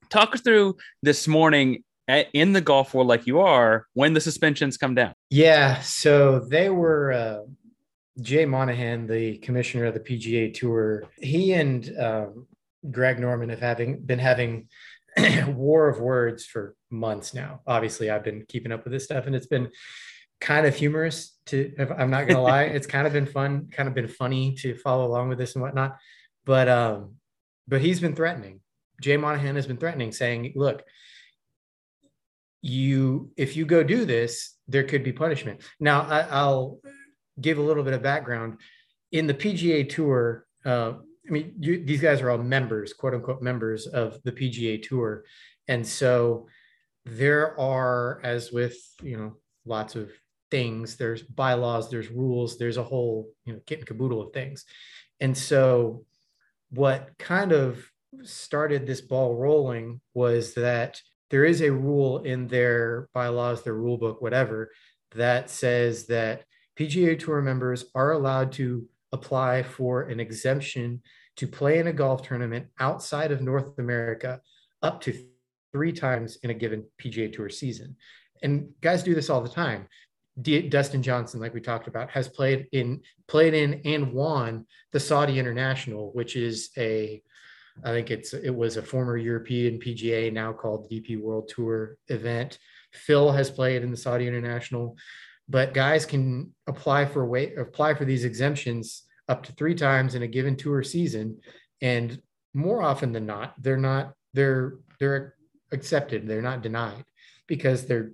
talk 0.09 0.33
us 0.35 0.41
through 0.41 0.77
this 1.01 1.27
morning 1.27 1.83
at, 2.07 2.27
in 2.33 2.53
the 2.53 2.61
golf 2.61 2.93
world, 2.93 3.07
like 3.07 3.27
you 3.27 3.39
are, 3.39 3.85
when 3.93 4.13
the 4.13 4.21
suspensions 4.21 4.77
come 4.77 4.95
down. 4.95 5.13
Yeah, 5.29 5.79
so 5.81 6.39
they 6.39 6.69
were. 6.69 7.11
Uh, 7.13 7.39
Jay 8.19 8.45
Monahan, 8.45 9.07
the 9.07 9.37
commissioner 9.37 9.85
of 9.85 9.93
the 9.93 9.99
PGA 9.99 10.53
Tour, 10.53 11.05
he 11.17 11.53
and 11.53 11.91
um, 11.97 12.47
Greg 12.89 13.19
Norman 13.19 13.49
have 13.49 13.59
having 13.59 13.99
been 13.99 14.19
having 14.19 14.67
war 15.47 15.89
of 15.89 15.99
words 15.99 16.45
for 16.45 16.75
months 16.89 17.33
now. 17.33 17.61
Obviously, 17.67 18.09
I've 18.09 18.23
been 18.23 18.45
keeping 18.47 18.71
up 18.71 18.83
with 18.83 18.93
this 18.93 19.05
stuff, 19.05 19.27
and 19.27 19.35
it's 19.35 19.47
been 19.47 19.69
kind 20.39 20.65
of 20.65 20.75
humorous. 20.75 21.37
To 21.47 21.73
I'm 21.97 22.09
not 22.09 22.27
gonna 22.27 22.41
lie, 22.41 22.63
it's 22.63 22.87
kind 22.87 23.07
of 23.07 23.13
been 23.13 23.25
fun, 23.25 23.69
kind 23.71 23.89
of 23.89 23.95
been 23.95 24.07
funny 24.07 24.55
to 24.55 24.75
follow 24.75 25.05
along 25.05 25.29
with 25.29 25.37
this 25.37 25.55
and 25.55 25.61
whatnot. 25.61 25.97
But 26.45 26.69
um, 26.69 27.15
but 27.67 27.81
he's 27.81 27.99
been 27.99 28.15
threatening. 28.15 28.61
Jay 29.01 29.17
Monahan 29.17 29.55
has 29.55 29.67
been 29.67 29.77
threatening, 29.77 30.11
saying, 30.11 30.53
"Look, 30.55 30.83
you 32.61 33.31
if 33.37 33.55
you 33.55 33.65
go 33.65 33.83
do 33.83 34.05
this, 34.05 34.55
there 34.67 34.83
could 34.83 35.03
be 35.03 35.11
punishment." 35.11 35.61
Now, 35.79 36.01
I, 36.01 36.21
I'll 36.21 36.79
give 37.39 37.57
a 37.57 37.61
little 37.61 37.83
bit 37.83 37.93
of 37.93 38.01
background 38.01 38.57
in 39.11 39.27
the 39.27 39.33
PGA 39.33 39.89
Tour. 39.89 40.45
Uh, 40.63 40.93
I 41.27 41.31
mean, 41.31 41.53
you, 41.59 41.83
these 41.85 42.01
guys 42.01 42.21
are 42.21 42.31
all 42.31 42.37
members, 42.37 42.93
quote 42.93 43.13
unquote, 43.13 43.41
members 43.41 43.87
of 43.87 44.21
the 44.23 44.31
PGA 44.31 44.81
Tour, 44.81 45.23
and 45.67 45.85
so 45.85 46.47
there 47.05 47.59
are, 47.59 48.19
as 48.23 48.51
with 48.51 48.75
you 49.01 49.17
know, 49.17 49.37
lots 49.65 49.95
of 49.95 50.11
things. 50.49 50.97
There's 50.97 51.21
bylaws, 51.21 51.89
there's 51.89 52.09
rules, 52.09 52.57
there's 52.57 52.77
a 52.77 52.83
whole 52.83 53.29
you 53.45 53.53
know 53.53 53.59
kit 53.65 53.79
and 53.79 53.87
caboodle 53.87 54.21
of 54.21 54.33
things, 54.33 54.65
and 55.19 55.37
so 55.37 56.05
what 56.71 57.09
kind 57.19 57.51
of 57.51 57.85
started 58.23 58.85
this 58.85 59.01
ball 59.01 59.35
rolling 59.35 60.01
was 60.13 60.53
that 60.55 61.01
there 61.29 61.45
is 61.45 61.61
a 61.61 61.71
rule 61.71 62.23
in 62.23 62.47
their 62.47 63.07
bylaws, 63.13 63.63
their 63.63 63.73
rule 63.73 63.97
book, 63.97 64.21
whatever, 64.21 64.71
that 65.15 65.49
says 65.49 66.07
that 66.07 66.43
PGA 66.77 67.17
Tour 67.17 67.41
members 67.41 67.85
are 67.95 68.11
allowed 68.11 68.51
to 68.53 68.85
apply 69.11 69.63
for 69.63 70.03
an 70.03 70.19
exemption 70.19 71.01
to 71.37 71.47
play 71.47 71.79
in 71.79 71.87
a 71.87 71.93
golf 71.93 72.23
tournament 72.23 72.67
outside 72.79 73.31
of 73.31 73.41
North 73.41 73.77
America 73.77 74.41
up 74.81 75.01
to 75.01 75.25
three 75.71 75.91
times 75.91 76.37
in 76.43 76.49
a 76.49 76.53
given 76.53 76.85
PGA 77.01 77.31
Tour 77.31 77.49
season. 77.49 77.95
And 78.43 78.69
guys 78.81 79.03
do 79.03 79.15
this 79.15 79.29
all 79.29 79.41
the 79.41 79.49
time. 79.49 79.87
D- 80.41 80.67
Dustin 80.69 81.03
Johnson, 81.03 81.39
like 81.39 81.53
we 81.53 81.61
talked 81.61 81.87
about, 81.87 82.09
has 82.11 82.27
played 82.27 82.67
in 82.71 83.01
played 83.27 83.53
in 83.53 83.81
and 83.85 84.13
won 84.13 84.65
the 84.91 84.99
Saudi 84.99 85.39
International, 85.39 86.11
which 86.13 86.35
is 86.35 86.69
a 86.77 87.21
I 87.83 87.91
think 87.91 88.11
it's 88.11 88.33
it 88.33 88.53
was 88.53 88.77
a 88.77 88.81
former 88.81 89.17
European 89.17 89.79
PGA, 89.79 90.31
now 90.31 90.53
called 90.53 90.89
DP 90.89 91.19
World 91.19 91.49
Tour 91.53 91.97
event. 92.07 92.57
Phil 92.93 93.31
has 93.31 93.49
played 93.49 93.83
in 93.83 93.91
the 93.91 93.97
Saudi 93.97 94.27
International, 94.27 94.97
but 95.51 95.73
guys 95.73 96.05
can 96.05 96.53
apply 96.65 97.05
for 97.05 97.25
way 97.25 97.53
apply 97.55 97.93
for 97.93 98.05
these 98.05 98.23
exemptions 98.23 99.03
up 99.27 99.43
to 99.43 99.51
three 99.53 99.75
times 99.75 100.15
in 100.15 100.23
a 100.23 100.27
given 100.27 100.55
tour 100.55 100.81
season, 100.81 101.37
and 101.81 102.21
more 102.53 102.81
often 102.81 103.11
than 103.11 103.25
not, 103.25 103.53
they're 103.61 103.77
not 103.77 104.13
they're 104.33 104.75
they're 104.99 105.35
accepted. 105.71 106.27
They're 106.27 106.41
not 106.41 106.63
denied 106.63 107.03
because 107.47 107.85
they're 107.85 108.13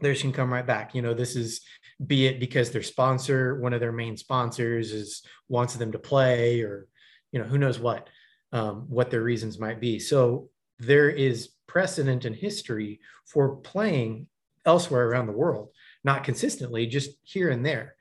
theirs 0.00 0.20
can 0.20 0.32
come 0.32 0.52
right 0.52 0.66
back. 0.66 0.94
You 0.94 1.00
know, 1.00 1.14
this 1.14 1.34
is 1.34 1.62
be 2.06 2.26
it 2.26 2.38
because 2.38 2.70
their 2.70 2.82
sponsor, 2.82 3.58
one 3.58 3.72
of 3.72 3.80
their 3.80 3.92
main 3.92 4.16
sponsors, 4.16 4.92
is 4.92 5.22
wants 5.48 5.74
them 5.76 5.92
to 5.92 5.98
play, 5.98 6.60
or 6.60 6.88
you 7.32 7.38
know, 7.38 7.46
who 7.46 7.58
knows 7.58 7.78
what 7.78 8.08
um, 8.52 8.84
what 8.88 9.10
their 9.10 9.22
reasons 9.22 9.58
might 9.58 9.80
be. 9.80 9.98
So 9.98 10.50
there 10.78 11.08
is 11.08 11.50
precedent 11.66 12.26
in 12.26 12.34
history 12.34 13.00
for 13.24 13.56
playing 13.56 14.26
elsewhere 14.66 15.08
around 15.08 15.26
the 15.26 15.32
world, 15.32 15.70
not 16.06 16.24
consistently, 16.24 16.86
just 16.86 17.10
here 17.24 17.50
and 17.50 17.66
there. 17.66 17.96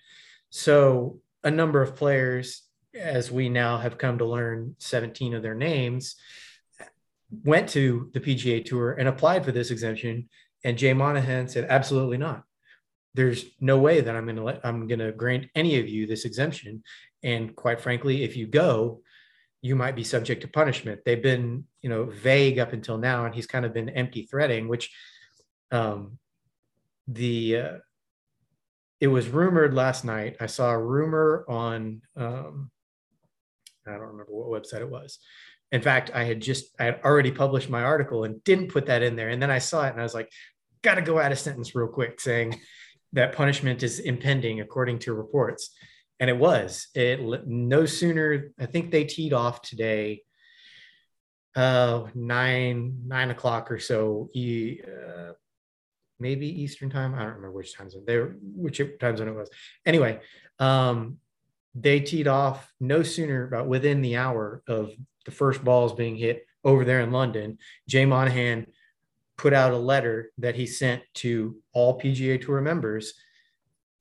So 0.51 1.19
a 1.43 1.51
number 1.51 1.81
of 1.81 1.95
players, 1.95 2.61
as 2.93 3.31
we 3.31 3.49
now 3.49 3.79
have 3.79 3.97
come 3.97 4.19
to 4.19 4.25
learn 4.25 4.75
17 4.77 5.33
of 5.33 5.41
their 5.41 5.55
names, 5.55 6.15
went 7.43 7.67
to 7.69 8.11
the 8.13 8.19
PGA 8.21 8.63
Tour 8.63 8.93
and 8.93 9.09
applied 9.09 9.43
for 9.43 9.51
this 9.51 9.71
exemption. 9.71 10.29
And 10.63 10.77
Jay 10.77 10.93
Monahan 10.93 11.47
said, 11.47 11.65
absolutely 11.67 12.17
not. 12.17 12.43
There's 13.15 13.43
no 13.59 13.79
way 13.79 14.01
that 14.01 14.15
I'm 14.15 14.25
going 14.25 14.35
to 14.35 14.43
let, 14.43 14.63
I'm 14.63 14.87
going 14.87 14.99
to 14.99 15.11
grant 15.11 15.47
any 15.55 15.79
of 15.79 15.89
you 15.89 16.05
this 16.05 16.25
exemption. 16.25 16.83
And 17.23 17.55
quite 17.55 17.81
frankly, 17.81 18.23
if 18.23 18.37
you 18.37 18.45
go, 18.45 19.01
you 19.61 19.75
might 19.75 19.95
be 19.95 20.03
subject 20.03 20.41
to 20.41 20.47
punishment. 20.47 21.01
They've 21.05 21.23
been, 21.23 21.63
you 21.81 21.89
know, 21.89 22.05
vague 22.05 22.59
up 22.59 22.71
until 22.71 22.99
now, 22.99 23.25
and 23.25 23.33
he's 23.33 23.47
kind 23.47 23.65
of 23.65 23.73
been 23.73 23.89
empty 23.89 24.23
threading, 24.23 24.67
which 24.67 24.93
um, 25.71 26.19
the 27.07 27.57
uh, 27.57 27.77
it 28.99 29.07
was 29.07 29.27
rumored 29.27 29.73
last 29.73 30.05
night. 30.05 30.37
I 30.39 30.45
saw 30.45 30.71
a 30.71 30.81
rumor 30.81 31.45
on 31.47 32.01
um, 32.15 32.71
I 33.87 33.91
don't 33.91 34.01
remember 34.01 34.31
what 34.31 34.63
website 34.63 34.81
it 34.81 34.89
was. 34.89 35.19
In 35.71 35.81
fact, 35.81 36.11
I 36.13 36.23
had 36.23 36.41
just 36.41 36.75
I 36.79 36.85
had 36.85 37.01
already 37.03 37.31
published 37.31 37.69
my 37.69 37.83
article 37.83 38.23
and 38.23 38.43
didn't 38.43 38.69
put 38.69 38.85
that 38.87 39.03
in 39.03 39.15
there, 39.15 39.29
and 39.29 39.41
then 39.41 39.51
I 39.51 39.59
saw 39.59 39.85
it 39.85 39.91
and 39.91 39.99
I 39.99 40.03
was 40.03 40.13
like, 40.13 40.31
got 40.81 40.95
to 40.95 41.01
go 41.01 41.19
out 41.19 41.31
a 41.31 41.35
sentence 41.35 41.73
real 41.73 41.87
quick 41.87 42.21
saying 42.21 42.59
that 43.13 43.33
punishment 43.33 43.81
is 43.81 43.99
impending 43.99 44.61
according 44.61 44.99
to 44.99 45.13
reports 45.13 45.71
and 46.19 46.29
it 46.29 46.37
was 46.37 46.87
it 46.93 47.47
no 47.47 47.85
sooner 47.85 48.51
i 48.59 48.65
think 48.65 48.91
they 48.91 49.03
teed 49.03 49.33
off 49.33 49.61
today 49.61 50.21
uh 51.55 52.03
nine 52.13 53.01
nine 53.07 53.31
o'clock 53.31 53.71
or 53.71 53.79
so 53.79 54.29
maybe 56.19 56.47
eastern 56.61 56.89
time 56.89 57.13
i 57.13 57.19
don't 57.19 57.35
remember 57.35 57.51
which 57.51 57.75
time 57.75 57.89
zone 57.89 58.03
they 58.05 58.17
were 58.17 58.35
which 58.41 58.81
time 58.99 59.17
zone 59.17 59.27
it 59.27 59.35
was. 59.35 59.49
Anyway 59.85 60.19
um 60.59 61.17
they 61.73 61.99
teed 61.99 62.27
off 62.27 62.71
no 62.79 63.03
sooner 63.03 63.45
about 63.45 63.67
within 63.67 64.01
the 64.01 64.15
hour 64.15 64.63
of 64.67 64.91
the 65.25 65.31
first 65.31 65.63
balls 65.63 65.93
being 65.93 66.15
hit 66.15 66.45
over 66.63 66.85
there 66.85 67.01
in 67.01 67.11
london 67.11 67.57
jay 67.87 68.05
monahan 68.05 68.65
put 69.37 69.53
out 69.53 69.73
a 69.73 69.77
letter 69.77 70.31
that 70.37 70.55
he 70.55 70.65
sent 70.65 71.03
to 71.13 71.57
all 71.73 71.99
pga 71.99 72.41
tour 72.41 72.61
members 72.61 73.13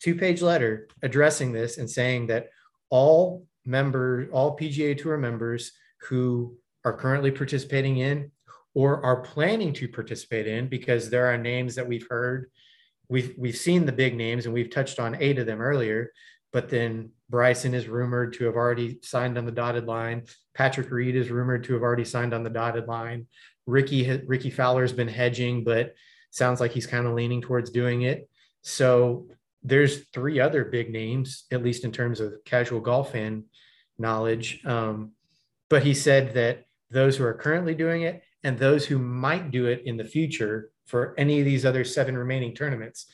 two 0.00 0.14
page 0.14 0.40
letter 0.40 0.88
addressing 1.02 1.52
this 1.52 1.78
and 1.78 1.90
saying 1.90 2.28
that 2.28 2.48
all 2.90 3.44
members, 3.66 4.28
all 4.32 4.56
PGA 4.56 4.96
Tour 4.96 5.16
members 5.16 5.72
who 6.08 6.56
are 6.84 6.92
currently 6.92 7.30
participating 7.30 7.98
in 7.98 8.30
or 8.74 9.04
are 9.04 9.22
planning 9.22 9.72
to 9.72 9.88
participate 9.88 10.46
in, 10.46 10.68
because 10.68 11.08
there 11.08 11.26
are 11.26 11.38
names 11.38 11.74
that 11.76 11.86
we've 11.86 12.06
heard. 12.10 12.50
We've, 13.08 13.34
we've 13.38 13.56
seen 13.56 13.86
the 13.86 13.92
big 13.92 14.16
names 14.16 14.46
and 14.46 14.54
we've 14.54 14.70
touched 14.70 14.98
on 14.98 15.16
eight 15.20 15.38
of 15.38 15.46
them 15.46 15.60
earlier, 15.60 16.10
but 16.52 16.68
then 16.68 17.10
Bryson 17.30 17.74
is 17.74 17.86
rumored 17.86 18.32
to 18.34 18.44
have 18.46 18.54
already 18.56 18.98
signed 19.02 19.38
on 19.38 19.44
the 19.44 19.52
dotted 19.52 19.86
line. 19.86 20.24
Patrick 20.54 20.90
Reed 20.90 21.14
is 21.14 21.30
rumored 21.30 21.64
to 21.64 21.74
have 21.74 21.82
already 21.82 22.04
signed 22.04 22.34
on 22.34 22.42
the 22.42 22.50
dotted 22.50 22.86
line. 22.86 23.26
Ricky 23.66 24.20
Rickie 24.26 24.50
Fowler's 24.50 24.92
been 24.92 25.08
hedging, 25.08 25.64
but 25.64 25.94
sounds 26.30 26.60
like 26.60 26.72
he's 26.72 26.86
kind 26.86 27.06
of 27.06 27.14
leaning 27.14 27.40
towards 27.40 27.70
doing 27.70 28.02
it. 28.02 28.28
So 28.62 29.28
there's 29.62 30.04
three 30.12 30.40
other 30.40 30.64
big 30.64 30.90
names, 30.90 31.44
at 31.50 31.62
least 31.62 31.84
in 31.84 31.92
terms 31.92 32.20
of 32.20 32.34
casual 32.44 32.80
golf 32.80 33.12
fan 33.12 33.44
knowledge. 33.98 34.60
Um, 34.64 35.12
but 35.70 35.82
he 35.82 35.94
said 35.94 36.34
that 36.34 36.66
those 36.90 37.16
who 37.16 37.24
are 37.24 37.34
currently 37.34 37.74
doing 37.74 38.02
it 38.02 38.22
and 38.44 38.58
those 38.58 38.86
who 38.86 38.98
might 38.98 39.50
do 39.50 39.66
it 39.66 39.82
in 39.86 39.96
the 39.96 40.04
future 40.04 40.70
for 40.84 41.14
any 41.18 41.40
of 41.40 41.46
these 41.46 41.64
other 41.64 41.82
seven 41.82 42.16
remaining 42.16 42.54
tournaments 42.54 43.06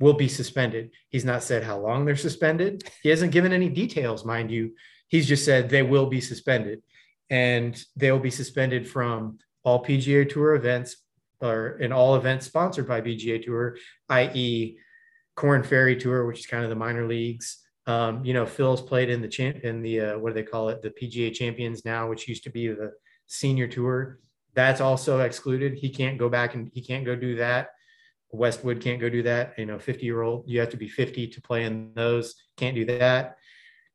will 0.00 0.14
be 0.14 0.28
suspended. 0.28 0.90
He's 1.08 1.24
not 1.24 1.42
said 1.42 1.62
how 1.62 1.78
long 1.78 2.04
they're 2.04 2.16
suspended. 2.16 2.90
He 3.02 3.08
hasn't 3.08 3.32
given 3.32 3.52
any 3.52 3.68
details, 3.68 4.24
mind 4.24 4.50
you. 4.50 4.72
He's 5.08 5.28
just 5.28 5.44
said 5.44 5.70
they 5.70 5.82
will 5.82 6.06
be 6.06 6.20
suspended 6.20 6.82
and 7.30 7.80
they 7.96 8.10
will 8.10 8.18
be 8.18 8.30
suspended 8.30 8.88
from 8.88 9.38
all 9.62 9.84
PGA 9.84 10.28
Tour 10.28 10.56
events 10.56 10.96
or 11.40 11.78
in 11.78 11.92
all 11.92 12.16
events 12.16 12.46
sponsored 12.46 12.88
by 12.88 13.00
PGA 13.00 13.42
Tour, 13.42 13.76
i.e., 14.08 14.78
Korn 15.36 15.62
Ferry 15.62 15.96
Tour, 15.96 16.26
which 16.26 16.40
is 16.40 16.46
kind 16.46 16.64
of 16.64 16.70
the 16.70 16.76
minor 16.76 17.06
leagues. 17.06 17.58
Um, 17.86 18.24
you 18.24 18.34
know, 18.34 18.46
Phil's 18.46 18.80
played 18.80 19.10
in 19.10 19.20
the 19.20 19.28
champ 19.28 19.58
in 19.64 19.82
the 19.82 20.00
uh, 20.00 20.18
what 20.18 20.30
do 20.30 20.34
they 20.34 20.48
call 20.48 20.68
it, 20.68 20.80
the 20.80 20.90
PGA 20.90 21.34
Champions 21.34 21.84
now, 21.84 22.08
which 22.08 22.28
used 22.28 22.44
to 22.44 22.50
be 22.50 22.68
the 22.68 22.92
Senior 23.26 23.66
Tour. 23.66 24.20
That's 24.54 24.80
also 24.80 25.20
excluded. 25.20 25.74
He 25.74 25.90
can't 25.90 26.18
go 26.18 26.28
back 26.28 26.54
and 26.54 26.70
he 26.72 26.82
can't 26.82 27.04
go 27.04 27.16
do 27.16 27.36
that. 27.36 27.68
Westwood 28.30 28.80
can't 28.80 29.00
go 29.00 29.08
do 29.08 29.22
that. 29.22 29.54
You 29.58 29.66
know, 29.66 29.78
50 29.78 30.04
year 30.04 30.22
old, 30.22 30.44
you 30.48 30.60
have 30.60 30.70
to 30.70 30.76
be 30.76 30.88
50 30.88 31.28
to 31.28 31.42
play 31.42 31.64
in 31.64 31.92
those. 31.94 32.34
Can't 32.56 32.74
do 32.74 32.84
that. 32.86 33.36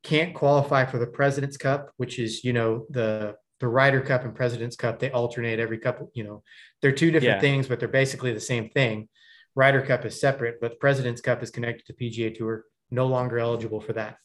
Can't 0.02 0.34
qualify 0.34 0.86
for 0.86 0.98
the 0.98 1.06
President's 1.06 1.58
Cup, 1.58 1.90
which 1.98 2.18
is 2.18 2.42
you 2.42 2.52
know 2.54 2.86
the 2.90 3.36
the 3.60 3.68
Ryder 3.68 4.00
Cup 4.00 4.24
and 4.24 4.34
President's 4.34 4.76
Cup. 4.76 4.98
They 4.98 5.10
alternate 5.10 5.58
every 5.60 5.76
couple. 5.78 6.10
You 6.14 6.24
know, 6.24 6.42
they're 6.80 6.92
two 6.92 7.10
different 7.10 7.36
Yeah. 7.36 7.40
things, 7.40 7.68
but 7.68 7.78
they're 7.78 7.88
basically 7.88 8.32
the 8.32 8.40
same 8.40 8.70
thing 8.70 9.08
Ryder 9.54 9.82
Cup 9.82 10.04
is 10.04 10.18
separate, 10.20 10.60
but 10.60 10.70
the 10.70 10.76
President's 10.76 11.20
Cup 11.20 11.42
is 11.42 11.50
connected 11.50 11.84
to 11.86 11.92
PGA 11.92 12.34
Tour, 12.34 12.64
no 12.90 13.06
longer 13.06 13.38
eligible 13.38 13.80
for 13.80 13.92
that. 13.94 14.16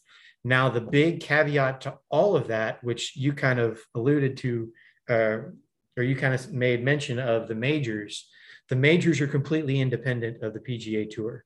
Now, 0.44 0.70
the 0.70 0.80
big 0.82 1.22
caveat 1.22 1.82
to 1.82 1.98
all 2.10 2.36
of 2.36 2.48
that, 2.48 2.84
which 2.84 3.18
you 3.18 3.34
kind 3.34 3.60
of 3.60 3.82
alluded 3.96 4.38
to, 4.38 4.72
uh, 5.10 5.38
or 5.98 6.04
you 6.04 6.16
kind 6.16 6.34
of 6.34 6.52
made 6.52 6.84
mention 6.84 7.20
of 7.20 7.48
the 7.48 7.56
majors, 7.56 8.28
the 8.70 8.76
majors 8.76 9.22
are 9.22 9.28
completely 9.28 9.80
independent 9.80 10.42
of 10.42 10.54
the 10.54 10.60
PGA 10.60 11.10
Tour. 11.10 11.46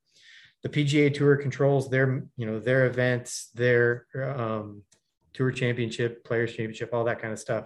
The 0.64 0.70
PGA 0.70 1.14
Tour 1.14 1.38
controls 1.38 1.90
their, 1.90 2.24
you 2.36 2.46
know, 2.46 2.60
their 2.60 2.86
events, 2.86 3.50
their 3.54 4.06
um, 4.16 4.84
Tour 5.34 5.52
Championship, 5.52 6.24
Players 6.24 6.52
Championship, 6.52 6.94
all 6.94 7.06
that 7.06 7.22
kind 7.22 7.34
of 7.34 7.40
stuff. 7.40 7.66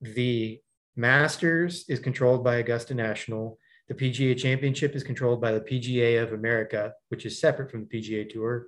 The 0.00 0.60
Masters 0.96 1.86
is 1.88 1.98
controlled 1.98 2.44
by 2.44 2.56
Augusta 2.56 2.94
National. 2.94 3.58
The 3.88 3.94
PGA 3.94 4.36
Championship 4.36 4.94
is 4.94 5.02
controlled 5.02 5.40
by 5.40 5.52
the 5.52 5.60
PGA 5.60 6.22
of 6.22 6.32
America, 6.32 6.92
which 7.08 7.26
is 7.26 7.40
separate 7.40 7.70
from 7.70 7.86
the 7.86 8.00
PGA 8.00 8.28
Tour. 8.28 8.66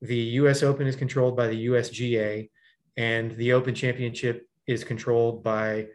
The 0.00 0.16
US 0.16 0.62
Open 0.62 0.86
is 0.86 0.96
controlled 0.96 1.36
by 1.36 1.48
the 1.48 1.66
USGA, 1.66 2.50
and 2.96 3.32
the 3.32 3.52
Open 3.52 3.74
Championship 3.74 4.48
is 4.66 4.84
controlled 4.84 5.42
by 5.42 5.88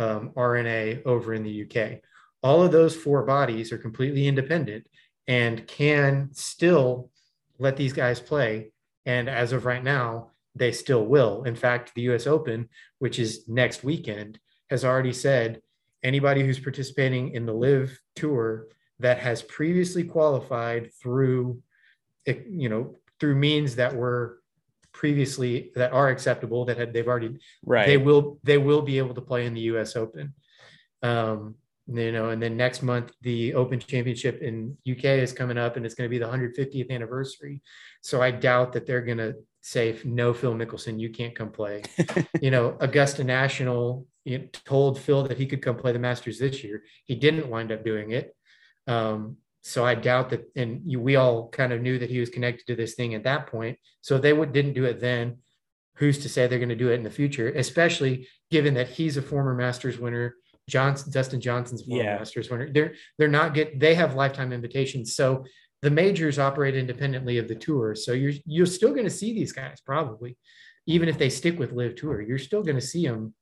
um, 0.00 0.32
R&A 0.34 1.02
over 1.04 1.34
in 1.34 1.42
the 1.42 1.64
UK. 1.64 2.00
All 2.42 2.62
of 2.62 2.72
those 2.72 2.96
four 2.96 3.22
bodies 3.24 3.70
are 3.70 3.78
completely 3.78 4.26
independent 4.26 4.86
and 5.28 5.66
can 5.66 6.30
still 6.32 7.10
let 7.58 7.76
these 7.76 7.92
guys 7.92 8.18
play. 8.18 8.72
And 9.04 9.28
as 9.28 9.52
of 9.52 9.66
right 9.66 9.84
now, 9.84 10.30
they 10.54 10.72
still 10.72 11.04
will. 11.04 11.44
In 11.44 11.54
fact, 11.54 11.94
the 11.94 12.02
US 12.12 12.26
Open, 12.26 12.68
which 12.98 13.18
is 13.18 13.44
next 13.46 13.84
weekend, 13.84 14.40
has 14.70 14.84
already 14.84 15.12
said 15.12 15.60
anybody 16.02 16.42
who's 16.44 16.58
participating 16.58 17.34
in 17.34 17.44
the 17.44 17.52
LIV 17.52 18.00
tour 18.16 18.68
that 18.98 19.18
has 19.18 19.42
previously 19.42 20.04
qualified 20.04 20.92
through 20.94 21.62
you 22.26 22.68
know 22.68 22.96
through 23.18 23.34
means 23.34 23.76
that 23.76 23.94
were 23.94 24.39
previously 24.92 25.70
that 25.74 25.92
are 25.92 26.08
acceptable 26.08 26.64
that 26.64 26.76
had 26.76 26.92
they've 26.92 27.06
already 27.06 27.38
right. 27.64 27.86
they 27.86 27.96
will 27.96 28.38
they 28.42 28.58
will 28.58 28.82
be 28.82 28.98
able 28.98 29.14
to 29.14 29.20
play 29.20 29.46
in 29.46 29.54
the 29.54 29.62
US 29.72 29.96
Open. 29.96 30.34
Um 31.02 31.56
you 31.86 32.12
know 32.12 32.30
and 32.30 32.40
then 32.40 32.56
next 32.56 32.82
month 32.82 33.12
the 33.22 33.52
open 33.54 33.80
championship 33.80 34.40
in 34.42 34.76
uk 34.88 35.04
is 35.04 35.32
coming 35.32 35.58
up 35.58 35.76
and 35.76 35.84
it's 35.84 35.96
going 35.96 36.08
to 36.08 36.10
be 36.10 36.18
the 36.18 36.26
150th 36.26 36.90
anniversary. 36.90 37.62
So 38.00 38.22
i 38.22 38.30
doubt 38.30 38.72
that 38.74 38.86
they're 38.86 39.00
going 39.00 39.18
to 39.18 39.34
say 39.60 39.98
no 40.04 40.32
phil 40.32 40.54
mickelson 40.54 41.00
you 41.00 41.10
can't 41.10 41.34
come 41.34 41.50
play. 41.50 41.82
You 42.40 42.50
know 42.50 42.76
augusta 42.80 43.24
national 43.24 44.06
told 44.64 45.00
phil 45.00 45.24
that 45.24 45.38
he 45.38 45.46
could 45.46 45.62
come 45.62 45.76
play 45.76 45.92
the 45.92 45.98
masters 45.98 46.38
this 46.38 46.62
year. 46.62 46.82
He 47.04 47.14
didn't 47.14 47.48
wind 47.48 47.72
up 47.72 47.84
doing 47.84 48.10
it. 48.10 48.34
Um, 48.86 49.36
so 49.62 49.84
i 49.84 49.94
doubt 49.94 50.30
that 50.30 50.44
and 50.56 50.82
you, 50.84 51.00
we 51.00 51.16
all 51.16 51.48
kind 51.48 51.72
of 51.72 51.80
knew 51.80 51.98
that 51.98 52.10
he 52.10 52.20
was 52.20 52.30
connected 52.30 52.66
to 52.66 52.76
this 52.76 52.94
thing 52.94 53.14
at 53.14 53.24
that 53.24 53.46
point 53.46 53.78
so 54.00 54.18
they 54.18 54.32
would, 54.32 54.52
didn't 54.52 54.74
do 54.74 54.84
it 54.84 55.00
then 55.00 55.36
who's 55.96 56.18
to 56.18 56.28
say 56.28 56.46
they're 56.46 56.58
going 56.58 56.68
to 56.68 56.74
do 56.76 56.90
it 56.90 56.94
in 56.94 57.02
the 57.02 57.10
future 57.10 57.48
especially 57.50 58.26
given 58.50 58.74
that 58.74 58.88
he's 58.88 59.16
a 59.16 59.22
former 59.22 59.54
masters 59.54 59.98
winner 59.98 60.34
Johnson, 60.68 61.12
Dustin 61.12 61.40
Johnson's 61.40 61.82
former 61.82 62.04
Yeah. 62.04 62.16
Masters 62.16 62.48
winner. 62.48 62.72
They're 62.72 62.94
they're 63.18 63.28
not 63.28 63.54
get 63.54 63.78
they 63.78 63.94
have 63.96 64.14
lifetime 64.14 64.52
invitations. 64.52 65.14
So 65.16 65.44
the 65.82 65.90
majors 65.90 66.38
operate 66.38 66.76
independently 66.76 67.38
of 67.38 67.48
the 67.48 67.54
tour. 67.54 67.94
So 67.94 68.12
you're 68.12 68.34
you're 68.46 68.66
still 68.66 68.90
going 68.90 69.04
to 69.04 69.10
see 69.10 69.34
these 69.34 69.52
guys 69.52 69.80
probably, 69.84 70.36
even 70.86 71.08
if 71.08 71.18
they 71.18 71.30
stick 71.30 71.58
with 71.58 71.72
LIV 71.72 71.96
Tour. 71.96 72.20
You're 72.22 72.38
still 72.38 72.62
going 72.62 72.76
to 72.76 72.86
see 72.86 73.06
them 73.06 73.34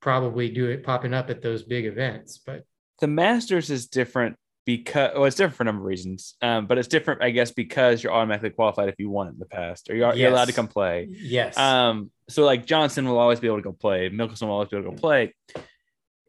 probably 0.00 0.50
do 0.50 0.66
it 0.66 0.84
popping 0.84 1.14
up 1.14 1.30
at 1.30 1.42
those 1.42 1.62
big 1.62 1.86
events. 1.86 2.38
But 2.44 2.64
the 3.00 3.08
Masters 3.08 3.70
is 3.70 3.86
different 3.86 4.36
because 4.68 5.12
well, 5.14 5.24
it's 5.24 5.36
different 5.36 5.56
for 5.56 5.62
a 5.62 5.66
number 5.66 5.80
of 5.80 5.86
reasons. 5.86 6.34
Um, 6.42 6.66
but 6.66 6.76
it's 6.76 6.88
different, 6.88 7.22
I 7.22 7.30
guess, 7.30 7.50
because 7.50 8.02
you're 8.02 8.12
automatically 8.12 8.50
qualified 8.50 8.90
if 8.90 8.96
you 8.98 9.08
won 9.08 9.28
it 9.28 9.30
in 9.30 9.38
the 9.38 9.46
past, 9.46 9.88
or 9.88 9.96
you're, 9.96 10.14
you're 10.14 10.30
allowed 10.30 10.48
to 10.48 10.52
come 10.52 10.68
play. 10.68 11.08
yes, 11.10 11.56
Um, 11.56 12.10
so 12.28 12.44
like 12.44 12.66
Johnson 12.66 13.08
will 13.08 13.18
always 13.18 13.40
be 13.40 13.46
able 13.46 13.56
to 13.56 13.62
go 13.62 13.72
play, 13.72 14.10
Mickelson 14.10 14.42
will 14.42 14.52
always 14.52 14.68
be 14.68 14.76
able 14.76 14.90
to 14.90 14.96
go 14.96 15.00
play. 15.00 15.34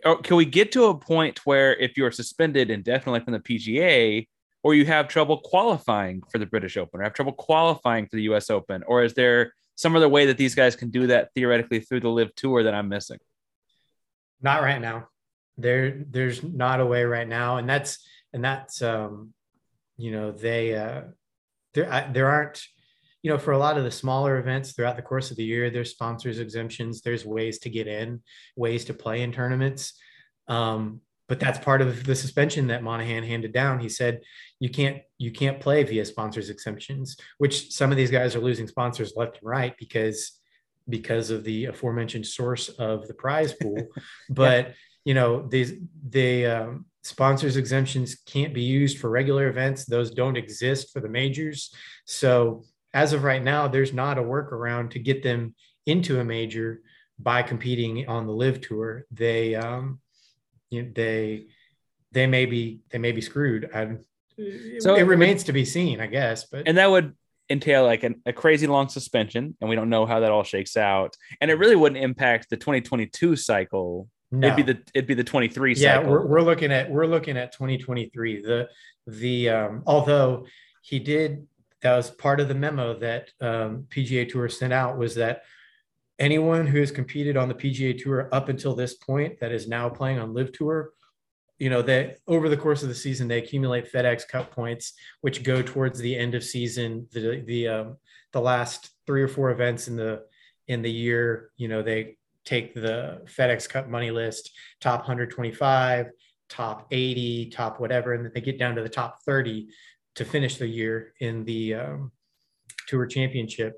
Or 0.06 0.22
can 0.22 0.38
we 0.38 0.46
get 0.46 0.72
to 0.72 0.86
a 0.86 0.98
point 0.98 1.46
where 1.46 1.76
if 1.76 1.98
you're 1.98 2.12
suspended 2.12 2.72
indefinitely 2.72 3.20
from 3.20 3.34
the 3.34 3.40
PGA, 3.42 4.26
or 4.64 4.74
you 4.74 4.86
have 4.86 5.10
trouble 5.10 5.40
qualifying 5.40 6.22
for 6.32 6.38
the 6.38 6.46
British 6.46 6.78
Open, 6.78 7.02
or 7.02 7.04
have 7.04 7.14
trouble 7.14 7.34
qualifying 7.34 8.06
for 8.06 8.16
the 8.16 8.24
US 8.24 8.50
Open, 8.50 8.84
or 8.88 9.04
is 9.04 9.14
there 9.16 9.54
some 9.76 9.96
other 9.98 10.08
way 10.08 10.26
that 10.28 10.38
these 10.38 10.56
guys 10.56 10.78
can 10.78 10.90
do 10.90 11.08
that 11.08 11.30
theoretically 11.34 11.82
through 11.82 12.00
the 12.00 12.10
LIV 12.10 12.36
tour 12.36 12.64
that 12.64 12.74
I'm 12.74 12.88
missing? 12.88 13.18
not 14.42 14.62
right 14.62 14.80
now. 14.80 15.08
There 15.58 16.04
there's 16.10 16.42
not 16.42 16.80
a 16.80 16.86
way 16.86 17.04
right 17.04 17.28
now, 17.28 17.58
and 17.58 17.68
that's 17.68 18.00
and 18.34 18.44
that's 18.44 18.82
um, 18.82 19.34
you 19.98 20.12
know 20.12 20.32
they 20.32 20.76
uh, 20.76 21.02
there 21.74 21.92
I, 21.92 22.12
there 22.12 22.28
aren't 22.28 22.62
you 23.22 23.32
know 23.32 23.38
for 23.38 23.52
a 23.52 23.58
lot 23.58 23.78
of 23.78 23.84
the 23.84 23.92
smaller 23.92 24.38
events 24.38 24.72
throughout 24.72 24.96
the 24.96 25.02
course 25.02 25.32
of 25.32 25.38
the 25.38 25.44
year 25.44 25.70
there's 25.70 25.92
sponsors 25.92 26.40
exemptions 26.40 27.02
there's 27.02 27.26
ways 27.26 27.60
to 27.60 27.70
get 27.70 27.88
in 27.88 28.22
ways 28.56 28.86
to 28.86 28.94
play 28.94 29.22
in 29.22 29.32
tournaments. 29.32 29.94
Um, 30.48 31.02
but 31.28 31.40
that's 31.40 31.60
part 31.60 31.82
of 31.82 32.06
the 32.06 32.16
suspension 32.16 32.68
that 32.68 32.82
Monahan 32.82 33.22
handed 33.24 33.54
down. 33.54 33.80
He 33.80 33.90
said 33.90 34.22
you 34.60 34.70
can't 34.70 35.02
you 35.18 35.32
can't 35.32 35.60
play 35.60 35.84
via 35.84 36.06
sponsors 36.06 36.50
exemptions 36.50 37.18
which 37.38 37.72
some 37.72 37.92
of 37.92 37.98
these 37.98 38.12
guys 38.12 38.36
are 38.36 38.42
losing 38.42 38.68
sponsors 38.68 39.14
left 39.16 39.38
and 39.38 39.48
right 39.48 39.76
because 39.78 40.40
because 40.88 41.30
of 41.30 41.44
the 41.44 41.66
aforementioned 41.66 42.26
source 42.26 42.70
of 42.70 43.08
the 43.08 43.14
prize 43.14 43.54
pool. 43.54 43.88
But 44.30 44.74
you 45.06 45.14
know 45.14 45.48
these 45.48 45.74
the 46.08 46.46
um, 46.46 46.86
sponsors 47.04 47.58
exemptions 47.58 48.16
can't 48.26 48.54
be 48.54 48.62
used 48.62 49.00
for 49.00 49.10
regular 49.10 49.47
events 49.47 49.86
those 49.86 50.12
don't 50.12 50.38
exist 50.38 50.91
for 50.91 51.00
the 51.00 51.10
majors 51.10 51.74
so 52.06 52.64
as 52.93 53.14
of 53.14 53.24
right 53.24 53.43
now 53.43 53.68
there's 53.68 53.93
not 53.93 54.18
a 54.18 54.22
workaround 54.22 54.89
to 54.91 55.00
get 55.00 55.24
them 55.24 55.56
into 55.86 56.20
a 56.20 56.24
major 56.24 56.82
by 57.18 57.41
competing 57.41 58.08
on 58.08 58.26
the 58.28 58.34
LIV 58.34 58.62
tour 58.62 59.06
they 59.12 59.56
um 59.56 60.00
you 60.70 60.84
know, 60.84 60.89
they 60.93 61.45
they 62.12 62.28
may 62.28 62.45
be 62.45 62.82
they 62.89 62.97
may 62.97 63.12
be 63.12 63.22
screwed 63.22 63.70
I, 63.74 63.97
So- 64.80 64.95
it 64.95 65.04
remains 65.04 65.43
to 65.45 65.54
be 65.54 65.66
seen 65.66 66.02
i 66.02 66.08
guess 66.08 66.45
but 66.45 66.68
And 66.68 66.78
that 66.78 66.89
would 66.91 67.16
entail 67.50 67.84
like 67.84 68.04
an, 68.04 68.22
a 68.26 68.34
crazy 68.34 68.68
long 68.68 68.89
suspension, 68.89 69.56
and 69.60 69.70
we 69.70 69.76
don't 69.76 69.89
know 69.89 70.06
how 70.06 70.20
that 70.20 70.32
all 70.32 70.43
shakes 70.43 70.78
out. 70.78 71.16
And 71.41 71.50
it 71.50 71.56
really 71.56 71.76
wouldn't 71.76 72.04
impact 72.04 72.50
the 72.50 72.58
2022 72.58 73.36
cycle. 73.36 74.08
No. 74.32 74.48
It'd 74.48 74.66
be 74.66 74.74
the 74.74 74.80
it'd 74.94 75.08
be 75.08 75.16
the 75.16 75.24
23 75.24 75.74
yeah 75.74 75.96
cycle. 75.96 76.12
we're, 76.12 76.26
we're 76.26 76.42
looking 76.42 76.72
at 76.72 76.90
we're 76.90 77.08
looking 77.08 77.36
at 77.36 77.52
2023 77.52 78.42
the 78.42 78.70
the 79.08 79.50
um 79.50 79.84
although 79.88 80.46
he 80.82 81.00
did 81.00 81.48
that 81.82 81.96
was 81.96 82.12
part 82.12 82.40
of 82.40 82.48
the 82.48 82.54
memo 82.54 82.98
that 83.00 83.32
um, 83.42 83.88
pga 83.90 84.30
tour 84.30 84.48
sent 84.48 84.72
out 84.72 85.00
was 85.00 85.16
that 85.16 85.42
anyone 86.20 86.68
who 86.68 86.80
has 86.80 86.92
competed 86.92 87.38
on 87.38 87.48
the 87.48 87.56
pga 87.56 87.98
tour 87.98 88.30
up 88.32 88.50
until 88.50 88.76
this 88.76 88.94
point 88.94 89.40
that 89.40 89.52
is 89.52 89.68
now 89.68 89.90
playing 89.90 90.20
on 90.20 90.34
LIV 90.34 90.52
tour 90.52 90.92
you 91.58 91.72
know 91.72 91.82
that 91.82 92.18
over 92.28 92.50
the 92.50 92.58
course 92.58 92.84
of 92.84 92.90
the 92.90 92.96
season 92.96 93.28
they 93.28 93.40
accumulate 93.40 93.92
fedex 93.92 94.28
cup 94.28 94.52
points 94.52 94.94
which 95.22 95.44
go 95.44 95.64
towards 95.64 95.98
the 96.00 96.16
end 96.16 96.36
of 96.36 96.44
season 96.44 97.08
the 97.12 97.42
the 97.48 97.68
um, 97.68 97.98
the 98.32 98.42
last 98.42 98.92
three 99.08 99.24
or 99.24 99.28
four 99.28 99.50
events 99.50 99.88
in 99.88 99.96
the 99.96 100.22
in 100.68 100.84
the 100.84 100.92
year 100.92 101.50
you 101.58 101.68
know 101.68 101.82
they 101.82 102.16
take 102.50 102.74
the 102.74 103.22
fedex 103.26 103.70
cup 103.70 103.88
money 103.88 104.10
list 104.10 104.52
top 104.82 105.02
125 105.02 106.08
top 106.50 106.88
80 106.89 107.52
top 107.52 107.80
whatever 107.80 108.14
and 108.14 108.26
then 108.26 108.32
they 108.34 108.41
get 108.41 108.58
down 108.58 108.76
to 108.76 108.82
the 108.82 108.89
top 108.89 109.22
30 109.24 109.68
to 110.16 110.26
finish 110.26 110.58
the 110.58 110.68
year 110.68 111.14
in 111.20 111.45
the 111.45 111.76
um, 111.76 112.12
tour 112.88 113.06
championship. 113.06 113.76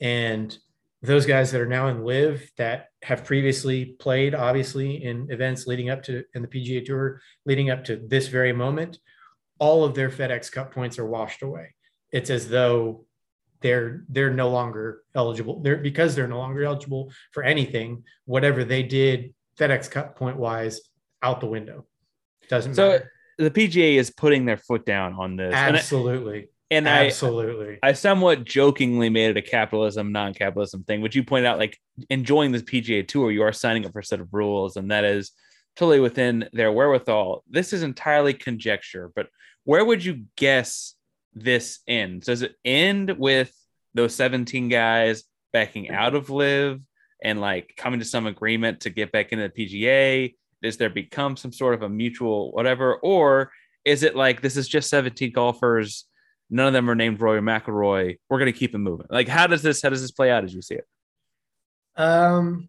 And 0.00 0.56
those 1.02 1.26
guys 1.26 1.52
that 1.52 1.60
are 1.60 1.66
now 1.66 1.88
in 1.88 2.02
LIV 2.02 2.50
that 2.56 2.88
have 3.02 3.26
previously 3.26 3.84
played 3.84 4.34
obviously 4.34 5.04
in 5.04 5.30
events 5.30 5.66
leading 5.66 5.90
up 5.90 6.02
to 6.04 6.24
in 6.34 6.40
the 6.40 6.48
pga 6.48 6.82
tour 6.84 7.20
leading 7.44 7.68
up 7.68 7.84
to 7.84 7.96
this 8.08 8.28
very 8.28 8.54
moment 8.54 8.98
all 9.58 9.84
of 9.84 9.94
their 9.94 10.08
fedex 10.08 10.50
cup 10.50 10.72
points 10.72 10.98
are 10.98 11.06
washed 11.06 11.42
away. 11.42 11.74
It's 12.10 12.30
as 12.30 12.48
though 12.48 13.04
they're 13.64 14.04
they're 14.10 14.30
no 14.32 14.50
longer 14.50 15.00
eligible. 15.14 15.60
They're 15.62 15.78
because 15.78 16.14
they're 16.14 16.28
no 16.28 16.38
longer 16.38 16.62
eligible 16.64 17.10
for 17.32 17.42
anything 17.42 18.04
whatever 18.26 18.62
they 18.62 18.82
did 18.82 19.32
fedex 19.58 19.90
cup 19.90 20.16
point 20.16 20.36
wise 20.36 20.82
out 21.22 21.40
the 21.40 21.46
window. 21.46 21.86
Doesn't 22.50 22.74
So 22.74 22.90
matter. 22.90 23.12
the 23.38 23.50
PGA 23.50 23.96
is 23.96 24.10
putting 24.10 24.44
their 24.44 24.58
foot 24.58 24.84
down 24.84 25.14
on 25.14 25.36
this, 25.36 25.54
and, 25.54 25.74
I- 25.74 25.78
absolutely. 25.78 26.48
and 26.70 26.86
I 26.86 27.06
absolutely. 27.06 27.78
I 27.82 27.94
somewhat 27.94 28.44
jokingly 28.44 29.08
made 29.08 29.30
it 29.30 29.38
a 29.38 29.42
capitalism, 29.42 30.12
non-capitalism 30.12 30.84
thing, 30.84 31.00
which 31.00 31.16
you 31.16 31.24
pointed 31.24 31.46
out, 31.48 31.58
like 31.58 31.78
enjoying 32.10 32.52
this 32.52 32.62
PGA 32.62 33.08
tour, 33.08 33.30
you 33.32 33.42
are 33.42 33.52
signing 33.52 33.86
up 33.86 33.92
for 33.92 34.00
a 34.00 34.04
set 34.04 34.20
of 34.20 34.28
rules, 34.32 34.76
and 34.76 34.90
that 34.90 35.04
is 35.04 35.32
totally 35.76 36.00
within 36.00 36.48
their 36.52 36.70
wherewithal. 36.70 37.42
This 37.48 37.72
is 37.72 37.82
entirely 37.82 38.34
conjecture, 38.34 39.10
but 39.16 39.28
where 39.64 39.84
would 39.86 40.04
you 40.04 40.24
guess 40.36 40.93
this 41.34 41.80
end? 41.86 42.22
Does 42.22 42.42
it 42.42 42.54
end 42.64 43.16
with 43.18 43.52
those 43.94 44.14
17 44.14 44.68
guys 44.68 45.24
backing 45.52 45.90
out 45.90 46.14
of 46.14 46.30
LIV 46.30 46.80
and 47.22 47.40
like 47.40 47.74
coming 47.76 48.00
to 48.00 48.04
some 48.04 48.26
agreement 48.26 48.80
to 48.80 48.90
get 48.90 49.12
back 49.12 49.32
into 49.32 49.48
the 49.48 49.66
PGA? 49.66 50.34
Does 50.62 50.76
there 50.76 50.90
become 50.90 51.36
some 51.36 51.52
sort 51.52 51.74
of 51.74 51.82
a 51.82 51.88
mutual 51.88 52.52
whatever, 52.52 52.96
or 52.96 53.52
Is 53.84 54.02
it 54.02 54.16
like 54.16 54.40
this 54.40 54.56
is 54.56 54.66
just 54.66 54.88
17 54.88 55.32
golfers? 55.32 56.06
None 56.50 56.66
of 56.66 56.72
them 56.72 56.88
are 56.88 56.94
named 56.94 57.20
Roy 57.20 57.34
or 57.36 57.42
McIlroy. 57.42 58.18
We're 58.28 58.38
gonna 58.38 58.52
keep 58.52 58.74
it 58.74 58.78
moving. 58.78 59.06
Like, 59.10 59.28
how 59.28 59.46
does 59.46 59.62
this 59.62 59.82
how 59.82 59.90
does 59.90 60.00
this 60.00 60.10
play 60.10 60.30
out 60.30 60.44
as 60.44 60.54
you 60.54 60.62
see 60.62 60.76
it? 60.76 60.86
Um, 61.96 62.68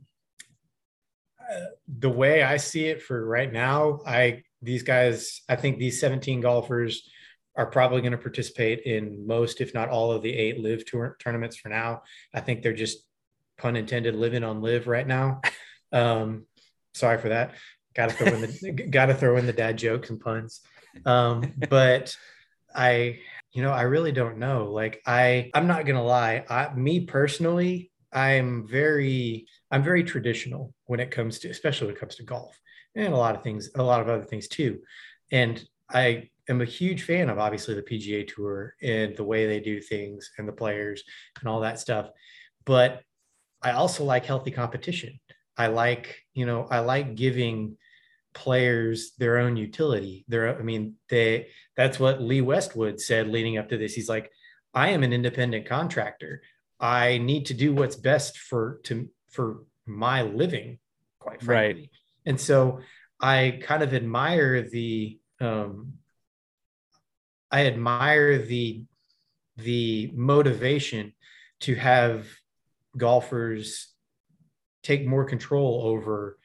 uh, 1.40 1.66
the 1.88 2.10
way 2.10 2.44
I 2.44 2.58
see 2.58 2.86
it 2.86 3.02
for 3.02 3.26
right 3.26 3.52
now, 3.52 4.02
I 4.06 4.44
these 4.62 4.84
guys, 4.84 5.42
I 5.48 5.56
think 5.56 5.78
these 5.78 6.00
17 6.00 6.42
golfers 6.42 7.08
are 7.56 7.66
probably 7.66 8.02
going 8.02 8.12
to 8.12 8.18
participate 8.18 8.82
in 8.82 9.26
most, 9.26 9.62
if 9.62 9.74
not 9.74 9.90
all, 9.90 10.12
of 10.12 10.22
the 10.22 10.34
eight 10.34 10.60
LIV 10.60 10.86
tour 10.86 11.18
tournaments 11.20 11.56
for 11.56 11.70
now. 11.70 12.04
I 12.34 12.42
think 12.42 12.62
they're 12.62 12.74
just 12.74 13.00
pun 13.58 13.76
intended 13.76 14.16
living 14.16 14.44
on 14.44 14.62
LIV 14.62 14.88
right 14.88 15.08
now. 15.08 15.42
Um, 15.92 16.46
sorry 16.94 17.18
for 17.18 17.30
that. 17.30 17.54
Got 17.94 18.10
to 18.10 18.16
throw 18.16 18.34
in 18.34 18.42
the 18.42 18.84
got 18.90 19.06
to 19.06 19.14
throw 19.14 19.38
in 19.38 19.46
the 19.46 19.54
dad 19.54 19.78
jokes 19.78 20.10
and 20.10 20.20
puns. 20.20 20.62
Um, 21.06 21.54
but 21.70 22.16
I, 22.74 23.20
you 23.54 23.62
know, 23.62 23.72
I 23.72 23.84
really 23.84 24.12
don't 24.12 24.38
know. 24.38 24.72
Like 24.72 25.02
I, 25.06 25.50
I'm 25.54 25.68
not 25.68 25.86
gonna 25.86 26.04
lie. 26.04 26.44
I, 26.50 26.74
me 26.74 27.06
personally, 27.06 27.92
I'm 28.12 28.68
very, 28.68 29.48
I'm 29.72 29.84
very 29.84 30.04
traditional 30.04 30.74
when 30.86 31.00
it 31.00 31.12
comes 31.12 31.40
to, 31.40 31.50
especially 31.50 31.88
when 31.88 31.96
it 31.96 32.00
comes 32.00 32.16
to 32.16 32.24
golf 32.24 32.60
and 32.96 33.14
a 33.14 33.18
lot 33.18 33.36
of 33.36 33.44
things, 33.44 33.70
a 33.76 33.84
lot 33.84 34.02
of 34.02 34.10
other 34.10 34.24
things 34.24 34.48
too. 34.48 34.80
And 35.32 35.64
I 35.90 36.30
am 36.50 36.62
a 36.62 36.66
huge 36.66 37.04
fan 37.04 37.30
of 37.30 37.40
obviously 37.40 37.74
the 37.74 37.82
PGA 37.82 38.28
Tour 38.28 38.76
and 38.82 39.16
the 39.16 39.24
way 39.24 39.46
they 39.46 39.60
do 39.60 39.82
things 39.82 40.32
and 40.38 40.48
the 40.48 40.54
players 40.54 41.04
and 41.40 41.50
all 41.50 41.62
that 41.62 41.80
stuff. 41.80 42.10
But 42.66 43.02
I 43.62 43.72
also 43.72 44.04
like 44.04 44.26
healthy 44.26 44.52
competition. 44.52 45.20
I 45.58 45.68
like, 45.68 46.18
you 46.34 46.46
know, 46.46 46.68
I 46.70 46.80
like 46.80 47.16
giving 47.16 47.78
players 48.34 49.14
their 49.18 49.40
own 49.40 49.56
utility. 49.56 50.26
Their, 50.28 50.58
I 50.58 50.62
mean, 50.62 50.96
they 51.10 51.48
that's 51.76 52.00
what 52.00 52.22
Lee 52.22 52.42
Westwood 52.42 53.00
said 53.00 53.28
leading 53.28 53.58
up 53.58 53.70
to 53.70 53.78
this. 53.78 53.94
He's 53.94 54.10
like, 54.10 54.32
I 54.74 54.90
am 54.90 55.04
an 55.04 55.14
independent 55.14 55.66
contractor. 55.66 56.42
I 56.80 57.18
need 57.20 57.46
to 57.48 57.54
do 57.54 57.74
what's 57.74 57.96
best 57.96 58.38
for 58.38 58.82
to 58.84 59.10
for 59.32 59.64
my 59.86 60.24
living, 60.24 60.80
quite 61.20 61.42
frankly. 61.42 61.82
Right. 61.82 61.90
And 62.26 62.40
so 62.40 62.82
I 63.22 63.60
kind 63.62 63.84
of 63.84 63.94
admire 63.94 64.62
the 64.62 65.18
um, 65.40 65.94
I 67.52 67.66
admire 67.66 68.38
the 68.40 68.84
the 69.58 70.12
motivation 70.14 71.14
to 71.62 71.76
have 71.76 72.28
golfers 72.98 73.94
take 74.84 75.06
more 75.06 75.26
control 75.26 75.82
over 75.84 76.38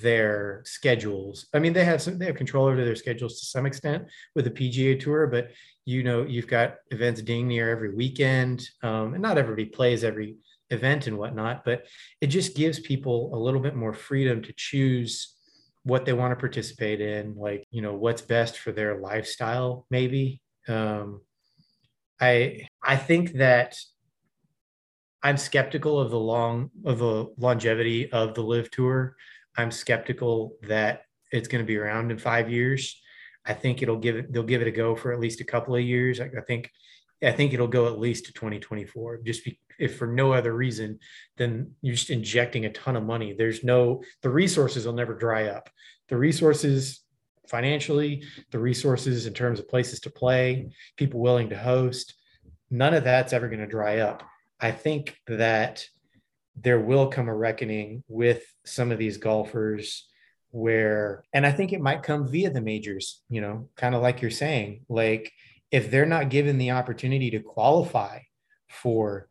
their 0.00 0.62
schedules. 0.64 1.46
I 1.52 1.58
mean, 1.58 1.72
they 1.72 1.84
have 1.84 2.00
some, 2.00 2.18
they 2.18 2.26
have 2.26 2.36
control 2.36 2.66
over 2.66 2.82
their 2.84 2.96
schedules 2.96 3.40
to 3.40 3.46
some 3.46 3.66
extent 3.66 4.04
with 4.34 4.44
the 4.44 4.50
PGA 4.50 4.98
Tour, 4.98 5.26
but 5.26 5.50
you 5.84 6.02
know, 6.02 6.22
you've 6.24 6.46
got 6.46 6.76
events 6.90 7.22
ding 7.22 7.48
near 7.48 7.70
every 7.70 7.94
weekend, 7.94 8.66
um, 8.82 9.14
and 9.14 9.22
not 9.22 9.36
everybody 9.36 9.66
plays 9.66 10.04
every 10.04 10.36
event 10.70 11.06
and 11.06 11.18
whatnot, 11.18 11.64
but 11.64 11.86
it 12.20 12.28
just 12.28 12.56
gives 12.56 12.78
people 12.80 13.30
a 13.34 13.38
little 13.38 13.60
bit 13.60 13.76
more 13.76 13.92
freedom 13.92 14.42
to 14.42 14.54
choose 14.56 15.34
what 15.84 16.04
they 16.04 16.12
want 16.12 16.32
to 16.32 16.36
participate 16.36 17.00
in, 17.00 17.34
like 17.36 17.64
you 17.70 17.82
know, 17.82 17.94
what's 17.94 18.22
best 18.22 18.58
for 18.58 18.72
their 18.72 18.98
lifestyle, 18.98 19.86
maybe. 19.90 20.40
Um, 20.68 21.22
I 22.20 22.66
I 22.82 22.96
think 22.96 23.32
that 23.34 23.76
I'm 25.22 25.36
skeptical 25.36 25.98
of 25.98 26.10
the 26.10 26.18
long 26.18 26.70
of 26.84 26.98
the 26.98 27.32
longevity 27.36 28.10
of 28.12 28.34
the 28.34 28.42
LIV 28.42 28.70
tour. 28.70 29.16
I'm 29.56 29.70
skeptical 29.70 30.56
that 30.62 31.02
it's 31.30 31.48
going 31.48 31.62
to 31.62 31.66
be 31.66 31.76
around 31.76 32.10
in 32.10 32.18
five 32.18 32.50
years. 32.50 33.00
I 33.44 33.54
think 33.54 33.82
it'll 33.82 33.98
give 33.98 34.16
it 34.16 34.32
they'll 34.32 34.42
give 34.42 34.62
it 34.62 34.68
a 34.68 34.72
go 34.72 34.94
for 34.94 35.12
at 35.12 35.20
least 35.20 35.40
a 35.40 35.44
couple 35.44 35.74
of 35.74 35.82
years. 35.82 36.20
I, 36.20 36.26
I 36.26 36.42
think 36.46 36.70
I 37.22 37.32
think 37.32 37.52
it'll 37.52 37.68
go 37.68 37.86
at 37.86 37.98
least 37.98 38.26
to 38.26 38.32
2024. 38.32 39.20
Just 39.24 39.44
be, 39.44 39.58
if 39.78 39.96
for 39.96 40.06
no 40.06 40.32
other 40.32 40.52
reason 40.52 40.98
than 41.36 41.74
you're 41.82 41.94
just 41.94 42.10
injecting 42.10 42.64
a 42.64 42.72
ton 42.72 42.96
of 42.96 43.04
money. 43.04 43.32
There's 43.32 43.64
no 43.64 44.02
the 44.22 44.30
resources 44.30 44.86
will 44.86 44.92
never 44.92 45.14
dry 45.14 45.48
up. 45.48 45.70
The 46.08 46.16
resources 46.16 47.00
financially, 47.48 48.24
the 48.50 48.58
resources 48.58 49.26
in 49.26 49.34
terms 49.34 49.58
of 49.58 49.68
places 49.68 50.00
to 50.00 50.10
play, 50.10 50.70
people 50.96 51.20
willing 51.20 51.50
to 51.50 51.58
host, 51.58 52.14
none 52.70 52.94
of 52.94 53.04
that's 53.04 53.32
ever 53.32 53.48
going 53.48 53.60
to 53.60 53.66
dry 53.66 53.98
up. 53.98 54.22
I 54.60 54.70
think 54.70 55.16
that 55.26 55.84
there 56.56 56.80
will 56.80 57.08
come 57.08 57.28
a 57.28 57.34
reckoning 57.34 58.04
with 58.08 58.44
some 58.64 58.92
of 58.92 58.98
these 58.98 59.16
golfers 59.16 60.08
where, 60.50 61.24
and 61.32 61.46
I 61.46 61.50
think 61.50 61.72
it 61.72 61.80
might 61.80 62.02
come 62.02 62.28
via 62.28 62.50
the 62.50 62.60
majors, 62.60 63.22
you 63.28 63.40
know, 63.40 63.68
kind 63.76 63.94
of 63.94 64.02
like 64.02 64.22
you're 64.22 64.30
saying, 64.30 64.84
like 64.88 65.32
if 65.70 65.90
they're 65.90 66.06
not 66.06 66.28
given 66.28 66.58
the 66.58 66.72
opportunity 66.72 67.30
to 67.30 67.40
qualify 67.40 68.20
for 68.68 69.28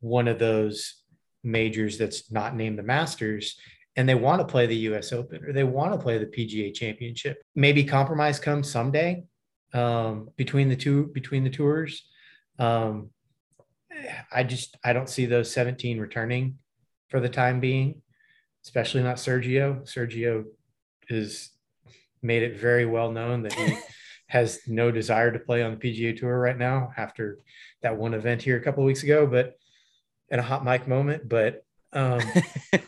one 0.00 0.28
of 0.28 0.38
those 0.38 1.02
majors 1.42 1.98
that's 1.98 2.30
not 2.30 2.56
named 2.56 2.78
the 2.78 2.82
Masters, 2.82 3.58
and 3.96 4.08
they 4.08 4.14
want 4.14 4.40
to 4.40 4.46
play 4.46 4.66
the 4.66 4.76
US 4.76 5.12
Open 5.12 5.44
or 5.44 5.52
they 5.52 5.64
want 5.64 5.92
to 5.92 5.98
play 5.98 6.18
the 6.18 6.26
PGA 6.26 6.72
Championship. 6.72 7.42
Maybe 7.54 7.84
compromise 7.84 8.38
comes 8.38 8.70
someday 8.70 9.24
um, 9.72 10.30
between 10.36 10.68
the 10.68 10.76
two 10.76 11.08
between 11.08 11.44
the 11.44 11.50
tours. 11.50 12.06
Um, 12.58 13.10
I 14.32 14.44
just 14.44 14.76
I 14.84 14.92
don't 14.92 15.08
see 15.08 15.26
those 15.26 15.52
17 15.52 15.98
returning 15.98 16.58
for 17.08 17.20
the 17.20 17.28
time 17.28 17.60
being, 17.60 18.02
especially 18.64 19.02
not 19.02 19.16
Sergio. 19.16 19.82
Sergio 19.82 20.44
has 21.08 21.50
made 22.22 22.42
it 22.42 22.58
very 22.58 22.84
well 22.84 23.10
known 23.10 23.42
that 23.42 23.52
he 23.54 23.76
has 24.28 24.60
no 24.66 24.90
desire 24.90 25.32
to 25.32 25.38
play 25.38 25.62
on 25.62 25.76
the 25.76 25.76
PGA 25.78 26.16
Tour 26.16 26.38
right 26.38 26.58
now 26.58 26.92
after 26.96 27.38
that 27.82 27.96
one 27.96 28.14
event 28.14 28.42
here 28.42 28.58
a 28.58 28.62
couple 28.62 28.82
of 28.82 28.86
weeks 28.86 29.02
ago, 29.02 29.26
but 29.26 29.57
in 30.30 30.38
a 30.38 30.42
hot 30.42 30.64
mic 30.64 30.88
moment. 30.88 31.28
But 31.28 31.64
um, 31.92 32.20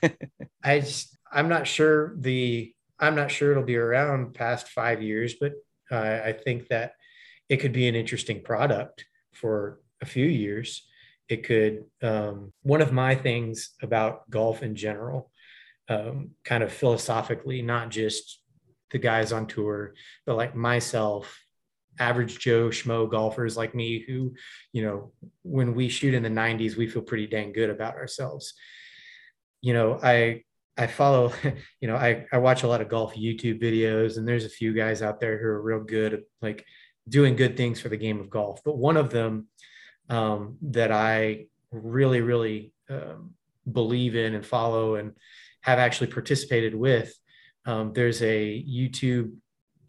I 0.63 0.81
just 0.81 1.17
I'm 1.31 1.49
not 1.49 1.67
sure 1.67 2.15
the 2.17 2.75
I'm 2.99 3.15
not 3.15 3.31
sure 3.31 3.51
it'll 3.51 3.63
be 3.63 3.77
around 3.77 4.35
past 4.35 4.69
five 4.69 5.03
years, 5.03 5.35
but 5.41 5.55
uh, 5.91 6.21
I 6.25 6.33
think 6.33 6.69
that 6.69 6.95
it 7.49 7.59
could 7.59 7.73
be 7.73 7.89
an 7.89 7.95
interesting 7.95 8.43
product 8.43 9.05
for 9.33 9.81
a 10.01 10.07
few 10.07 10.27
years 10.27 10.87
it 11.31 11.45
could 11.45 11.85
um, 12.03 12.53
one 12.63 12.83
of 12.83 12.93
my 12.93 13.15
things 13.15 13.71
about 13.81 14.29
golf 14.29 14.63
in 14.63 14.75
general 14.75 15.31
um, 15.89 16.31
kind 16.45 16.63
of 16.63 16.73
philosophically 16.73 17.63
not 17.63 17.89
just 17.89 18.41
the 18.91 18.99
guys 18.99 19.33
on 19.33 19.47
tour 19.47 19.95
but 20.27 20.37
like 20.37 20.55
myself 20.55 21.39
average 22.01 22.39
joe 22.39 22.69
schmo 22.69 23.09
golfers 23.09 23.57
like 23.57 23.75
me 23.75 24.05
who 24.07 24.33
you 24.73 24.83
know 24.83 25.13
when 25.43 25.75
we 25.75 25.89
shoot 25.89 26.15
in 26.15 26.23
the 26.23 26.29
90s 26.29 26.77
we 26.77 26.89
feel 26.89 27.03
pretty 27.03 27.27
dang 27.27 27.53
good 27.53 27.71
about 27.71 27.95
ourselves 27.95 28.55
you 29.61 29.73
know 29.73 29.99
i 30.03 30.43
i 30.77 30.87
follow 30.87 31.33
you 31.81 31.87
know 31.87 31.97
i 31.97 32.27
i 32.33 32.39
watch 32.39 32.63
a 32.63 32.69
lot 32.69 32.81
of 32.81 32.89
golf 32.89 33.15
youtube 33.15 33.63
videos 33.63 34.17
and 34.17 34.27
there's 34.27 34.45
a 34.45 34.51
few 34.51 34.73
guys 34.73 35.03
out 35.03 35.21
there 35.21 35.39
who 35.39 35.47
are 35.47 35.63
real 35.63 35.85
good 35.85 36.15
at 36.15 36.21
like 36.43 36.65
doing 37.09 37.37
good 37.37 37.57
things 37.57 37.81
for 37.81 37.89
the 37.89 37.97
game 37.97 38.19
of 38.19 38.31
golf 38.31 38.61
but 38.65 38.77
one 38.77 38.97
of 38.97 39.11
them 39.11 39.47
um, 40.11 40.59
that 40.63 40.91
I 40.91 41.47
really, 41.71 42.21
really 42.21 42.73
um, 42.91 43.31
believe 43.71 44.17
in 44.17 44.35
and 44.35 44.45
follow 44.45 44.97
and 44.97 45.13
have 45.63 45.79
actually 45.79 46.09
participated 46.09 46.75
with. 46.75 47.15
Um, 47.65 47.93
there's 47.93 48.21
a 48.23 48.65
YouTube 48.69 49.37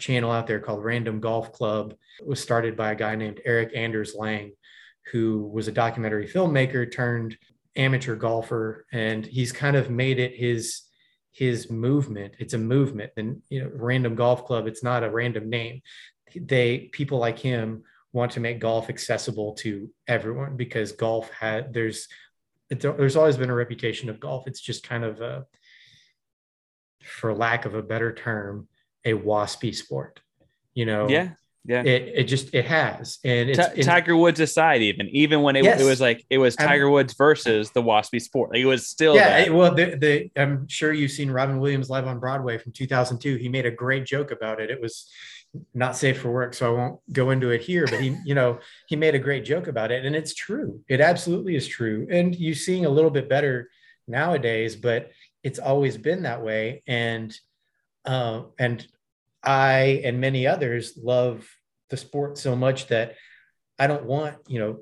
channel 0.01 0.31
out 0.31 0.47
there 0.47 0.59
called 0.59 0.83
Random 0.83 1.19
Golf 1.19 1.53
Club. 1.53 1.93
It 2.19 2.27
was 2.27 2.41
started 2.41 2.75
by 2.75 2.91
a 2.91 2.95
guy 2.95 3.15
named 3.15 3.39
Erik 3.45 3.71
Anders 3.75 4.15
Lang, 4.15 4.51
who 5.11 5.47
was 5.53 5.67
a 5.67 5.71
documentary 5.71 6.27
filmmaker 6.27 6.91
turned 6.91 7.37
amateur 7.75 8.15
golfer, 8.15 8.85
and 8.91 9.25
he's 9.25 9.51
kind 9.51 9.75
of 9.77 9.89
made 9.89 10.19
it 10.19 10.35
his 10.35 10.81
his 11.31 11.69
movement. 11.69 12.33
It's 12.39 12.53
a 12.53 12.57
movement, 12.57 13.11
and 13.15 13.41
you 13.49 13.63
know, 13.63 13.71
Random 13.73 14.15
Golf 14.15 14.45
Club. 14.45 14.67
It's 14.67 14.83
not 14.83 15.03
a 15.03 15.09
random 15.09 15.49
name. 15.49 15.81
They 16.35 16.89
people 16.91 17.19
like 17.19 17.39
him 17.39 17.83
want 18.13 18.33
to 18.33 18.41
make 18.41 18.59
golf 18.59 18.89
accessible 18.89 19.53
to 19.53 19.89
everyone 20.07 20.57
because 20.57 20.91
golf 20.91 21.31
had 21.31 21.73
there's 21.73 22.07
there's 22.69 23.15
always 23.15 23.37
been 23.37 23.49
a 23.49 23.55
reputation 23.55 24.09
of 24.09 24.19
golf. 24.19 24.47
It's 24.47 24.61
just 24.61 24.87
kind 24.87 25.03
of 25.03 25.21
a, 25.21 25.45
for 27.03 27.33
lack 27.33 27.65
of 27.65 27.75
a 27.75 27.81
better 27.81 28.13
term, 28.13 28.67
a 29.05 29.13
waspy 29.13 29.75
sport. 29.75 30.19
You 30.73 30.85
know, 30.85 31.09
yeah, 31.09 31.29
yeah. 31.65 31.83
It 31.83 32.13
it 32.15 32.23
just 32.25 32.53
it 32.53 32.65
has, 32.65 33.19
and 33.23 33.49
it's, 33.49 33.73
T- 33.73 33.83
Tiger 33.83 34.15
Woods 34.15 34.39
aside, 34.39 34.81
even 34.81 35.07
even 35.09 35.41
when 35.41 35.55
it, 35.55 35.63
yes. 35.63 35.81
it 35.81 35.83
was 35.83 35.99
like 35.99 36.25
it 36.29 36.37
was 36.37 36.55
Tiger 36.55 36.89
Woods 36.89 37.13
versus 37.13 37.71
the 37.71 37.83
waspy 37.83 38.21
sport, 38.21 38.51
like 38.51 38.61
it 38.61 38.65
was 38.65 38.87
still 38.87 39.15
yeah. 39.15 39.39
It, 39.39 39.53
well, 39.53 39.73
the, 39.73 39.95
the 39.95 40.31
I'm 40.41 40.67
sure 40.67 40.93
you've 40.93 41.11
seen 41.11 41.29
Robin 41.29 41.59
Williams 41.59 41.89
live 41.89 42.07
on 42.07 42.19
Broadway 42.19 42.57
from 42.57 42.71
2002. 42.71 43.35
He 43.35 43.49
made 43.49 43.65
a 43.65 43.71
great 43.71 44.05
joke 44.05 44.31
about 44.31 44.61
it. 44.61 44.69
It 44.69 44.81
was 44.81 45.09
not 45.73 45.95
safe 45.95 46.21
for 46.21 46.31
work 46.31 46.53
so 46.53 46.73
i 46.73 46.77
won't 46.77 46.99
go 47.11 47.31
into 47.31 47.49
it 47.49 47.61
here 47.61 47.85
but 47.85 47.99
he 47.99 48.15
you 48.25 48.33
know 48.33 48.59
he 48.87 48.95
made 48.95 49.15
a 49.15 49.19
great 49.19 49.43
joke 49.43 49.67
about 49.67 49.91
it 49.91 50.05
and 50.05 50.15
it's 50.15 50.33
true 50.33 50.81
it 50.87 51.01
absolutely 51.01 51.55
is 51.55 51.67
true 51.67 52.07
and 52.09 52.35
you're 52.35 52.55
seeing 52.55 52.85
a 52.85 52.89
little 52.89 53.09
bit 53.09 53.27
better 53.27 53.69
nowadays 54.07 54.75
but 54.75 55.11
it's 55.43 55.59
always 55.59 55.97
been 55.97 56.23
that 56.23 56.41
way 56.41 56.81
and 56.87 57.37
uh, 58.05 58.43
and 58.59 58.85
I 59.43 60.01
and 60.03 60.21
many 60.21 60.47
others 60.47 60.97
love 61.01 61.47
the 61.89 61.97
sport 61.97 62.37
so 62.37 62.55
much 62.55 62.87
that 62.87 63.15
I 63.79 63.87
don't 63.87 64.05
want, 64.05 64.37
you 64.47 64.59
know, 64.59 64.79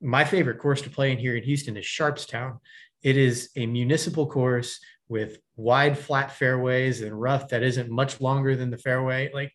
my 0.00 0.24
favorite 0.24 0.58
course 0.58 0.82
to 0.82 0.90
play 0.90 1.12
in 1.12 1.18
here 1.18 1.36
in 1.36 1.42
Houston 1.42 1.76
is 1.76 1.84
Sharpstown. 1.84 2.58
It 3.02 3.16
is 3.16 3.50
a 3.56 3.66
municipal 3.66 4.26
course 4.26 4.80
with 5.08 5.38
wide 5.56 5.98
flat 5.98 6.32
fairways 6.32 7.00
and 7.00 7.18
rough 7.18 7.48
that 7.48 7.62
isn't 7.62 7.90
much 7.90 8.20
longer 8.20 8.56
than 8.56 8.70
the 8.70 8.78
fairway. 8.78 9.30
Like 9.32 9.52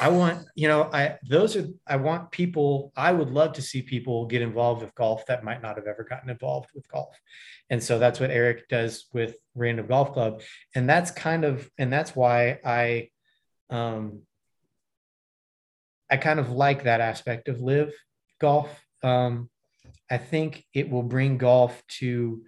I 0.00 0.08
want, 0.08 0.46
you 0.54 0.68
know, 0.68 0.88
I 0.92 1.18
those 1.28 1.56
are 1.56 1.66
I 1.86 1.96
want 1.96 2.30
people, 2.30 2.92
I 2.96 3.12
would 3.12 3.30
love 3.30 3.54
to 3.54 3.62
see 3.62 3.82
people 3.82 4.26
get 4.26 4.42
involved 4.42 4.82
with 4.82 4.94
golf 4.94 5.26
that 5.26 5.44
might 5.44 5.62
not 5.62 5.76
have 5.76 5.86
ever 5.86 6.04
gotten 6.04 6.30
involved 6.30 6.70
with 6.74 6.88
golf. 6.88 7.16
And 7.70 7.82
so 7.82 7.98
that's 7.98 8.20
what 8.20 8.30
Erik 8.30 8.68
does 8.68 9.06
with 9.12 9.36
Random 9.54 9.86
Golf 9.86 10.12
Club. 10.12 10.42
And 10.74 10.88
that's 10.88 11.10
kind 11.10 11.44
of 11.44 11.68
and 11.78 11.92
that's 11.92 12.14
why 12.14 12.60
I 12.64 13.10
um 13.70 14.22
I 16.10 16.16
kind 16.16 16.38
of 16.40 16.50
like 16.50 16.84
that 16.84 17.00
aspect 17.00 17.48
of 17.48 17.60
LIV 17.60 17.92
golf. 18.40 18.68
Um 19.02 19.50
I 20.10 20.18
think 20.18 20.64
it 20.72 20.90
will 20.90 21.02
bring 21.02 21.38
golf 21.38 21.82
to 21.98 22.42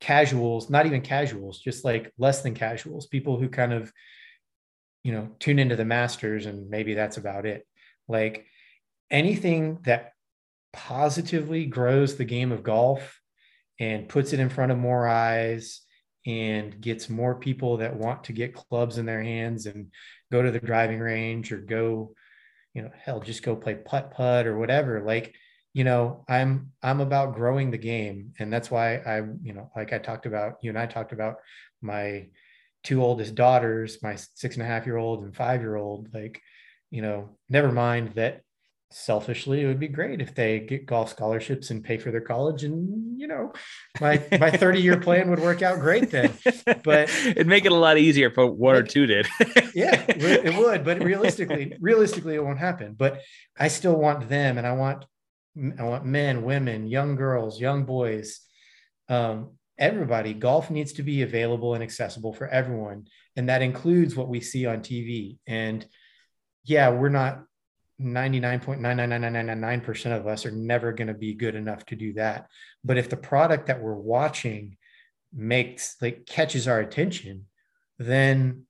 casuals, 0.00 0.70
not 0.70 0.86
even 0.86 1.00
casuals, 1.02 1.58
just 1.58 1.84
like 1.84 2.12
less 2.18 2.42
than 2.42 2.54
casuals, 2.54 3.06
people 3.06 3.38
who 3.38 3.48
kind 3.48 3.72
of 3.72 3.92
you 5.06 5.12
know, 5.12 5.28
tune 5.38 5.60
into 5.60 5.76
the 5.76 5.84
masters 5.84 6.46
and 6.46 6.68
maybe 6.68 6.94
that's 6.94 7.16
about 7.16 7.46
it. 7.46 7.64
Like 8.08 8.44
anything 9.08 9.78
that 9.84 10.14
positively 10.72 11.64
grows 11.64 12.16
the 12.16 12.24
game 12.24 12.50
of 12.50 12.64
golf 12.64 13.20
and 13.78 14.08
puts 14.08 14.32
it 14.32 14.40
in 14.40 14.48
front 14.48 14.72
of 14.72 14.78
more 14.78 15.06
eyes 15.06 15.82
and 16.26 16.80
gets 16.80 17.08
more 17.08 17.36
people 17.36 17.76
that 17.76 17.94
want 17.94 18.24
to 18.24 18.32
get 18.32 18.52
clubs 18.52 18.98
in 18.98 19.06
their 19.06 19.22
hands 19.22 19.66
and 19.66 19.92
go 20.32 20.42
to 20.42 20.50
the 20.50 20.58
driving 20.58 20.98
range 20.98 21.52
or 21.52 21.58
go, 21.58 22.12
you 22.74 22.82
know, 22.82 22.90
hell, 23.04 23.20
just 23.20 23.44
go 23.44 23.54
play 23.54 23.76
putt 23.76 24.10
putt 24.10 24.44
or 24.44 24.58
whatever. 24.58 25.04
Like, 25.04 25.36
you 25.72 25.84
know, 25.84 26.24
I'm 26.28 26.72
I'm 26.82 27.00
about 27.00 27.36
growing 27.36 27.70
the 27.70 27.78
game. 27.78 28.32
And 28.40 28.52
that's 28.52 28.72
why 28.72 28.96
I, 28.96 29.18
you 29.18 29.52
know, 29.52 29.70
like 29.76 29.92
I 29.92 29.98
talked 29.98 30.26
about, 30.26 30.54
you 30.62 30.70
and 30.70 30.78
I 30.78 30.86
talked 30.86 31.12
about 31.12 31.36
my 31.80 32.26
two 32.86 33.02
oldest 33.02 33.34
daughters, 33.34 34.00
my 34.00 34.14
six 34.14 34.54
and 34.54 34.62
a 34.62 34.66
half 34.66 34.86
year 34.86 34.96
old 34.96 35.24
and 35.24 35.34
five 35.34 35.60
year 35.60 35.74
old, 35.74 36.08
like, 36.14 36.40
you 36.90 37.02
know, 37.02 37.30
never 37.48 37.72
mind 37.72 38.12
that 38.14 38.42
selfishly 38.92 39.62
it 39.62 39.66
would 39.66 39.80
be 39.80 39.88
great 39.88 40.20
if 40.20 40.32
they 40.36 40.60
get 40.60 40.86
golf 40.86 41.10
scholarships 41.10 41.70
and 41.70 41.82
pay 41.82 41.98
for 41.98 42.12
their 42.12 42.20
college 42.20 42.62
and 42.62 43.20
you 43.20 43.26
know 43.26 43.52
my 44.00 44.22
my 44.38 44.48
30 44.62 44.80
year 44.80 44.96
plan 44.96 45.28
would 45.28 45.40
work 45.40 45.60
out 45.60 45.80
great 45.80 46.08
then. 46.12 46.32
But 46.84 47.10
it'd 47.26 47.48
make 47.48 47.64
it 47.64 47.72
a 47.72 47.76
lot 47.76 47.98
easier 47.98 48.28
if 48.28 48.36
one 48.36 48.76
like, 48.76 48.84
or 48.84 48.86
two 48.86 49.06
did. 49.06 49.26
yeah 49.74 50.04
it 50.08 50.56
would 50.56 50.84
but 50.84 51.02
realistically 51.02 51.76
realistically 51.80 52.36
it 52.36 52.44
won't 52.44 52.60
happen. 52.60 52.94
But 52.96 53.22
i 53.58 53.66
still 53.66 53.96
want 53.96 54.28
them 54.28 54.56
and 54.56 54.66
i 54.66 54.72
want 54.72 55.04
i 55.78 55.82
want 55.82 56.04
men 56.04 56.44
women 56.44 56.86
young 56.86 57.16
girls 57.16 57.60
young 57.60 57.84
boys 57.84 58.40
um, 59.08 59.55
everybody 59.78 60.34
golf 60.34 60.70
needs 60.70 60.92
to 60.92 61.02
be 61.02 61.22
available 61.22 61.74
and 61.74 61.82
accessible 61.82 62.32
for 62.32 62.46
everyone 62.48 63.06
and 63.36 63.48
that 63.48 63.62
includes 63.62 64.14
what 64.16 64.28
we 64.28 64.40
see 64.40 64.66
on 64.66 64.80
tv 64.80 65.38
and 65.46 65.86
yeah 66.64 66.90
we're 66.90 67.08
not 67.08 67.44
99.99999% 68.00 70.14
of 70.14 70.26
us 70.26 70.44
are 70.44 70.50
never 70.50 70.92
going 70.92 71.08
to 71.08 71.14
be 71.14 71.32
good 71.32 71.54
enough 71.54 71.86
to 71.86 71.96
do 71.96 72.12
that 72.14 72.48
but 72.84 72.98
if 72.98 73.08
the 73.08 73.16
product 73.16 73.68
that 73.68 73.80
we're 73.80 73.94
watching 73.94 74.76
makes 75.32 75.96
like 76.00 76.26
catches 76.26 76.68
our 76.68 76.80
attention 76.80 77.46
then 77.98 78.64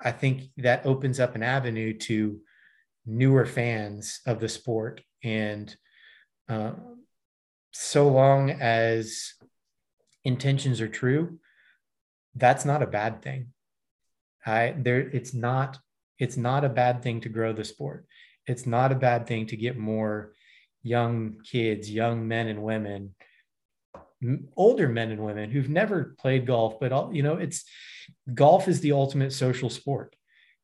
i 0.00 0.12
think 0.12 0.42
that 0.58 0.84
opens 0.84 1.18
up 1.20 1.34
an 1.34 1.42
avenue 1.42 1.96
to 1.96 2.38
newer 3.06 3.46
fans 3.46 4.20
of 4.26 4.40
the 4.40 4.48
sport 4.48 5.00
and 5.22 5.76
uh, 6.48 6.72
so 7.72 8.08
long 8.08 8.50
as 8.50 9.34
intentions 10.24 10.80
are 10.80 10.88
true, 10.88 11.38
that's 12.34 12.64
not 12.64 12.82
a 12.82 12.86
bad 12.86 13.22
thing. 13.22 13.48
I 14.46 14.74
there 14.76 15.00
it's 15.00 15.34
not 15.34 15.78
it's 16.18 16.36
not 16.36 16.64
a 16.64 16.68
bad 16.68 17.02
thing 17.02 17.20
to 17.22 17.28
grow 17.28 17.52
the 17.52 17.64
sport. 17.64 18.06
It's 18.46 18.66
not 18.66 18.92
a 18.92 18.96
bad 18.96 19.26
thing 19.26 19.46
to 19.46 19.56
get 19.56 19.76
more 19.76 20.32
young 20.82 21.36
kids, 21.44 21.90
young 21.90 22.28
men 22.28 22.48
and 22.48 22.62
women, 22.62 23.14
older 24.56 24.88
men 24.88 25.10
and 25.10 25.24
women 25.24 25.50
who've 25.50 25.68
never 25.68 26.14
played 26.18 26.46
golf, 26.46 26.78
but 26.78 26.92
all, 26.92 27.12
you 27.12 27.22
know, 27.22 27.36
it's 27.36 27.64
golf 28.32 28.68
is 28.68 28.80
the 28.80 28.92
ultimate 28.92 29.32
social 29.32 29.70
sport. 29.70 30.14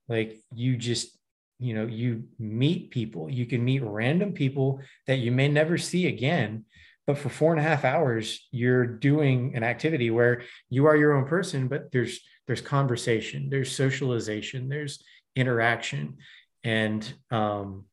Like 0.08 0.36
you 0.54 0.76
just, 0.76 1.18
you 1.58 1.74
know, 1.74 1.86
you 1.86 2.24
meet 2.38 2.90
people, 2.90 3.30
you 3.30 3.46
can 3.46 3.64
meet 3.64 3.82
random 3.82 4.32
people 4.32 4.80
that 5.06 5.18
you 5.18 5.32
may 5.32 5.48
never 5.48 5.78
see 5.78 6.06
again, 6.06 6.64
but 7.06 7.18
for 7.18 7.28
four 7.28 7.52
and 7.52 7.60
a 7.60 7.62
half 7.62 7.84
hours 7.84 8.46
you're 8.50 8.86
doing 8.86 9.54
an 9.54 9.62
activity 9.62 10.10
where 10.10 10.42
you 10.68 10.86
are 10.86 10.96
your 10.96 11.14
own 11.14 11.26
person 11.26 11.68
but 11.68 11.90
there's 11.92 12.20
there's 12.46 12.60
conversation 12.60 13.48
there's 13.50 13.74
socialization 13.74 14.68
there's 14.68 15.02
interaction 15.36 16.16
and 16.64 17.12
um 17.30 17.84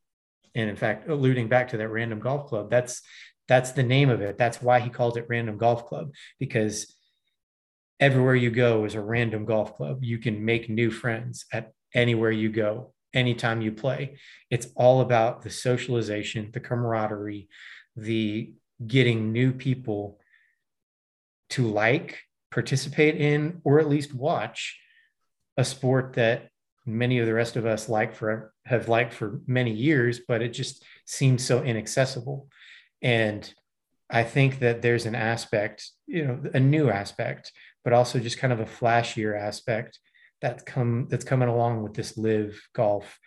and 0.54 0.68
in 0.68 0.76
fact 0.76 1.08
alluding 1.08 1.48
back 1.48 1.68
to 1.68 1.76
that 1.76 1.88
random 1.88 2.18
golf 2.18 2.46
club 2.46 2.70
that's 2.70 3.02
that's 3.48 3.72
the 3.72 3.82
name 3.82 4.10
of 4.10 4.20
it. 4.20 4.38
That's 4.38 4.62
why 4.62 4.78
he 4.78 4.90
called 4.90 5.16
it 5.16 5.26
random 5.28 5.56
golf 5.56 5.86
club 5.86 6.12
because 6.38 6.94
everywhere 7.98 8.36
you 8.36 8.50
go 8.50 8.84
is 8.84 8.94
a 8.94 9.00
random 9.00 9.46
golf 9.46 9.74
club. 9.74 10.04
You 10.04 10.18
can 10.18 10.44
make 10.44 10.68
new 10.68 10.90
friends 10.90 11.46
at 11.52 11.72
anywhere 11.94 12.30
you 12.30 12.50
go 12.50 12.92
anytime 13.14 13.62
you 13.62 13.72
play. 13.72 14.18
It's 14.50 14.68
all 14.76 15.00
about 15.00 15.42
the 15.42 15.50
socialization 15.50 16.50
the 16.52 16.60
camaraderie 16.60 17.48
the 17.96 18.52
getting 18.86 19.32
new 19.32 19.52
people 19.52 20.18
to 21.50 21.66
like, 21.66 22.18
participate 22.50 23.16
in, 23.16 23.60
or 23.64 23.78
at 23.78 23.88
least 23.88 24.14
watch 24.14 24.78
a 25.56 25.64
sport 25.64 26.14
that 26.14 26.48
many 26.86 27.18
of 27.18 27.26
the 27.26 27.34
rest 27.34 27.56
of 27.56 27.66
us 27.66 27.88
like 27.88 28.14
for 28.14 28.52
have 28.64 28.88
liked 28.88 29.12
for 29.12 29.40
many 29.46 29.72
years, 29.72 30.20
but 30.26 30.40
it 30.40 30.50
just 30.50 30.82
seems 31.06 31.44
so 31.44 31.62
inaccessible. 31.62 32.48
And 33.02 33.52
I 34.10 34.24
think 34.24 34.60
that 34.60 34.80
there's 34.80 35.04
an 35.04 35.14
aspect, 35.14 35.90
you 36.06 36.24
know, 36.24 36.40
a 36.54 36.60
new 36.60 36.88
aspect, 36.88 37.52
but 37.84 37.92
also 37.92 38.18
just 38.18 38.38
kind 38.38 38.52
of 38.52 38.60
a 38.60 38.64
flashier 38.64 39.38
aspect 39.38 39.98
that's 40.40 40.62
come 40.62 41.08
that's 41.10 41.24
coming 41.24 41.48
along 41.48 41.82
with 41.82 41.94
this 41.94 42.16
LIV 42.16 42.60
golf 42.74 43.18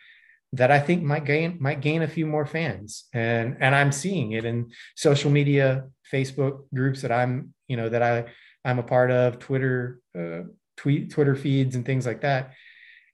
that 0.54 0.72
I 0.72 0.80
think 0.80 1.04
might 1.04 1.26
gain 1.26 1.58
might 1.60 1.82
gain 1.82 2.02
a 2.02 2.08
few 2.08 2.26
more 2.26 2.46
fans. 2.46 3.06
And 3.14 3.58
and 3.60 3.74
I'm 3.76 3.92
seeing 3.92 4.34
it 4.34 4.46
in 4.46 4.72
social 4.96 5.32
media, 5.32 5.86
Facebook 6.12 6.64
groups 6.74 7.02
that 7.02 7.12
I'm, 7.12 7.54
you 7.68 7.78
know, 7.78 7.90
that 7.90 8.04
I 8.04 8.26
I'm 8.64 8.80
a 8.80 8.84
part 8.84 9.12
of, 9.12 9.40
Twitter, 9.40 10.00
uh, 10.18 10.42
tweet 10.78 11.12
Twitter 11.12 11.36
feeds 11.36 11.76
and 11.76 11.86
things 11.86 12.06
like 12.06 12.22
that. 12.22 12.54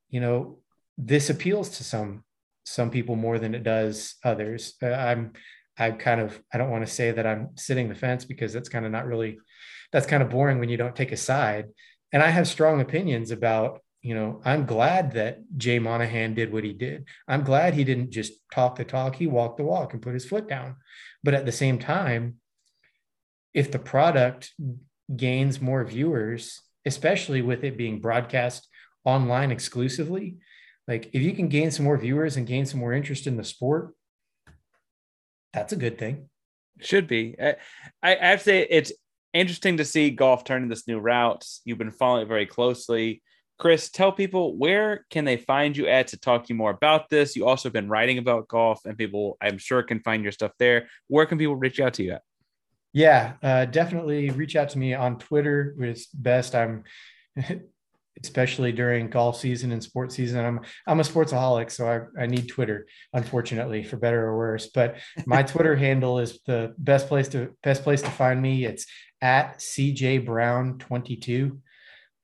You 0.10 0.20
know, 0.22 0.60
this 0.98 1.30
appeals 1.30 1.78
to 1.78 1.84
some 1.84 2.24
some 2.64 2.90
people 2.90 3.16
more 3.16 3.40
than 3.40 3.56
it 3.56 3.64
does 3.64 4.16
others. 4.24 4.74
Uh, 4.82 4.88
I'm 4.88 5.34
I 5.78 5.92
kind 5.92 6.22
of 6.22 6.42
I 6.52 6.58
don't 6.58 6.72
want 6.72 6.86
to 6.86 6.92
say 6.92 7.12
that 7.12 7.28
I'm 7.28 7.50
sitting 7.56 7.88
the 7.88 7.96
fence 7.96 8.26
because 8.26 8.52
that's 8.52 8.70
kind 8.70 8.86
of 8.86 8.92
not 8.92 9.06
really 9.06 9.38
that's 9.92 10.08
kind 10.08 10.24
of 10.24 10.30
boring 10.30 10.60
when 10.60 10.70
you 10.70 10.78
don't 10.78 10.96
take 10.96 11.12
a 11.12 11.18
side. 11.18 11.68
And 12.12 12.24
I 12.24 12.30
have 12.30 12.48
strong 12.48 12.82
opinions 12.82 13.32
about 13.32 13.82
you 14.08 14.16
know, 14.16 14.40
I'm 14.46 14.66
glad 14.66 15.12
that 15.16 15.40
Jay 15.58 15.80
Monahan 15.80 16.34
did 16.34 16.54
what 16.54 16.64
he 16.64 16.72
did. 16.72 17.10
I'm 17.28 17.44
glad 17.44 17.74
he 17.74 17.84
didn't 17.84 18.12
just 18.12 18.32
talk 18.54 18.78
the 18.78 18.86
talk, 18.86 19.18
he 19.18 19.28
walked 19.28 19.58
the 19.58 19.66
walk 19.66 19.92
and 19.92 20.02
put 20.02 20.14
his 20.14 20.26
foot 20.26 20.48
down. 20.48 20.78
But 21.26 21.34
at 21.34 21.46
the 21.46 21.52
same 21.52 21.78
time, 21.78 22.36
if 23.54 23.70
the 23.70 23.80
product 23.80 24.54
gains 25.14 25.60
more 25.60 25.84
viewers, 25.84 26.62
especially 26.86 27.42
with 27.42 27.66
it 27.66 27.78
being 27.78 28.00
broadcast 28.00 28.70
online 29.04 29.52
exclusively, 29.52 30.38
like 30.88 31.10
if 31.12 31.22
you 31.22 31.34
can 31.34 31.50
gain 31.50 31.70
some 31.70 31.84
more 31.84 31.98
viewers 31.98 32.38
and 32.38 32.48
gain 32.48 32.66
some 32.66 32.80
more 32.80 32.94
interest 32.94 33.28
in 33.28 33.36
the 33.36 33.44
sport, 33.44 33.94
that's 35.52 35.74
a 35.74 35.76
good 35.76 35.98
thing. 35.98 36.30
Should 36.80 37.10
be. 37.10 37.36
I, 37.42 37.56
I 38.02 38.16
have 38.16 38.40
to 38.40 38.46
say 38.46 38.68
it's 38.70 38.94
interesting 39.34 39.76
to 39.78 39.86
see 39.86 40.12
golf 40.12 40.46
turning 40.46 40.70
this 40.70 40.88
new 40.88 40.98
route. 40.98 41.46
You've 41.66 41.78
been 41.78 41.92
following 41.92 42.24
it 42.24 42.30
very 42.30 42.46
closely. 42.46 43.22
Chris, 43.58 43.90
tell 43.90 44.12
people 44.12 44.56
where 44.56 45.06
can 45.10 45.26
they 45.26 45.38
find 45.38 45.76
you 45.76 45.88
at 45.88 46.08
to 46.08 46.18
talk 46.18 46.44
to 46.44 46.50
you 46.50 46.56
more 46.56 46.72
about 46.72 47.10
this. 47.10 47.36
You 47.36 47.48
also 47.48 47.70
have 47.70 47.74
been 47.74 47.90
writing 47.90 48.20
about 48.20 48.48
golf, 48.48 48.86
and 48.86 48.98
people, 48.98 49.38
I'm 49.42 49.58
sure, 49.58 49.82
can 49.84 50.00
find 50.00 50.24
your 50.24 50.32
stuff 50.32 50.52
there. 50.60 50.88
Where 51.08 51.26
can 51.26 51.38
people 51.38 51.56
reach 51.56 51.80
out 51.80 51.96
to 51.96 52.04
you 52.04 52.12
at? 52.14 52.22
Yeah, 52.94 53.34
uh, 53.44 53.66
definitely 53.66 54.30
reach 54.30 54.56
out 54.56 54.70
to 54.70 54.78
me 54.78 54.94
on 54.94 55.18
Twitter. 55.18 55.76
It's 55.80 56.06
best. 56.08 56.56
I'm 56.56 56.84
especially 58.24 58.72
during 58.72 59.10
golf 59.10 59.40
season 59.40 59.72
and 59.72 59.84
sports 59.84 60.16
season. 60.16 60.44
I'm 60.44 60.62
I'm 60.86 61.00
a 61.00 61.04
sportsaholic, 61.04 61.72
so 61.72 61.88
I, 61.88 62.24
I 62.24 62.28
need 62.28 62.48
Twitter, 62.48 62.88
unfortunately, 63.14 63.84
for 63.84 63.98
better 63.98 64.26
or 64.26 64.38
worse. 64.38 64.68
But 64.68 64.98
my 65.26 65.44
Twitter 65.44 65.76
handle 65.76 66.20
is 66.20 66.40
the 66.46 66.74
best 66.78 67.08
place 67.08 67.28
to 67.30 67.56
best 67.64 67.84
place 67.84 68.02
to 68.02 68.12
find 68.12 68.42
me. 68.42 68.66
It's 68.66 68.86
at 69.22 69.60
CJ 69.60 70.26
Brown 70.26 70.78
22 70.78 71.60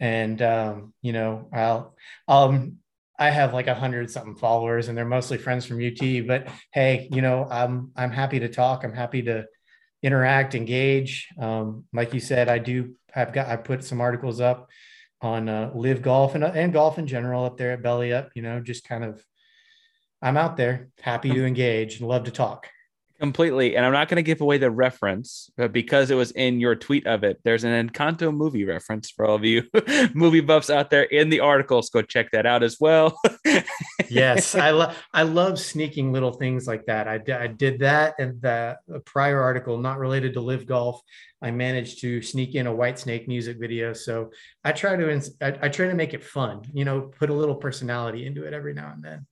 and 0.04 0.42
um, 0.42 0.94
you 1.02 1.14
know, 1.14 1.48
I'll 1.54 1.96
um 2.28 2.80
I 3.18 3.30
have 3.30 3.54
like 3.54 3.68
a 3.68 3.74
hundred 3.74 4.12
something 4.12 4.36
followers, 4.36 4.90
and 4.90 4.98
they're 4.98 5.06
mostly 5.06 5.38
friends 5.38 5.66
from 5.66 5.84
UT. 5.84 6.28
But 6.28 6.50
hey, 6.74 7.08
you 7.10 7.22
know, 7.22 7.48
I'm 7.50 7.92
I'm 7.96 8.12
happy 8.12 8.40
to 8.40 8.50
talk. 8.50 8.84
I'm 8.84 8.94
happy 8.94 9.22
to 9.24 9.46
interact, 10.04 10.56
engage. 10.56 11.30
Um, 11.40 11.86
like 11.94 12.14
you 12.14 12.20
said, 12.20 12.50
I 12.50 12.58
do. 12.58 12.96
I've 13.16 13.32
got. 13.32 13.48
I 13.48 13.56
put 13.56 13.86
some 13.86 14.02
articles 14.02 14.42
up 14.42 14.70
on 15.22 15.48
uh, 15.48 15.72
LIV 15.74 16.02
golf 16.02 16.36
and 16.36 16.44
and 16.44 16.74
golf 16.74 17.00
in 17.00 17.08
general 17.08 17.46
up 17.46 17.58
there 17.58 17.72
at 17.72 17.82
Belly 17.82 18.12
Up. 18.12 18.32
You 18.36 18.42
know, 18.42 18.60
just 18.60 18.86
kind 18.86 19.06
of. 19.06 19.26
I'm 20.22 20.38
out 20.38 20.58
there, 20.58 20.90
happy 21.02 21.32
to 21.32 21.46
engage 21.46 22.00
and 22.00 22.08
love 22.08 22.26
to 22.26 22.32
talk 22.32 22.68
completely. 23.24 23.78
And 23.78 23.86
I'm 23.86 23.94
not 23.94 24.10
going 24.10 24.18
to 24.18 24.22
give 24.22 24.42
away 24.42 24.58
the 24.58 24.70
reference, 24.70 25.50
but 25.56 25.72
because 25.72 26.12
it 26.12 26.16
was 26.16 26.32
in 26.32 26.60
your 26.60 26.76
tweet 26.76 27.08
of 27.08 27.24
it, 27.24 27.40
there's 27.46 27.64
an 27.64 27.88
Encanto 27.88 28.36
movie 28.36 28.66
reference 28.66 29.10
for 29.10 29.26
all 29.26 29.36
of 29.38 29.46
you 29.46 29.64
movie 30.14 30.42
buffs 30.42 30.70
out 30.70 30.90
there 30.90 31.04
in 31.04 31.30
the 31.30 31.40
articles. 31.40 31.90
Go 31.90 32.02
check 32.02 32.32
that 32.32 32.46
out 32.46 32.64
as 32.64 32.82
well. 32.82 33.18
yes, 34.10 34.56
I 34.56 34.72
love 34.72 35.02
I 35.14 35.24
love 35.24 35.58
sneaking 35.58 36.12
little 36.12 36.34
things 36.34 36.68
like 36.68 36.86
that. 36.88 37.08
I, 37.08 37.22
I 37.34 37.48
did 37.48 37.80
that 37.80 38.16
and 38.20 38.42
the 38.42 38.76
prior 39.06 39.42
article, 39.42 39.78
not 39.78 40.00
related 40.00 40.34
to 40.34 40.42
LIV 40.42 40.66
golf. 40.66 41.00
I 41.42 41.52
managed 41.52 42.02
to 42.02 42.22
sneak 42.22 42.56
in 42.56 42.68
a 42.68 42.74
Whitesnake 42.74 43.30
music 43.30 43.56
video. 43.58 43.94
So 43.94 44.32
I 44.66 44.74
try 44.74 44.98
to 44.98 45.22
I, 45.42 45.48
I 45.62 45.70
try 45.70 45.88
to 45.88 45.96
make 45.96 46.14
it 46.14 46.26
fun. 46.26 46.64
You 46.74 46.84
know, 46.84 47.04
put 47.04 47.30
a 47.30 47.34
little 47.34 47.56
personality 47.56 48.26
into 48.26 48.44
it 48.44 48.54
every 48.54 48.74
now 48.74 48.92
and 48.94 49.02
then. 49.02 49.26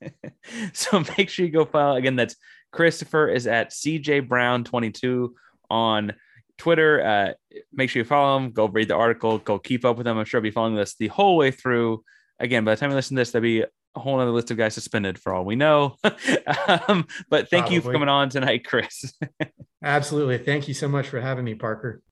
so 0.72 1.04
make 1.18 1.28
sure 1.28 1.44
you 1.44 1.52
go 1.52 1.66
follow 1.66 1.96
again. 1.96 2.16
That's 2.16 2.36
Christopher 2.72 3.28
is 3.28 3.46
at 3.46 3.70
CJ 3.70 4.28
Brown 4.28 4.64
22 4.64 5.34
on 5.70 6.12
Twitter. 6.58 7.04
Uh, 7.04 7.58
make 7.72 7.90
sure 7.90 8.00
you 8.00 8.04
follow 8.04 8.36
him. 8.36 8.50
Go 8.50 8.66
read 8.68 8.88
the 8.88 8.96
article. 8.96 9.38
Go 9.38 9.58
keep 9.58 9.84
up 9.84 9.96
with 9.96 10.06
him. 10.06 10.18
I'm 10.18 10.24
sure 10.24 10.38
I'll 10.38 10.42
be 10.42 10.50
following 10.50 10.74
this 10.74 10.94
the 10.96 11.08
whole 11.08 11.36
way 11.36 11.50
through. 11.50 12.02
Again, 12.40 12.64
by 12.64 12.74
the 12.74 12.80
time 12.80 12.90
you 12.90 12.96
listen 12.96 13.16
to 13.16 13.20
this, 13.20 13.30
there'll 13.30 13.42
be 13.42 13.62
a 13.62 14.00
whole 14.00 14.20
other 14.20 14.30
list 14.30 14.50
of 14.50 14.56
guys 14.56 14.74
suspended 14.74 15.18
for 15.18 15.32
all 15.32 15.44
we 15.44 15.56
know. 15.56 15.96
um, 16.04 17.06
but 17.30 17.48
thank 17.48 17.62
Probably. 17.62 17.74
you 17.74 17.80
for 17.80 17.92
coming 17.92 18.08
on 18.08 18.28
tonight, 18.28 18.64
Chris. 18.64 19.12
Absolutely. 19.82 20.38
Thank 20.38 20.68
you 20.68 20.74
so 20.74 20.88
much 20.88 21.08
for 21.08 21.20
having 21.20 21.44
me, 21.44 21.54
Parker. 21.54 22.02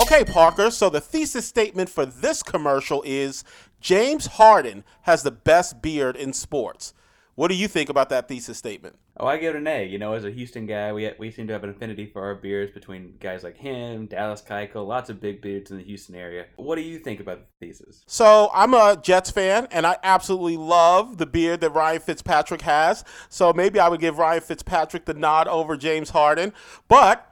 Okay, 0.00 0.24
Parker, 0.24 0.70
so 0.70 0.88
the 0.88 1.00
thesis 1.00 1.46
statement 1.46 1.90
for 1.90 2.06
this 2.06 2.42
commercial 2.42 3.02
is 3.04 3.44
James 3.80 4.26
Harden 4.26 4.84
has 5.02 5.22
the 5.22 5.30
best 5.30 5.82
beard 5.82 6.16
in 6.16 6.32
sports. 6.32 6.94
What 7.38 7.52
do 7.52 7.54
you 7.54 7.68
think 7.68 7.88
about 7.88 8.08
that 8.08 8.26
thesis 8.26 8.58
statement? 8.58 8.96
Oh, 9.16 9.28
I 9.28 9.36
give 9.36 9.54
it 9.54 9.58
an 9.58 9.68
A. 9.68 9.86
You 9.86 9.96
know, 9.96 10.14
as 10.14 10.24
a 10.24 10.30
Houston 10.32 10.66
guy, 10.66 10.92
we 10.92 11.08
we 11.20 11.30
seem 11.30 11.46
to 11.46 11.52
have 11.52 11.62
an 11.62 11.70
affinity 11.70 12.04
for 12.04 12.20
our 12.20 12.34
beers 12.34 12.72
between 12.72 13.14
guys 13.20 13.44
like 13.44 13.56
him, 13.56 14.06
Dallas 14.06 14.42
Keuchel, 14.42 14.84
lots 14.84 15.08
of 15.08 15.20
big 15.20 15.40
beards 15.40 15.70
in 15.70 15.76
the 15.76 15.84
Houston 15.84 16.16
area. 16.16 16.46
What 16.56 16.74
do 16.74 16.82
you 16.82 16.98
think 16.98 17.20
about 17.20 17.38
the 17.38 17.66
thesis? 17.66 18.02
So 18.08 18.50
I'm 18.52 18.74
a 18.74 18.98
Jets 19.00 19.30
fan, 19.30 19.68
and 19.70 19.86
I 19.86 19.98
absolutely 20.02 20.56
love 20.56 21.18
the 21.18 21.26
beard 21.26 21.60
that 21.60 21.70
Ryan 21.70 22.00
Fitzpatrick 22.00 22.62
has. 22.62 23.04
So 23.28 23.52
maybe 23.52 23.78
I 23.78 23.88
would 23.88 24.00
give 24.00 24.18
Ryan 24.18 24.40
Fitzpatrick 24.40 25.04
the 25.04 25.14
nod 25.14 25.46
over 25.46 25.76
James 25.76 26.10
Harden. 26.10 26.52
But 26.88 27.27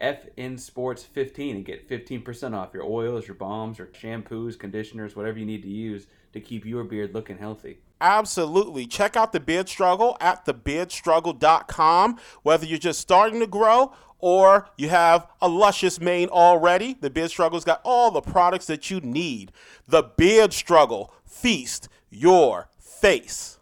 FN 0.00 0.58
Sports 0.60 1.02
15 1.02 1.56
and 1.56 1.64
get 1.64 1.88
15% 1.88 2.54
off 2.54 2.72
your 2.72 2.84
oils, 2.84 3.26
your 3.26 3.34
balms, 3.34 3.78
your 3.78 3.88
shampoos, 3.88 4.58
conditioners, 4.58 5.16
whatever 5.16 5.38
you 5.38 5.46
need 5.46 5.62
to 5.62 5.68
use 5.68 6.06
to 6.32 6.40
keep 6.40 6.64
your 6.64 6.84
beard 6.84 7.14
looking 7.14 7.38
healthy. 7.38 7.78
Absolutely. 8.00 8.86
Check 8.86 9.16
out 9.16 9.32
the 9.32 9.40
Beard 9.40 9.68
Struggle 9.68 10.16
at 10.20 10.44
thebeardstruggle.com. 10.46 12.18
Whether 12.42 12.66
you're 12.66 12.78
just 12.78 13.00
starting 13.00 13.40
to 13.40 13.46
grow 13.46 13.92
or 14.20 14.68
you 14.76 14.88
have 14.88 15.26
a 15.40 15.48
luscious 15.48 16.00
mane 16.00 16.28
already, 16.28 16.96
the 17.00 17.10
Beard 17.10 17.30
Struggle's 17.30 17.64
got 17.64 17.80
all 17.84 18.10
the 18.10 18.20
products 18.20 18.66
that 18.66 18.90
you 18.90 19.00
need. 19.00 19.52
The 19.88 20.02
Beard 20.02 20.52
Struggle. 20.52 21.12
Feast 21.24 21.88
your 22.10 22.68
face. 22.78 23.57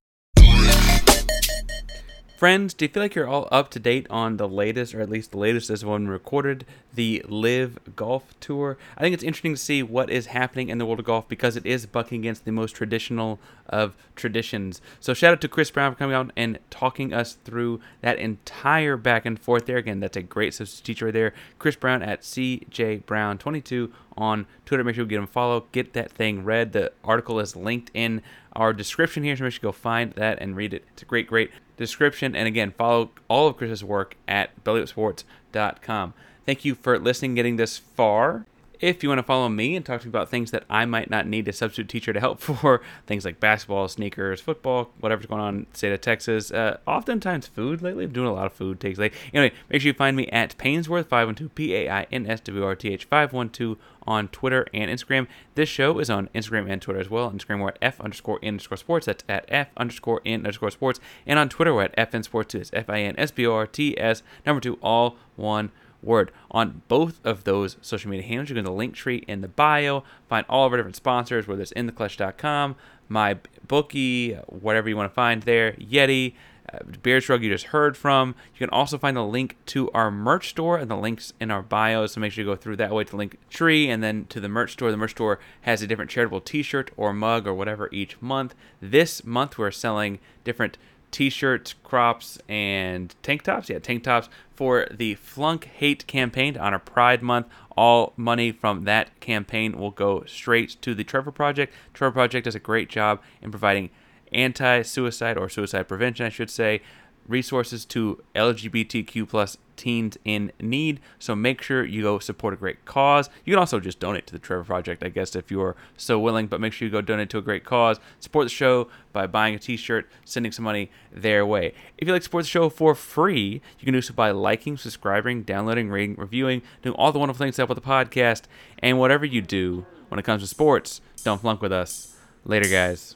Friends, 2.36 2.74
do 2.74 2.84
you 2.84 2.90
feel 2.90 3.02
like 3.02 3.14
you're 3.14 3.26
all 3.26 3.48
up 3.50 3.70
to 3.70 3.78
date 3.78 4.06
on 4.10 4.36
the 4.36 4.46
latest, 4.46 4.94
or 4.94 5.00
at 5.00 5.08
least 5.08 5.30
the 5.30 5.38
latest 5.38 5.70
as 5.70 5.86
one 5.86 6.06
recorded, 6.06 6.66
the 6.92 7.24
LIV 7.26 7.96
Golf 7.96 8.38
Tour? 8.40 8.76
I 8.94 9.00
think 9.00 9.14
it's 9.14 9.22
interesting 9.22 9.54
to 9.54 9.60
see 9.60 9.82
what 9.82 10.10
is 10.10 10.26
happening 10.26 10.68
in 10.68 10.76
the 10.76 10.84
world 10.84 10.98
of 10.98 11.06
golf 11.06 11.26
because 11.28 11.56
it 11.56 11.64
is 11.64 11.86
bucking 11.86 12.20
against 12.20 12.44
the 12.44 12.52
most 12.52 12.72
traditional 12.72 13.40
of 13.70 13.96
traditions. 14.16 14.82
So 15.00 15.14
shout 15.14 15.32
out 15.32 15.40
to 15.40 15.48
Chris 15.48 15.70
Brown 15.70 15.92
for 15.92 15.98
coming 15.98 16.14
out 16.14 16.30
and 16.36 16.58
talking 16.68 17.14
us 17.14 17.32
through 17.32 17.80
that 18.02 18.18
entire 18.18 18.98
back 18.98 19.24
and 19.24 19.40
forth 19.40 19.64
there. 19.64 19.78
Again, 19.78 20.00
that's 20.00 20.18
a 20.18 20.22
great 20.22 20.52
substitute 20.52 20.84
teacher 20.84 21.06
right 21.06 21.14
there. 21.14 21.32
Chris 21.58 21.76
Brown 21.76 22.02
at 22.02 22.20
CJ 22.20 23.06
Brown 23.06 23.38
22 23.38 23.90
on 24.14 24.46
Twitter. 24.66 24.84
Make 24.84 24.96
sure 24.96 25.04
you 25.04 25.08
get 25.08 25.20
him 25.20 25.26
follow. 25.26 25.68
Get 25.72 25.94
that 25.94 26.12
thing 26.12 26.44
read. 26.44 26.74
The 26.74 26.92
article 27.02 27.40
is 27.40 27.56
linked 27.56 27.90
in 27.94 28.20
our 28.52 28.74
description 28.74 29.22
here, 29.22 29.36
so 29.36 29.44
make 29.44 29.54
sure 29.54 29.60
you 29.62 29.68
go 29.68 29.72
find 29.72 30.12
that 30.12 30.38
and 30.40 30.54
read 30.54 30.74
it. 30.74 30.84
It's 30.92 31.02
a 31.02 31.06
great, 31.06 31.26
great 31.26 31.50
description. 31.76 32.34
And 32.34 32.46
again, 32.48 32.72
follow 32.76 33.10
all 33.28 33.48
of 33.48 33.56
Chris's 33.56 33.84
work 33.84 34.16
at 34.26 34.64
bellyupsports.com. 34.64 36.14
Thank 36.44 36.64
you 36.64 36.74
for 36.74 36.98
listening, 36.98 37.34
getting 37.34 37.56
this 37.56 37.78
far. 37.78 38.46
If 38.80 39.02
you 39.02 39.08
want 39.08 39.18
to 39.18 39.22
follow 39.22 39.48
me 39.48 39.76
and 39.76 39.84
talk 39.84 40.00
to 40.02 40.06
me 40.06 40.10
about 40.10 40.28
things 40.28 40.50
that 40.50 40.64
I 40.68 40.84
might 40.84 41.10
not 41.10 41.26
need 41.26 41.48
a 41.48 41.52
substitute 41.52 41.88
teacher 41.88 42.12
to 42.12 42.20
help 42.20 42.40
for, 42.40 42.82
things 43.06 43.24
like 43.24 43.40
basketball, 43.40 43.88
sneakers, 43.88 44.40
football, 44.40 44.90
whatever's 45.00 45.26
going 45.26 45.40
on 45.40 45.54
in 45.56 45.66
the 45.70 45.78
state 45.78 45.92
of 45.92 46.00
Texas, 46.00 46.50
uh, 46.50 46.78
oftentimes 46.86 47.46
food 47.46 47.82
lately. 47.82 48.04
I'm 48.04 48.12
doing 48.12 48.28
a 48.28 48.32
lot 48.32 48.46
of 48.46 48.52
food 48.52 48.80
takes 48.80 48.98
lately. 48.98 49.18
Anyway, 49.32 49.54
make 49.70 49.82
sure 49.82 49.88
you 49.88 49.94
find 49.94 50.16
me 50.16 50.26
at 50.28 50.56
Painsworth512, 50.58 51.54
P 51.54 51.74
A 51.74 51.90
I 51.90 52.06
N 52.12 52.26
S 52.26 52.40
W 52.40 52.64
R 52.64 52.74
T 52.74 52.92
H 52.92 53.04
512 53.04 53.78
on 54.06 54.28
Twitter 54.28 54.66
and 54.72 54.90
Instagram. 54.90 55.26
This 55.54 55.68
show 55.68 55.98
is 55.98 56.08
on 56.08 56.28
Instagram 56.34 56.70
and 56.70 56.80
Twitter 56.80 57.00
as 57.00 57.10
well. 57.10 57.30
Instagram 57.30 57.60
we're 57.60 57.68
at 57.70 57.78
F 57.82 58.00
underscore 58.00 58.38
in 58.40 58.54
underscore 58.54 58.78
sports. 58.78 59.06
That's 59.06 59.24
at 59.28 59.44
F 59.48 59.68
underscore 59.76 60.20
in 60.24 60.40
underscore 60.40 60.70
sports. 60.70 61.00
And 61.26 61.38
on 61.38 61.48
Twitter 61.48 61.74
we're 61.74 61.84
at 61.84 61.96
FN 61.96 62.24
Sports 62.24 62.52
2. 62.52 62.58
That's 62.58 62.70
F 62.72 62.90
I 62.90 63.00
N 63.00 63.14
S 63.18 63.30
B 63.30 63.46
O 63.46 63.54
R 63.54 63.66
T 63.66 63.98
S 63.98 64.22
number 64.44 64.60
two, 64.60 64.78
all 64.82 65.16
one 65.36 65.70
word. 66.06 66.30
On 66.50 66.82
both 66.88 67.20
of 67.24 67.44
those 67.44 67.76
social 67.82 68.10
media 68.10 68.26
handles, 68.26 68.48
you 68.48 68.54
can 68.54 68.64
go 68.64 68.70
to 68.70 68.76
the 68.76 68.82
Linktree 68.82 69.24
in 69.24 69.40
the 69.42 69.48
bio, 69.48 70.04
find 70.28 70.46
all 70.48 70.64
of 70.64 70.72
our 70.72 70.78
different 70.78 70.96
sponsors, 70.96 71.46
whether 71.46 71.60
it's 71.60 71.72
intheclutch.com, 71.72 72.76
my 73.08 73.38
bookie, 73.66 74.34
whatever 74.46 74.88
you 74.88 74.96
want 74.96 75.10
to 75.10 75.14
find 75.14 75.42
there, 75.42 75.72
Yeti, 75.72 76.34
uh, 76.72 76.78
Beard 77.02 77.22
Struggle 77.22 77.44
you 77.44 77.52
just 77.52 77.66
heard 77.66 77.96
from. 77.96 78.34
You 78.54 78.58
can 78.58 78.70
also 78.70 78.98
find 78.98 79.16
the 79.16 79.24
link 79.24 79.56
to 79.66 79.90
our 79.92 80.10
merch 80.10 80.50
store 80.50 80.78
and 80.78 80.90
the 80.90 80.96
links 80.96 81.32
in 81.38 81.50
our 81.50 81.62
bio. 81.62 82.06
So 82.06 82.20
make 82.20 82.32
sure 82.32 82.44
you 82.44 82.50
go 82.50 82.56
through 82.56 82.76
that 82.76 82.92
way 82.92 83.04
to 83.04 83.16
link 83.16 83.38
tree 83.50 83.88
and 83.88 84.02
then 84.02 84.26
to 84.26 84.40
the 84.40 84.48
merch 84.48 84.72
store. 84.72 84.90
The 84.90 84.96
merch 84.96 85.12
store 85.12 85.38
has 85.62 85.82
a 85.82 85.86
different 85.86 86.10
charitable 86.10 86.40
T-shirt 86.40 86.90
or 86.96 87.12
mug 87.12 87.46
or 87.46 87.54
whatever 87.54 87.88
each 87.92 88.20
month. 88.20 88.54
This 88.80 89.24
month 89.24 89.58
we're 89.58 89.70
selling 89.70 90.18
different 90.44 90.78
t-shirts, 91.10 91.74
crops, 91.82 92.38
and 92.48 93.14
tank 93.22 93.42
tops. 93.42 93.68
Yeah, 93.68 93.78
tank 93.78 94.04
tops 94.04 94.28
for 94.54 94.86
the 94.90 95.14
Flunk 95.16 95.64
Hate 95.64 96.06
campaign 96.06 96.54
to 96.54 96.60
honor 96.60 96.78
Pride 96.78 97.22
Month. 97.22 97.46
All 97.76 98.12
money 98.16 98.52
from 98.52 98.84
that 98.84 99.18
campaign 99.20 99.78
will 99.78 99.90
go 99.90 100.24
straight 100.26 100.76
to 100.82 100.94
the 100.94 101.04
Trevor 101.04 101.30
Project. 101.30 101.72
Trevor 101.92 102.12
Project 102.12 102.44
does 102.44 102.54
a 102.54 102.60
great 102.60 102.88
job 102.88 103.20
in 103.42 103.50
providing 103.50 103.90
anti-suicide 104.32 105.38
or 105.38 105.48
suicide 105.48 105.88
prevention, 105.88 106.26
I 106.26 106.30
should 106.30 106.50
say, 106.50 106.80
resources 107.28 107.84
to 107.86 108.22
LGBTQ 108.34 109.28
plus 109.28 109.58
teens 109.76 110.16
in 110.24 110.52
need. 110.60 111.00
So 111.18 111.36
make 111.36 111.62
sure 111.62 111.84
you 111.84 112.02
go 112.02 112.18
support 112.18 112.54
a 112.54 112.56
great 112.56 112.84
cause. 112.84 113.28
You 113.44 113.52
can 113.52 113.60
also 113.60 113.78
just 113.78 114.00
donate 114.00 114.26
to 114.26 114.32
the 114.32 114.38
Trevor 114.38 114.64
Project, 114.64 115.04
I 115.04 115.08
guess, 115.08 115.36
if 115.36 115.50
you're 115.50 115.76
so 115.96 116.18
willing. 116.18 116.46
But 116.46 116.60
make 116.60 116.72
sure 116.72 116.86
you 116.86 116.92
go 116.92 117.00
donate 117.00 117.30
to 117.30 117.38
a 117.38 117.42
great 117.42 117.64
cause. 117.64 118.00
Support 118.20 118.46
the 118.46 118.50
show 118.50 118.88
by 119.12 119.26
buying 119.26 119.54
a 119.54 119.58
T-shirt, 119.58 120.10
sending 120.24 120.52
some 120.52 120.64
money 120.64 120.90
their 121.12 121.44
way. 121.44 121.74
If 121.98 122.06
you 122.06 122.12
like 122.12 122.22
to 122.22 122.24
support 122.24 122.44
the 122.44 122.50
show 122.50 122.68
for 122.68 122.94
free, 122.94 123.60
you 123.78 123.84
can 123.84 123.92
do 123.92 124.02
so 124.02 124.14
by 124.14 124.30
liking, 124.30 124.76
subscribing, 124.76 125.42
downloading, 125.42 125.90
rating, 125.90 126.16
reviewing, 126.16 126.62
doing 126.82 126.96
all 126.96 127.12
the 127.12 127.18
wonderful 127.18 127.44
things 127.44 127.56
that 127.56 127.62
help 127.62 127.70
with 127.70 127.82
the 127.82 127.88
podcast. 127.88 128.42
And 128.78 128.98
whatever 128.98 129.24
you 129.24 129.42
do 129.42 129.86
when 130.08 130.18
it 130.18 130.24
comes 130.24 130.42
to 130.42 130.48
sports, 130.48 131.00
don't 131.24 131.40
flunk 131.40 131.60
with 131.60 131.72
us. 131.72 132.16
Later, 132.44 132.68
guys. 132.68 133.15